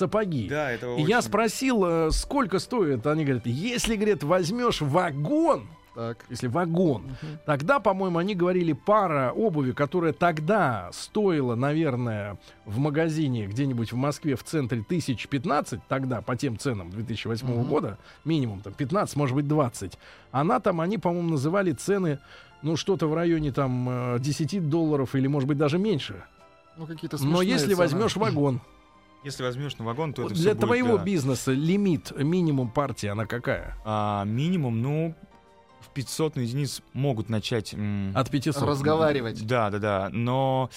Сапоги. 0.00 0.48
Да, 0.48 0.70
это 0.72 0.86
И 0.96 1.02
я 1.02 1.18
очень- 1.18 1.28
спросил, 1.28 1.84
э, 1.84 2.10
сколько 2.10 2.58
стоит, 2.58 3.06
они 3.06 3.24
говорят, 3.24 3.46
если, 3.46 3.96
говорят, 3.96 4.22
возьмешь 4.22 4.80
вагон, 4.80 5.68
Так. 5.94 6.24
если 6.30 6.46
вагон, 6.48 7.02
Мгм. 7.02 7.38
Тогда, 7.46 7.78
по-моему, 7.80 8.18
они 8.18 8.34
говорили 8.34 8.72
пара 8.72 9.32
обуви, 9.32 9.72
которая 9.72 10.12
тогда 10.12 10.88
стоила, 10.92 11.54
наверное, 11.56 12.38
в 12.64 12.78
магазине 12.78 13.46
где-нибудь 13.46 13.92
в 13.92 13.96
Москве 13.96 14.34
в 14.36 14.42
центре 14.44 14.82
тысяч 14.88 15.28
15, 15.28 15.80
тогда 15.88 16.22
по 16.22 16.36
тем 16.36 16.58
ценам 16.58 16.90
2008 16.90 17.46
Мгм. 17.60 17.68
года, 17.68 17.98
минимум 18.24 18.60
там 18.62 18.72
15, 18.72 19.16
может 19.16 19.34
быть 19.36 19.46
20. 19.48 19.98
Она 20.32 20.60
там, 20.60 20.80
они, 20.80 20.96
по-моему, 20.98 21.30
называли 21.30 21.72
цены, 21.72 22.18
ну, 22.62 22.76
что-то 22.76 23.06
в 23.06 23.14
районе 23.14 23.52
там 23.52 23.88
э, 23.90 24.18
10 24.20 24.60
долларов 24.70 25.14
или, 25.14 25.26
может 25.26 25.48
быть, 25.48 25.58
даже 25.58 25.78
меньше. 25.78 26.14
Ну, 26.78 26.86
какие-то 26.86 27.18
Но 27.22 27.42
если 27.42 27.74
цены. 27.74 27.76
возьмешь 27.76 28.16
вагон, 28.16 28.60
Если 29.22 29.42
возьмешь 29.42 29.76
на 29.76 29.84
вагон, 29.84 30.14
то 30.14 30.22
вот 30.22 30.32
это 30.32 30.40
для 30.40 30.54
будет, 30.54 30.66
твоего 30.66 30.96
да. 30.98 31.04
бизнеса 31.04 31.52
лимит, 31.52 32.10
минимум 32.16 32.70
партии, 32.70 33.06
она 33.06 33.26
какая? 33.26 33.76
А, 33.84 34.24
минимум, 34.24 34.80
ну, 34.80 35.14
в 35.80 35.88
500 35.90 36.38
единиц 36.38 36.80
могут 36.94 37.28
начать... 37.28 37.74
м, 37.74 38.12
От 38.14 38.30
500. 38.30 38.62
Разговаривать. 38.62 39.46
Да, 39.46 39.68
да, 39.70 39.78
да. 39.78 40.08
Но 40.10 40.70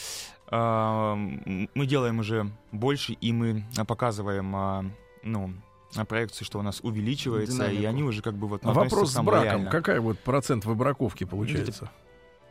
а, 0.50 1.16
мы 1.16 1.86
делаем 1.86 2.20
уже 2.20 2.52
больше, 2.72 3.14
и 3.14 3.32
мы 3.32 3.64
показываем, 3.88 4.54
а, 4.56 4.86
ну, 5.24 5.54
а, 5.96 6.04
проекцию, 6.04 6.46
что 6.46 6.60
у 6.60 6.64
нас 6.64 6.82
увеличивается, 6.82 7.66
и 7.68 7.78
Динамику. 7.78 7.90
они 7.90 8.04
уже 8.04 8.22
как 8.22 8.36
бы 8.36 8.48
вот... 8.48 8.66
А 8.66 8.74
вопрос 8.74 9.12
с 9.14 9.22
браком. 9.22 9.44
реально. 9.44 9.70
Какая 9.72 10.02
вот 10.02 10.20
процент 10.20 10.66
выбраковки 10.66 11.24
получается? 11.24 11.90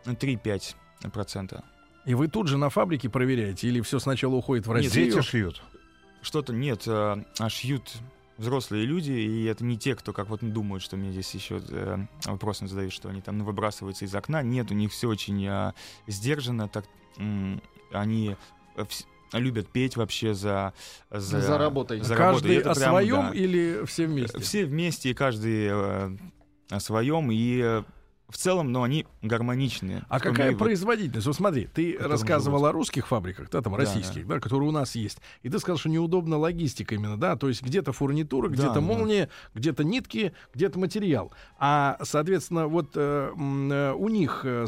3-5 0.06 0.74
процента. 1.12 1.64
И 2.06 2.14
вы 2.14 2.28
тут 2.28 2.48
же 2.48 2.56
на 2.56 2.70
фабрике 2.70 3.08
проверяете, 3.08 3.68
или 3.68 3.80
все 3.80 3.98
сначала 3.98 4.34
уходит 4.34 4.66
в 4.66 4.72
Нет, 4.74 4.84
Россию? 4.84 5.12
Дети 5.12 5.20
шьют. 5.22 5.62
Что-то 6.22 6.52
нет, 6.52 6.84
а, 6.86 7.22
а 7.38 7.48
шьют 7.48 7.92
взрослые 8.38 8.84
люди, 8.86 9.12
и 9.12 9.44
это 9.44 9.64
не 9.64 9.76
те, 9.76 9.94
кто 9.94 10.12
как 10.12 10.28
вот 10.28 10.40
думают, 10.40 10.82
что 10.82 10.96
мне 10.96 11.12
здесь 11.12 11.32
еще 11.34 11.62
э, 11.68 11.98
вопросы 12.24 12.66
задают, 12.66 12.92
что 12.92 13.08
они 13.08 13.20
там 13.20 13.38
ну, 13.38 13.44
выбрасываются 13.44 14.04
из 14.04 14.14
окна. 14.14 14.42
Нет, 14.42 14.70
у 14.70 14.74
них 14.74 14.92
все 14.92 15.08
очень 15.08 15.46
а, 15.46 15.74
сдержанно, 16.06 16.68
так 16.68 16.84
они 17.92 18.36
э, 18.76 18.84
любят 19.32 19.68
петь 19.68 19.96
вообще 19.96 20.34
за 20.34 20.72
за, 21.10 21.40
За 21.40 21.58
работой. 21.58 22.00
за 22.00 22.16
работой. 22.16 22.34
Каждый 22.34 22.56
это 22.56 22.72
о 22.72 22.74
прям, 22.74 22.90
своем 22.90 23.22
да. 23.22 23.30
или 23.32 23.84
все 23.86 24.06
вместе? 24.06 24.38
Все 24.40 24.64
вместе, 24.64 25.10
и 25.10 25.14
каждый 25.14 25.66
э, 25.70 26.16
о 26.70 26.80
своем, 26.80 27.30
и 27.30 27.60
э, 27.62 27.82
в 28.32 28.36
целом, 28.36 28.72
но 28.72 28.82
они 28.82 29.06
гармоничные. 29.22 30.04
А 30.08 30.20
какая 30.20 30.56
производительность? 30.56 31.26
Вот 31.26 31.36
смотри, 31.36 31.68
ты 31.72 31.96
рассказывал 31.98 32.66
о 32.66 32.72
русских 32.72 33.06
фабриках, 33.06 33.50
да, 33.50 33.60
там 33.60 33.74
российских, 33.74 34.26
да. 34.26 34.40
которые 34.40 34.68
у 34.68 34.72
нас 34.72 34.94
есть. 34.94 35.18
И 35.42 35.48
ты 35.48 35.58
сказал, 35.58 35.78
что 35.78 35.88
неудобна 35.88 36.38
логистика 36.38 36.94
именно, 36.94 37.16
да, 37.16 37.36
то 37.36 37.48
есть 37.48 37.62
где-то 37.62 37.92
фурнитура, 37.92 38.48
где-то 38.48 38.80
молния, 38.80 39.28
где-то 39.54 39.84
нитки, 39.84 40.32
где-то 40.54 40.78
материал. 40.78 41.32
А, 41.58 41.98
соответственно, 42.02 42.66
вот 42.66 42.92
э, 42.94 43.32
э, 43.34 43.92
у 43.92 44.08
них 44.08 44.42
э, 44.44 44.66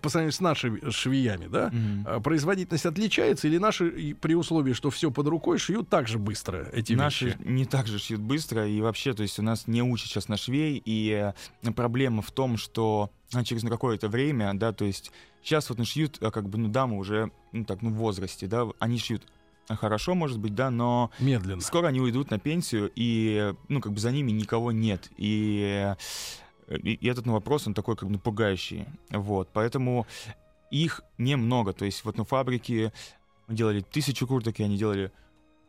по 0.00 0.08
сравнению 0.08 0.32
с 0.32 0.40
нашими 0.40 0.90
швеями, 0.90 1.46
да, 1.46 1.72
э, 2.06 2.20
производительность 2.20 2.86
отличается 2.86 3.48
или 3.48 3.58
наши 3.58 4.16
при 4.20 4.34
условии, 4.34 4.72
что 4.72 4.90
все 4.90 5.10
под 5.10 5.28
рукой 5.28 5.58
шьют 5.58 5.88
так 5.88 6.08
же 6.08 6.18
быстро 6.18 6.68
эти 6.72 6.92
Наши 6.94 7.26
вещи? 7.26 7.38
не 7.44 7.64
так 7.64 7.86
же 7.86 7.98
шьют 7.98 8.20
быстро, 8.20 8.66
и 8.66 8.80
вообще, 8.80 9.14
то 9.14 9.22
есть 9.22 9.38
у 9.38 9.42
нас 9.42 9.66
не 9.66 9.82
учат 9.82 10.08
сейчас 10.08 10.28
на 10.28 10.36
швей, 10.36 10.82
и 10.84 11.32
проблема 11.74 12.22
в 12.22 12.30
том, 12.30 12.39
что 12.56 13.10
а, 13.32 13.44
через 13.44 13.62
ну, 13.62 13.70
какое-то 13.70 14.08
время, 14.08 14.52
да, 14.54 14.72
то 14.72 14.84
есть 14.84 15.12
сейчас 15.42 15.68
вот 15.68 15.78
ну, 15.78 15.84
шьют, 15.84 16.18
а, 16.20 16.30
как 16.30 16.48
бы, 16.48 16.58
ну, 16.58 16.68
дамы 16.68 16.96
уже, 16.98 17.30
ну, 17.52 17.64
так, 17.64 17.82
ну, 17.82 17.90
в 17.90 17.94
возрасте, 17.94 18.46
да, 18.46 18.66
они 18.78 18.98
шьют 18.98 19.22
хорошо, 19.68 20.14
может 20.14 20.38
быть, 20.38 20.54
да, 20.54 20.70
но 20.70 21.10
Медленно. 21.20 21.60
скоро 21.60 21.88
они 21.88 22.00
уйдут 22.00 22.30
на 22.30 22.38
пенсию, 22.38 22.90
и, 22.94 23.54
ну, 23.68 23.80
как 23.80 23.92
бы 23.92 24.00
за 24.00 24.10
ними 24.10 24.32
никого 24.32 24.72
нет, 24.72 25.10
и, 25.16 25.94
и, 26.68 26.92
и 26.92 27.08
этот 27.08 27.26
ну, 27.26 27.34
вопрос, 27.34 27.66
он 27.66 27.74
такой, 27.74 27.96
как 27.96 28.08
бы, 28.08 28.14
ну, 28.14 28.18
пугающий, 28.18 28.86
вот, 29.10 29.48
поэтому 29.52 30.06
их 30.70 31.02
немного, 31.18 31.72
то 31.72 31.84
есть 31.84 32.04
вот 32.04 32.16
на 32.16 32.24
фабрике 32.24 32.92
делали 33.48 33.80
тысячу 33.80 34.26
курток, 34.26 34.58
и 34.60 34.62
они 34.62 34.76
делали 34.76 35.12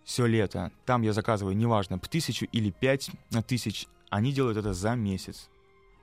все 0.04 0.26
лето. 0.26 0.72
Там 0.86 1.02
я 1.02 1.14
заказываю, 1.14 1.56
неважно, 1.56 2.00
тысячу 2.00 2.46
или 2.52 2.70
пять 2.70 3.10
тысяч, 3.48 3.88
они 4.10 4.32
делают 4.32 4.58
это 4.58 4.74
за 4.74 4.96
месяц. 4.96 5.50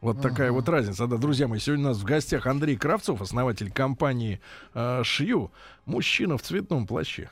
Вот 0.01 0.23
такая 0.23 0.53
вот 0.53 0.69
разница. 0.69 1.07
Да, 1.07 1.17
друзья 1.17 1.49
мои, 1.49 1.59
сегодня 1.59 1.87
у 1.87 1.89
нас 1.89 1.99
в 1.99 2.05
гостях 2.05 2.47
Андрей 2.47 2.77
Кравцов, 2.77 3.21
основатель 3.21 3.71
компании 3.71 4.41
э, 4.75 5.03
Шью, 5.05 5.51
мужчина 5.87 6.39
в 6.39 6.43
цветном 6.43 6.87
плаще. 6.87 7.31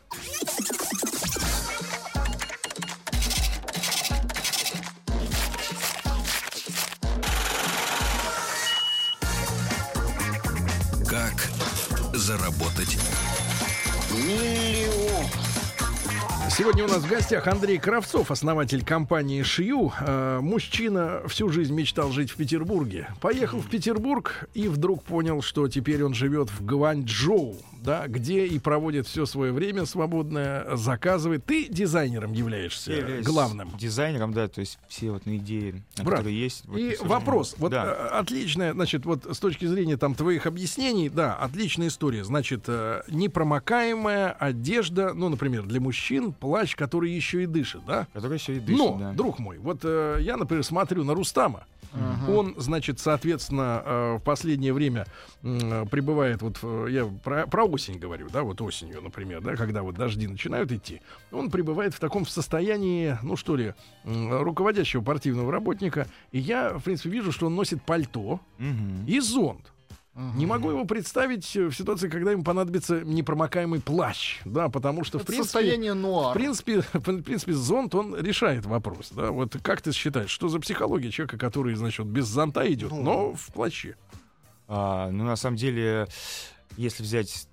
Как 11.09 11.49
заработать? 12.15 12.99
Сегодня 16.57 16.85
у 16.85 16.89
нас 16.89 17.03
в 17.03 17.07
гостях 17.11 17.47
Андрей 17.49 17.77
Кравцов, 17.77 18.31
основатель 18.31 18.83
компании 18.83 19.43
Шью. 19.43 19.93
Э, 20.01 20.39
мужчина 20.41 21.21
всю 21.27 21.51
жизнь 21.51 21.75
мечтал 21.75 22.13
жить 22.13 22.31
в 22.31 22.37
Петербурге. 22.37 23.09
Поехал 23.21 23.61
в 23.61 23.69
Петербург 23.69 24.49
и 24.55 24.67
вдруг 24.69 25.03
понял, 25.03 25.43
что 25.43 25.69
теперь 25.69 26.03
он 26.03 26.15
живет 26.15 26.49
в 26.49 26.65
Гванчжоу, 26.65 27.57
да, 27.87 28.09
где 28.09 28.47
и 28.47 28.59
проводит 28.59 29.07
все 29.07 29.27
свое 29.27 29.53
время 29.53 29.85
свободное, 29.85 30.77
заказывает. 30.77 31.45
Ты 31.45 31.69
дизайнером 31.69 32.33
являешься 32.33 32.91
Я 32.91 32.99
являюсь 32.99 33.27
главным. 33.27 33.71
Дизайнером, 33.79 34.33
да, 34.33 34.49
то 34.49 34.61
есть 34.61 34.79
все 34.89 35.11
вот 35.11 35.27
ну, 35.27 35.37
идеи, 35.37 35.83
Брат, 35.99 36.19
которые 36.21 36.41
есть. 36.41 36.65
вот 36.65 36.79
И 36.79 36.97
вопрос, 37.03 37.55
вот 37.59 37.73
да. 37.73 37.85
э, 37.85 38.19
отличная, 38.19 38.73
значит, 38.73 39.05
вот 39.05 39.27
с 39.31 39.39
точки 39.39 39.67
зрения 39.67 39.99
там 39.99 40.15
твоих 40.15 40.47
объяснений, 40.47 41.11
да, 41.11 41.35
отличная 41.35 41.89
история. 41.89 42.25
Значит, 42.25 42.65
э, 42.67 43.03
непромокаемая 43.09 44.33
одежда, 44.33 45.13
ну, 45.13 45.29
например, 45.29 45.63
для 45.65 45.83
мужчин 45.83 46.33
плащ, 46.47 46.77
который 46.77 47.11
еще 47.11 47.43
и 47.43 47.47
дышит, 47.47 47.85
да? 47.85 48.07
Который 48.13 48.35
еще 48.39 48.57
и 48.57 48.61
дышит, 48.61 48.79
Но, 48.79 48.97
да. 48.99 49.13
друг 49.13 49.41
мой, 49.41 49.59
вот 49.59 49.81
э, 49.83 50.19
я, 50.21 50.37
например, 50.37 50.63
смотрю 50.63 51.03
на 51.03 51.13
Рустама. 51.13 51.65
Ага. 51.93 52.31
Он, 52.31 52.55
значит, 52.57 53.01
соответственно, 53.01 53.83
э, 53.85 54.17
в 54.19 54.23
последнее 54.23 54.73
время 54.73 55.07
э, 55.43 55.87
пребывает, 55.91 56.43
вот 56.43 56.59
э, 56.63 56.87
я 56.91 57.07
про, 57.07 57.47
про 57.49 57.65
осень 57.65 57.99
говорю, 57.99 58.29
да, 58.33 58.43
вот 58.45 58.61
осенью, 58.61 59.03
например, 59.03 59.41
да, 59.41 59.57
когда 59.57 59.83
вот 59.83 59.97
дожди 59.97 60.29
начинают 60.29 60.71
идти, 60.71 61.01
он 61.33 61.51
пребывает 61.51 61.95
в 61.95 61.99
таком 61.99 62.25
состоянии, 62.27 63.19
ну 63.23 63.37
что 63.37 63.57
ли, 63.57 63.75
м, 64.05 64.41
руководящего 64.43 65.03
партийного 65.03 65.51
работника, 65.51 66.07
и 66.31 66.39
я, 66.39 66.79
в 66.79 66.83
принципе, 66.85 67.11
вижу, 67.11 67.33
что 67.33 67.47
он 67.47 67.57
носит 67.57 67.83
пальто 67.83 68.39
Мгм. 68.59 69.05
и 69.07 69.19
зонт. 69.19 69.73
Ага. 70.19 70.39
Не 70.39 70.47
могу 70.47 70.71
его 70.71 70.87
представить 70.87 71.55
э, 71.57 71.67
в 71.67 71.75
ситуации, 71.77 72.09
когда 72.09 72.31
ему 72.33 72.43
понадобится 72.43 73.03
непромокаемый 73.03 73.81
плащ, 73.83 74.41
да, 74.47 74.71
потому 74.71 75.05
что, 75.05 75.19
в 75.19 75.23
Это 75.23 75.27
принципе, 75.33 75.45
состояние 75.53 75.93
в 75.93 75.97
нуар. 75.97 76.35
принципе, 76.35 76.81
в 76.81 77.23
принципе, 77.23 77.53
зонт, 77.55 77.95
он 77.95 78.17
решает 78.17 78.65
вопрос. 78.65 79.11
Да? 79.11 79.31
Вот 79.31 79.59
как 79.63 79.83
ты 79.83 79.93
считаешь, 79.93 80.31
что 80.31 80.49
за 80.49 80.59
психология 80.59 81.11
человека, 81.11 81.37
который, 81.37 81.75
значит, 81.75 82.07
без 82.07 82.25
зонта 82.25 82.67
идет, 82.73 82.91
Ну. 82.93 83.03
но 83.03 83.33
в 83.35 83.47
плаще? 83.53 83.95
А, 84.69 85.11
ну, 85.11 85.25
на 85.25 85.37
самом 85.37 85.57
деле, 85.59 86.09
если 86.79 87.03
взять 87.03 87.47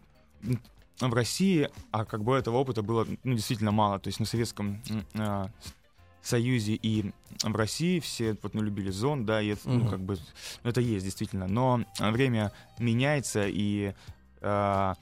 в 1.01 1.13
России, 1.13 1.69
а 1.91 2.05
как 2.05 2.23
бы 2.23 2.33
этого 2.35 2.57
опыта 2.57 2.81
было 2.81 3.05
ну, 3.25 3.33
действительно 3.33 3.71
мало. 3.71 3.99
То 3.99 4.07
есть 4.07 4.21
на 4.21 4.25
Советском 4.25 4.81
а, 5.15 5.49
Союзе 6.27 6.73
и 6.75 7.11
в 7.43 7.55
России 7.55 7.99
все 7.99 8.37
вот, 8.41 8.53
ну, 8.53 8.61
любили 8.61 8.89
зон, 8.91 9.25
да, 9.25 9.41
и 9.41 9.47
это, 9.49 9.61
ну, 9.69 9.79
Мгм. 9.81 9.89
как 9.89 9.99
бы, 10.01 10.17
ну, 10.63 10.69
это 10.69 10.81
есть 10.81 11.03
действительно. 11.05 11.47
Но 11.47 11.83
время 11.99 12.51
меняется, 12.79 13.45
и 13.47 13.93
а, 14.41 14.95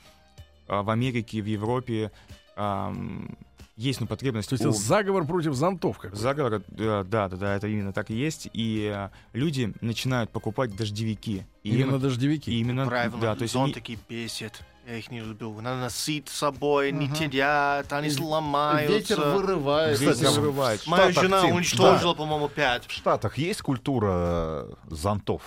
в 0.68 0.90
Америке, 0.90 1.42
в 1.42 1.46
Европе 1.46 2.12
ам, 2.56 3.38
есть 3.76 4.00
ну, 4.02 4.06
потребность 4.08 4.50
То 4.50 4.54
есть 4.54 4.66
у- 4.66 4.70
это 4.70 4.78
заговор 4.78 5.26
против 5.26 5.54
зонтов. 5.56 5.98
Как 5.98 6.16
Заговор, 6.16 6.56
э, 6.78 7.04
да, 7.08 7.28
да, 7.30 7.38
да, 7.38 7.56
это 7.56 7.68
именно 7.68 7.94
так 7.94 8.12
и 8.12 8.14
есть. 8.16 8.48
И 8.54 8.92
э, 8.94 9.10
люди 9.34 9.74
начинают 9.82 10.30
покупать 10.30 10.76
дождевики. 10.76 11.44
И 11.64 11.70
Именно 11.76 11.98
дождевики. 12.00 12.52
именно, 12.52 12.86
Правильно, 12.86 13.18
да, 13.20 13.36
то 13.36 13.42
есть 13.44 13.56
они- 13.56 13.66
зонтики 13.74 13.98
бесит. 14.08 14.62
Я 14.88 14.98
их 14.98 15.12
не 15.12 15.20
люблю. 15.20 15.60
Надо 15.62 15.80
носить 15.80 16.28
с 16.30 16.34
собой, 16.34 16.92
не 16.92 17.08
терять, 17.10 17.92
они 17.92 18.10
сломаются. 18.10 18.94
Ветер 18.94 19.20
вырывает. 19.20 20.00
Ветер 20.00 20.32
вырывает. 20.32 20.86
Моя 20.88 21.12
Штатах, 21.12 21.24
жена 21.24 21.42
Тим, 21.44 21.56
уничтожила, 21.56 22.14
по-моему, 22.14 22.50
пять. 22.50 22.86
В 22.88 22.92
Штатах 22.92 23.38
есть 23.38 23.62
культура 23.62 24.10
э, 24.10 24.74
зонтов? 24.90 25.42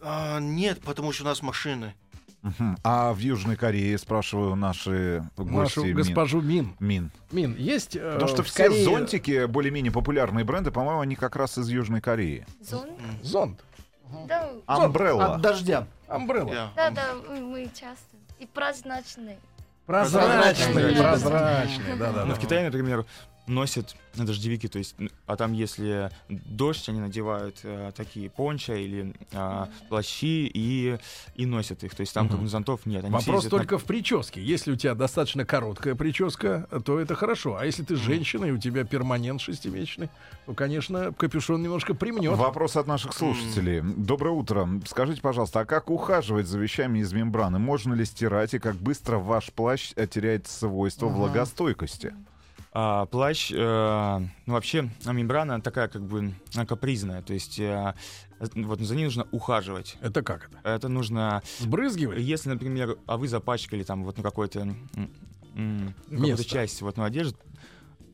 А, 0.00 0.38
нет, 0.40 0.80
потому 0.82 1.12
что 1.12 1.24
у 1.24 1.26
нас 1.26 1.42
машины. 1.42 1.94
Мгм. 2.42 2.78
А 2.82 3.12
в 3.12 3.18
Южной 3.18 3.56
Корее, 3.56 3.98
спрашиваю, 3.98 4.54
наши 4.54 5.28
гости... 5.36 5.52
Нашу 5.52 5.84
Мин- 5.84 5.96
госпожу 5.96 6.40
Мин. 6.40 6.74
Мин. 6.80 7.10
Мин, 7.30 7.54
есть 7.58 7.96
э, 7.96 8.12
Потому 8.14 8.28
что 8.28 8.42
все 8.42 8.64
Корее 8.64 8.84
зонтики, 8.84 9.44
более-менее 9.44 9.92
популярные 9.92 10.44
бренды, 10.44 10.70
по-моему, 10.70 11.00
они 11.00 11.16
как 11.16 11.36
раз 11.36 11.58
из 11.58 11.68
Южной 11.68 12.00
Кореи. 12.00 12.46
Зон? 12.62 12.88
Зонт, 13.22 13.62
Да, 14.26 14.48
Амбрелла. 14.66 15.34
От 15.34 15.40
дождя. 15.40 15.86
амбрелла. 16.08 16.70
Да, 16.76 16.90
да, 16.90 17.14
мы, 17.28 17.68
часто. 17.74 18.04
И 18.38 18.46
прозрачный. 18.46 19.38
Прозрачный, 19.86 20.94
Прозрачный. 20.94 21.02
прозрачный, 21.02 21.96
да-да-да. 21.96 22.24
Ну, 22.24 22.34
в 22.34 22.38
Китае, 22.38 22.64
например, 22.64 23.04
носят 23.50 23.96
дождевики, 24.14 24.68
то 24.68 24.78
есть, 24.78 24.96
а 25.26 25.36
там, 25.36 25.52
если 25.52 26.10
дождь, 26.28 26.88
они 26.88 27.00
надевают 27.00 27.56
э, 27.62 27.92
такие 27.96 28.28
понча 28.30 28.74
или 28.74 29.14
а, 29.32 29.68
плащи 29.88 30.50
и, 30.52 30.98
и 31.36 31.46
носят 31.46 31.84
их. 31.84 31.94
То 31.94 32.00
есть 32.00 32.12
там 32.14 32.24
Мгм. 32.26 32.32
как 32.34 32.42
бы 32.42 32.48
зонтов 32.48 32.86
нет. 32.86 33.04
Они 33.04 33.12
Вопрос 33.12 33.44
ездят 33.44 33.52
на- 33.52 33.58
только 33.58 33.78
в 33.78 33.84
прическе. 33.84 34.42
Если 34.42 34.72
у 34.72 34.76
тебя 34.76 34.94
достаточно 34.94 35.44
короткая 35.44 35.94
прическа, 35.94 36.68
то 36.84 36.98
это 36.98 37.14
хорошо. 37.14 37.56
А 37.56 37.64
если 37.66 37.82
ты 37.82 37.96
женщина 37.96 38.46
и 38.46 38.50
у 38.50 38.58
тебя 38.58 38.84
перманент 38.84 39.40
шестимесячный, 39.40 40.08
то, 40.46 40.54
конечно, 40.54 41.12
капюшон 41.12 41.62
немножко 41.62 41.94
примнет. 41.94 42.32
Вопрос 42.36 42.76
от 42.76 42.86
наших 42.86 43.12
слушателей. 43.12 43.80
Доброе 43.80 44.30
утро. 44.34 44.68
Скажите, 44.86 45.20
пожалуйста, 45.20 45.60
а 45.60 45.64
как 45.64 45.90
ухаживать 45.90 46.46
за 46.46 46.58
вещами 46.58 46.98
из 47.00 47.12
мембраны? 47.12 47.58
Можно 47.58 47.94
ли 47.94 48.04
стирать 48.04 48.54
и 48.54 48.58
как 48.58 48.76
быстро 48.76 49.18
ваш 49.18 49.52
плащ 49.52 49.92
э, 49.96 50.06
теряет 50.06 50.46
свойства 50.48 51.08
Ага. 51.08 51.16
влагостойкости? 51.16 52.14
А, 52.72 53.06
плащ, 53.06 53.50
э, 53.52 54.18
ну 54.46 54.52
вообще, 54.52 54.90
а, 55.04 55.12
мембрана 55.12 55.60
такая 55.60 55.88
как 55.88 56.02
бы 56.02 56.32
а, 56.56 56.64
капризная, 56.64 57.20
то 57.20 57.32
есть 57.32 57.58
э, 57.58 57.94
вот 58.38 58.80
за 58.80 58.94
ней 58.94 59.04
нужно 59.04 59.26
ухаживать. 59.32 59.96
Это 60.00 60.22
как 60.22 60.48
это? 60.48 60.60
Это 60.62 60.88
нужно 60.88 61.42
Сбрызгивать? 61.58 62.20
Если, 62.20 62.48
например, 62.48 62.96
а 63.06 63.16
вы 63.16 63.26
запачкали 63.26 63.82
там 63.82 64.04
вот 64.04 64.18
ну 64.18 64.22
какой-то 64.22 64.72
ну, 65.54 65.92
какую-то 66.08 66.44
часть 66.44 66.80
вот 66.82 66.96
ну 66.96 67.02
одежды, 67.02 67.38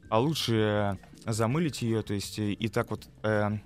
а 0.09 0.21
лучше 0.21 0.99
замылить 1.27 1.83
ее, 1.83 2.03
то 2.03 2.15
есть 2.15 2.39
э, 2.39 2.53
и 2.53 2.69
так 2.69 2.91
вот 2.91 3.09
э, 3.25 3.59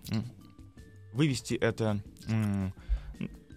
вывести 1.12 1.54
это, 1.54 2.00
м, 2.26 2.74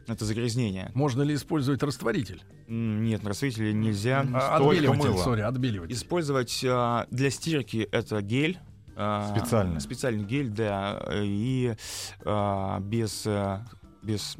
это 0.08 0.26
загрязнение. 0.26 0.92
Можно 0.94 1.22
ли 1.22 1.36
использовать 1.36 1.82
растворитель? 1.84 2.44
Нет, 2.68 3.24
на 3.24 3.30
растворителе 3.30 3.74
нельзя. 3.74 4.26
А, 4.34 4.58
отбеливатель, 4.58 5.00
мыло. 5.10 5.24
сори, 5.24 5.42
отбеливатель. 5.42 5.94
Использовать 5.94 6.64
а, 6.68 7.08
для 7.12 7.30
стирки 7.30 7.88
это 7.92 8.22
гель. 8.22 8.60
а, 8.96 9.34
Специальный. 9.36 9.80
Специальный 9.82 10.24
гель, 10.26 10.50
да. 10.50 11.02
И 11.14 11.76
а, 12.26 12.80
без, 12.80 13.24
а, 13.26 13.66
без 14.02 14.38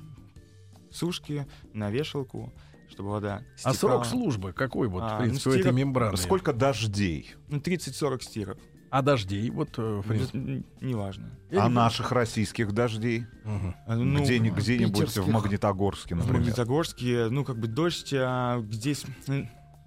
сушки 0.92 1.48
на 1.74 1.90
вешалку, 1.90 2.54
чтобы 2.90 3.10
вода 3.12 3.42
А 3.56 3.58
стекала. 3.74 3.74
срок 3.76 4.06
службы 4.06 4.54
какой 4.54 4.88
вот, 4.88 5.02
А, 5.04 5.16
в 5.18 5.20
ну, 5.20 5.26
принципе, 5.26 5.50
у 5.50 5.54
этой 5.54 5.62
стирок- 5.64 5.74
мембраны? 5.76 6.18
Сколько 6.18 6.54
дождей? 6.54 7.34
Ну, 7.48 7.60
30-40 7.60 8.22
стирок. 8.24 8.58
А 8.94 9.02
дождей, 9.02 9.50
вот, 9.50 9.80
э, 9.80 10.02
в 10.04 10.08
принципе. 10.08 10.38
Н- 10.38 10.66
Неважно. 10.80 11.32
Я 11.50 11.66
А 11.66 11.68
не 11.68 11.74
наших 11.74 12.12
российских 12.12 12.74
дождей? 12.74 13.26
Мгм. 13.44 13.76
А, 13.88 13.96
ну, 13.96 14.22
Где-нибудь, 14.22 15.18
в. 15.18 15.28
Магнитогорске, 15.28 16.14
в 16.14 16.20
например. 16.20 16.42
Магнитогорске, 16.42 17.28
ну, 17.32 17.44
как 17.44 17.58
бы 17.58 17.68
дождь 17.68 18.14
а, 18.16 18.64
здесь 18.70 19.04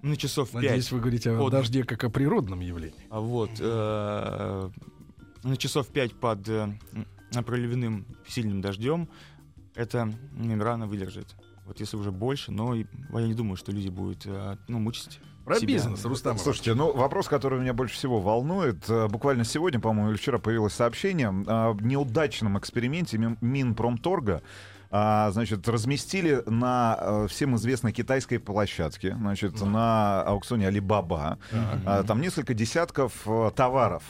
ну, 0.01 0.15
часов 0.17 0.51
5. 0.51 0.55
Надеюсь, 0.61 0.91
вы 0.91 0.99
говорите 0.99 1.31
о 1.31 1.39
Под- 1.39 1.51
дожде 1.53 1.85
как 1.85 2.03
о 2.03 2.09
природном 2.09 2.59
явлении. 2.59 2.99
А 3.09 3.21
вот 3.21 3.51
э, 3.61 4.69
на 5.43 5.55
часов 5.55 5.87
5 5.87 6.19
под 6.19 6.49
э, 6.49 6.77
проливным 7.45 8.07
сильным 8.27 8.59
дождем 8.59 9.07
эта 9.73 10.13
мембрана 10.33 10.85
выдержит. 10.85 11.33
Вот 11.65 11.79
если 11.79 11.95
уже 11.95 12.11
больше, 12.11 12.51
но 12.51 12.75
я 12.75 12.85
не 13.13 13.33
думаю, 13.33 13.55
что 13.55 13.71
люди 13.71 13.87
будут 13.87 14.27
ну, 14.67 14.79
мучить. 14.79 15.21
Про 15.47 15.55
себя. 15.59 15.67
бизнес, 15.73 16.05
Рустам. 16.05 16.37
Слушайте, 16.37 16.73
ну 16.73 16.93
вопрос, 16.95 17.27
который 17.27 17.59
меня 17.59 17.73
больше 17.73 17.95
всего 17.95 18.19
волнует, 18.19 18.89
э, 18.89 19.07
буквально 19.07 19.43
сегодня, 19.45 19.79
по-моему, 19.79 20.11
или 20.11 20.17
вчера 20.17 20.37
появилось 20.37 20.73
сообщение 20.73 21.29
о 21.29 21.75
неудачном 21.79 22.57
эксперименте 22.59 23.17
Мин- 23.17 23.37
Минпромторга. 23.41 24.41
А, 24.89 25.31
значит, 25.31 25.67
разместили 25.67 26.41
на 26.45 26.97
э, 26.99 27.27
всем 27.29 27.55
известной 27.57 27.91
китайской 27.91 28.37
площадке, 28.37 29.15
значит, 29.15 29.59
на 29.61 30.21
аукционе 30.21 30.67
Алибаба, 30.67 31.39
а, 31.85 32.03
там 32.03 32.21
несколько 32.21 32.53
десятков 32.53 33.11
э, 33.25 33.51
товаров 33.53 34.03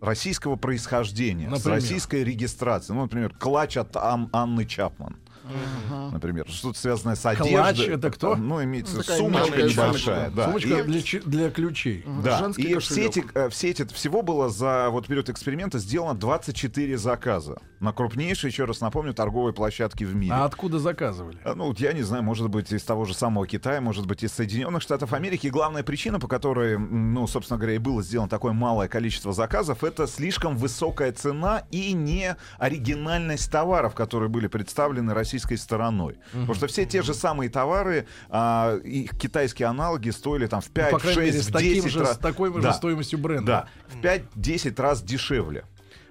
российского 0.00 0.56
происхождения, 0.56 1.48
с 1.48 1.52
Например? 1.52 1.74
российской 1.76 2.24
регистрацией. 2.24 2.96
Ну, 2.96 3.02
например, 3.02 3.34
клатч 3.38 3.76
от 3.76 3.94
Ан- 3.96 4.30
Анны 4.32 4.64
Чапман, 4.64 5.16
Ага. 5.44 6.10
например, 6.12 6.46
что-то 6.48 6.78
связанное 6.78 7.14
с 7.16 7.24
одеждой. 7.26 7.52
Клатч— 7.52 7.80
это 7.88 8.10
кто? 8.10 8.36
Ну, 8.36 8.62
имеется 8.62 8.96
Ну, 8.96 9.02
такая 9.02 9.18
сумочка 9.18 9.46
мелкая 9.46 9.68
небольшая. 9.68 9.86
сумочка. 9.92 10.32
Да. 10.36 10.44
Сумочка 10.46 10.68
И- 10.68 10.82
для, 10.82 11.20
для 11.24 11.50
ключей. 11.50 12.04
Да, 12.24 12.38
Женский 12.38 12.62
и 12.62 12.72
в 12.74 12.78
кошелек. 12.78 13.14
сети, 13.14 13.24
э, 13.34 13.48
в 13.48 13.54
сети 13.54 13.86
всего 13.92 14.22
было 14.22 14.48
за 14.48 14.88
вот 14.90 15.06
период 15.06 15.28
эксперимента 15.28 15.78
сделано 15.78 16.14
24 16.14 16.96
заказа 16.98 17.56
на 17.80 17.92
крупнейшей, 17.92 18.50
еще 18.50 18.64
раз 18.64 18.80
напомню, 18.80 19.12
торговой 19.14 19.52
площадке 19.52 20.06
в 20.06 20.14
мире. 20.14 20.32
А 20.34 20.44
откуда 20.44 20.78
заказывали? 20.78 21.38
А, 21.44 21.54
Ну, 21.54 21.66
вот 21.68 21.80
я 21.80 21.92
не 21.92 22.02
знаю, 22.02 22.22
может 22.22 22.48
быть, 22.48 22.72
из 22.72 22.82
того 22.84 23.04
же 23.04 23.14
самого 23.14 23.46
Китая, 23.46 23.80
может 23.80 24.06
быть, 24.06 24.22
из 24.22 24.32
Соединенных 24.32 24.82
Штатов 24.82 25.12
Америки. 25.12 25.48
И 25.48 25.50
главная 25.50 25.82
причина, 25.82 26.20
по 26.20 26.28
которой, 26.28 26.78
ну, 26.78 27.26
собственно 27.26 27.58
говоря, 27.58 27.74
и 27.74 27.78
было 27.78 28.02
сделано 28.02 28.28
такое 28.28 28.52
малое 28.52 28.88
количество 28.88 29.32
заказов, 29.32 29.82
это 29.84 30.06
слишком 30.06 30.56
высокая 30.56 31.12
цена 31.12 31.64
и 31.70 31.92
не 31.92 32.36
оригинальность 32.58 33.50
товаров, 33.50 33.94
которые 33.94 34.28
были 34.28 34.46
представлены 34.46 35.12
российской 35.32 35.56
стороной. 35.56 36.18
Потому 36.32 36.54
что 36.54 36.66
все 36.66 36.84
те 36.84 37.02
же 37.02 37.14
самые 37.14 37.48
товары, 37.50 38.06
а, 38.28 38.76
их 38.78 39.16
китайские 39.18 39.68
аналоги 39.68 40.10
стоили 40.10 40.46
там 40.46 40.60
в 40.60 40.68
5, 40.70 40.92
Ну, 40.92 40.98
по 40.98 41.02
крайней 41.02 41.20
мере, 41.20 41.32
6, 41.32 41.44
с 41.44 41.48
в 41.48 41.52
таким 41.52 41.74
10 41.74 41.90
же, 41.90 42.00
раз. 42.00 42.14
с 42.14 42.18
такой 42.18 42.52
же 42.52 42.60
Да. 42.60 42.72
стоимостью 42.74 43.18
бренда. 43.18 43.46
Да, 43.46 43.68
в 43.88 44.00
5-10 44.02 44.78
раз 44.80 45.02
дешевле. 45.02 45.64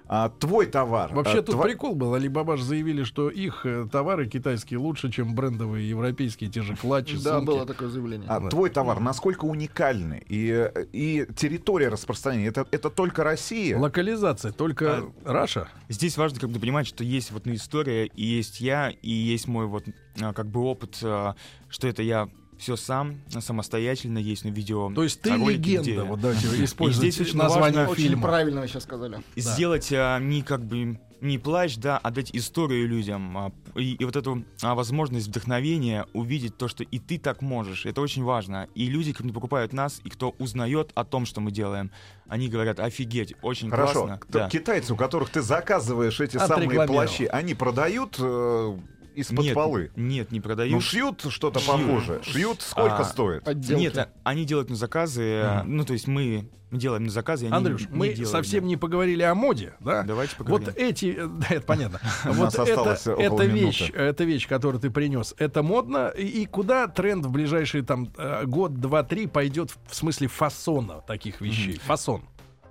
А, 0.08 0.28
твой 0.28 0.66
товар. 0.66 1.12
Вообще 1.12 1.38
а, 1.38 1.42
тут 1.42 1.56
тва- 1.56 1.62
прикол 1.64 1.94
был. 1.94 2.14
Алибаба 2.14 2.56
же 2.56 2.64
заявили, 2.64 3.02
что 3.04 3.30
их 3.30 3.64
э, 3.64 3.86
товары 3.90 4.28
китайские 4.28 4.78
лучше, 4.78 5.10
чем 5.10 5.34
брендовые 5.34 5.88
европейские, 5.88 6.50
те 6.50 6.62
же 6.62 6.76
клатчи, 6.76 7.16
Да, 7.22 7.40
было 7.40 7.64
такое 7.66 7.88
заявление. 7.88 8.28
А 8.28 8.40
твой 8.48 8.70
товар 8.70 9.00
насколько 9.00 9.44
уникальный 9.44 10.22
и, 10.28 10.70
и 10.92 11.26
территория 11.34 11.88
распространения 11.88 12.48
это, 12.48 12.66
это 12.70 12.90
только 12.90 13.24
Россия. 13.24 13.78
Локализация 13.78 14.52
только 14.52 15.04
Раша. 15.24 15.68
Здесь 15.88 16.16
важно 16.16 16.40
как 16.40 16.50
бы 16.50 16.58
понимать, 16.58 16.86
что 16.86 17.04
есть 17.04 17.30
вот 17.30 17.46
история, 17.46 18.06
и 18.06 18.24
есть 18.24 18.60
я, 18.60 18.90
и 18.90 19.10
есть 19.10 19.48
мой 19.48 19.66
вот 19.66 19.84
а, 20.20 20.32
как 20.32 20.46
бы 20.46 20.60
опыт, 20.60 20.98
а, 21.02 21.34
что 21.68 21.88
это 21.88 22.02
я 22.02 22.28
все 22.62 22.76
сам, 22.76 23.20
самостоятельно, 23.28 24.18
есть 24.18 24.44
на 24.44 24.50
видео. 24.50 24.92
То 24.94 25.02
есть 25.02 25.20
ты 25.20 25.36
ролики, 25.36 25.58
легенда. 25.70 25.82
где 25.82 26.02
Вот 26.02 26.20
давайте 26.20 26.46
использовать 26.64 27.12
здесь 27.12 27.26
очень 27.26 27.36
название 27.38 27.80
важно- 27.80 27.90
Очень 27.92 28.02
фильма. 28.04 28.22
правильно 28.22 28.60
вы 28.60 28.68
сейчас 28.68 28.84
сказали. 28.84 29.16
Да. 29.34 29.40
сделать 29.42 29.88
а, 29.92 30.18
не 30.20 30.42
как 30.42 30.64
бы 30.64 31.00
не 31.20 31.38
плащ, 31.38 31.76
да, 31.76 31.98
а 31.98 32.10
дать 32.12 32.30
историю 32.34 32.86
людям. 32.88 33.36
а, 33.36 33.52
и, 33.74 33.94
и 33.94 34.04
вот 34.04 34.14
эту 34.14 34.44
а, 34.62 34.76
возможность 34.76 35.26
вдохновения 35.26 36.06
увидеть 36.12 36.56
то, 36.56 36.68
что 36.68 36.84
и 36.84 36.98
ты 37.00 37.18
так 37.18 37.42
можешь. 37.42 37.84
Это 37.84 38.00
очень 38.00 38.22
важно. 38.22 38.68
И 38.76 38.86
люди, 38.86 39.12
кто 39.12 39.28
покупают 39.28 39.72
нас, 39.72 40.00
и 40.04 40.08
кто 40.08 40.30
узнает 40.38 40.92
о 40.94 41.04
том, 41.04 41.26
что 41.26 41.40
мы 41.40 41.50
делаем, 41.50 41.90
они 42.28 42.48
говорят, 42.48 42.78
офигеть, 42.78 43.34
очень 43.42 43.70
Хорошо. 43.70 44.04
классно. 44.06 44.16
Т- 44.18 44.26
Да. 44.30 44.48
Китайцы, 44.48 44.92
у 44.92 44.96
которых 44.96 45.30
ты 45.30 45.42
заказываешь 45.42 46.20
эти 46.20 46.36
самые 46.38 46.86
плащи, 46.86 47.24
они 47.24 47.54
продают 47.54 48.16
э, 48.20 48.78
из-под 49.14 49.44
Нет, 49.44 49.54
полы. 49.54 49.90
нет, 49.96 50.32
не 50.32 50.40
продают. 50.40 50.72
Ну, 50.74 50.80
шьют 50.80 51.24
что-то 51.28 51.60
Шьют. 51.60 51.72
похожее. 51.86 52.22
Шьют 52.22 52.62
сколько 52.62 52.98
А, 52.98 53.04
стоит? 53.04 53.46
Отделки. 53.46 53.80
Нет, 53.80 54.08
они 54.24 54.44
делают 54.44 54.70
на 54.70 54.76
заказы, 54.76 55.22
э, 55.22 55.62
ну, 55.64 55.84
то 55.84 55.92
есть 55.92 56.06
мы 56.08 56.48
делаем 56.70 57.04
на 57.04 57.10
заказы, 57.10 57.46
они 57.46 57.54
Андрюш, 57.54 57.82
не 57.88 57.96
мы 57.96 58.08
делают, 58.14 58.28
совсем 58.30 58.62
да. 58.62 58.68
не 58.68 58.76
поговорили 58.78 59.22
о 59.22 59.34
моде, 59.34 59.74
да? 59.80 60.02
Давайте 60.04 60.36
поговорим. 60.36 60.66
Вот 60.66 60.76
эти, 60.76 61.14
э, 61.18 61.26
да, 61.26 61.46
это 61.50 61.66
понятно. 61.66 62.00
У 62.24 62.32
Вот 62.32 62.44
нас 62.44 62.54
это, 62.54 63.08
минуты. 63.16 63.46
вещь, 63.48 63.90
эта 63.90 64.24
вещь, 64.24 64.48
которую 64.48 64.80
ты 64.80 64.90
принес, 64.90 65.34
это 65.38 65.62
модно. 65.62 66.08
И, 66.08 66.46
куда 66.46 66.88
тренд 66.88 67.26
в 67.26 67.30
ближайшие 67.30 67.82
там 67.82 68.08
э, 68.16 68.44
год, 68.46 68.74
два, 68.80 69.02
три 69.02 69.26
пойдет 69.26 69.70
в- 69.86 69.94
смысле 69.94 70.28
фасона 70.28 71.02
таких 71.06 71.40
вещей? 71.40 71.78
Фасон. 71.84 72.22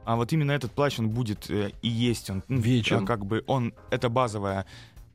А 0.04 0.16
вот 0.16 0.34
именно 0.34 0.52
этот 0.52 0.72
плащ, 0.72 0.98
он 0.98 1.10
будет 1.10 1.48
э, 1.52 1.72
и 1.84 1.88
есть. 1.88 2.32
Он, 2.32 2.44
ну, 2.48 2.60
Вечен. 2.60 3.04
а, 3.04 3.06
Как 3.06 3.24
бы 3.24 3.44
он, 3.46 3.74
это 3.92 4.10
базовая 4.10 4.66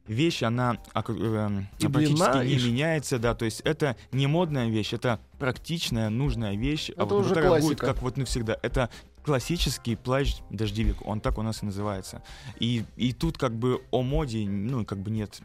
вещь, 0.06 0.42
она 0.42 0.78
а, 0.92 1.02
к- 1.02 1.10
эм, 1.10 1.68
И 1.78 1.86
практически 1.88 2.14
длина, 2.14 2.44
не 2.44 2.52
и 2.54 2.66
меняется, 2.70 3.18
да, 3.18 3.34
то 3.34 3.44
есть 3.44 3.60
это 3.62 3.96
не 4.12 4.26
модная 4.26 4.68
вещь, 4.68 4.92
это 4.92 5.20
практичная, 5.38 6.08
нужная 6.10 6.56
вещь, 6.56 6.90
а 6.90 7.02
Это 7.02 7.14
вот 7.14 7.20
уже 7.24 7.28
которая 7.34 7.60
будет 7.60 7.78
классика. 7.80 7.86
как 7.86 8.02
вот 8.02 8.16
навсегда. 8.16 8.56
Это 8.62 8.90
классический 9.24 9.96
плащ-дождевик, 9.96 11.04
он 11.04 11.20
так 11.20 11.38
у 11.38 11.42
нас 11.42 11.62
и 11.62 11.66
называется. 11.66 12.22
И, 12.60 12.84
и 12.96 13.12
тут 13.12 13.38
как 13.38 13.54
бы 13.56 13.82
о 13.90 14.02
моде, 14.02 14.46
ну, 14.48 14.84
как 14.84 14.98
бы 14.98 15.10
нет 15.10 15.40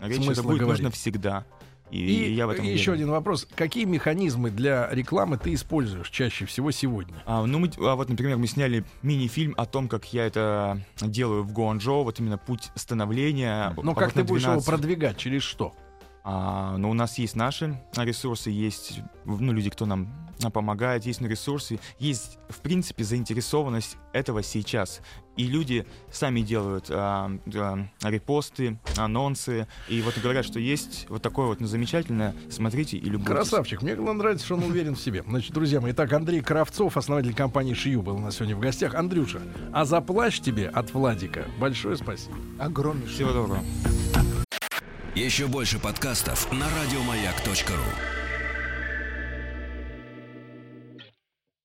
Смысла 0.00 0.32
это 0.32 0.42
будет 0.42 0.60
говорить. 0.60 0.82
нужно 0.82 0.90
всегда. 0.90 1.44
И, 1.90 1.98
И, 1.98 2.32
я 2.34 2.46
в 2.46 2.50
этом 2.50 2.64
еще 2.64 2.92
уверен. 2.92 3.04
один 3.04 3.10
вопрос. 3.10 3.46
Какие 3.54 3.84
механизмы 3.84 4.50
для 4.50 4.88
рекламы 4.90 5.38
ты 5.38 5.54
используешь 5.54 6.08
чаще 6.10 6.46
всего 6.46 6.70
сегодня? 6.70 7.14
А, 7.26 7.44
ну, 7.44 7.58
мы, 7.58 7.70
а 7.78 7.96
вот, 7.96 8.08
например, 8.08 8.36
мы 8.36 8.46
сняли 8.46 8.84
мини-фильм 9.02 9.54
о 9.56 9.66
том, 9.66 9.88
как 9.88 10.12
я 10.12 10.26
это 10.26 10.80
делаю 11.00 11.42
в 11.42 11.52
Гуанчжоу, 11.52 12.04
вот 12.04 12.20
именно 12.20 12.38
путь 12.38 12.70
становления. 12.74 13.74
Но 13.82 13.92
А 13.92 13.94
как 13.94 14.14
вот 14.14 14.14
ты 14.14 14.24
будешь 14.24 14.42
его 14.42 14.52
12 14.52 14.66
продвигать? 14.66 15.16
Через 15.16 15.42
что? 15.42 15.74
А, 16.22 16.76
ну, 16.76 16.90
у 16.90 16.94
нас 16.94 17.18
есть 17.18 17.34
наши 17.34 17.80
ресурсы, 17.96 18.50
есть 18.50 19.00
ну, 19.24 19.52
люди, 19.52 19.70
кто 19.70 19.86
нам 19.86 20.12
помогает, 20.52 21.04
есть 21.06 21.20
ну, 21.20 21.28
ресурсы, 21.28 21.78
есть, 21.98 22.38
в 22.48 22.60
принципе, 22.60 23.04
заинтересованность 23.04 23.96
этого 24.12 24.42
сейчас. 24.42 25.00
И 25.40 25.46
люди 25.46 25.86
сами 26.12 26.42
делают 26.42 26.90
а, 26.90 27.30
а, 27.54 27.78
репосты, 28.02 28.78
анонсы, 28.98 29.66
и 29.88 30.02
вот 30.02 30.18
говорят, 30.18 30.44
что 30.44 30.60
есть 30.60 31.06
вот 31.08 31.22
такое 31.22 31.46
вот 31.46 31.60
ну, 31.60 31.66
замечательное, 31.66 32.34
смотрите 32.50 32.98
и 32.98 33.06
любуйтесь. 33.06 33.32
Красавчик. 33.32 33.80
Мне 33.80 33.94
главное 33.94 34.24
нравится, 34.24 34.44
что 34.44 34.56
он 34.56 34.64
уверен 34.64 34.96
в 34.96 35.00
себе. 35.00 35.24
Значит, 35.26 35.54
друзья 35.54 35.80
мои, 35.80 35.92
итак, 35.92 36.12
Андрей 36.12 36.42
Кравцов, 36.42 36.98
основатель 36.98 37.32
компании 37.32 37.72
Шью, 37.72 38.02
был 38.02 38.16
у 38.16 38.18
нас 38.18 38.36
сегодня 38.36 38.54
в 38.54 38.60
гостях. 38.60 38.94
Андрюша, 38.94 39.40
а 39.72 39.86
за 39.86 40.02
плащ 40.02 40.40
тебе 40.40 40.68
от 40.68 40.92
Владика 40.92 41.46
большое 41.58 41.96
спасибо. 41.96 42.36
Огромнейшее. 42.58 43.14
Всего 43.14 43.32
доброго. 43.32 43.64
Еще 45.14 45.46
больше 45.46 45.78
подкастов 45.78 46.52
на 46.52 46.66
радиомаяк.ру. 46.66 48.19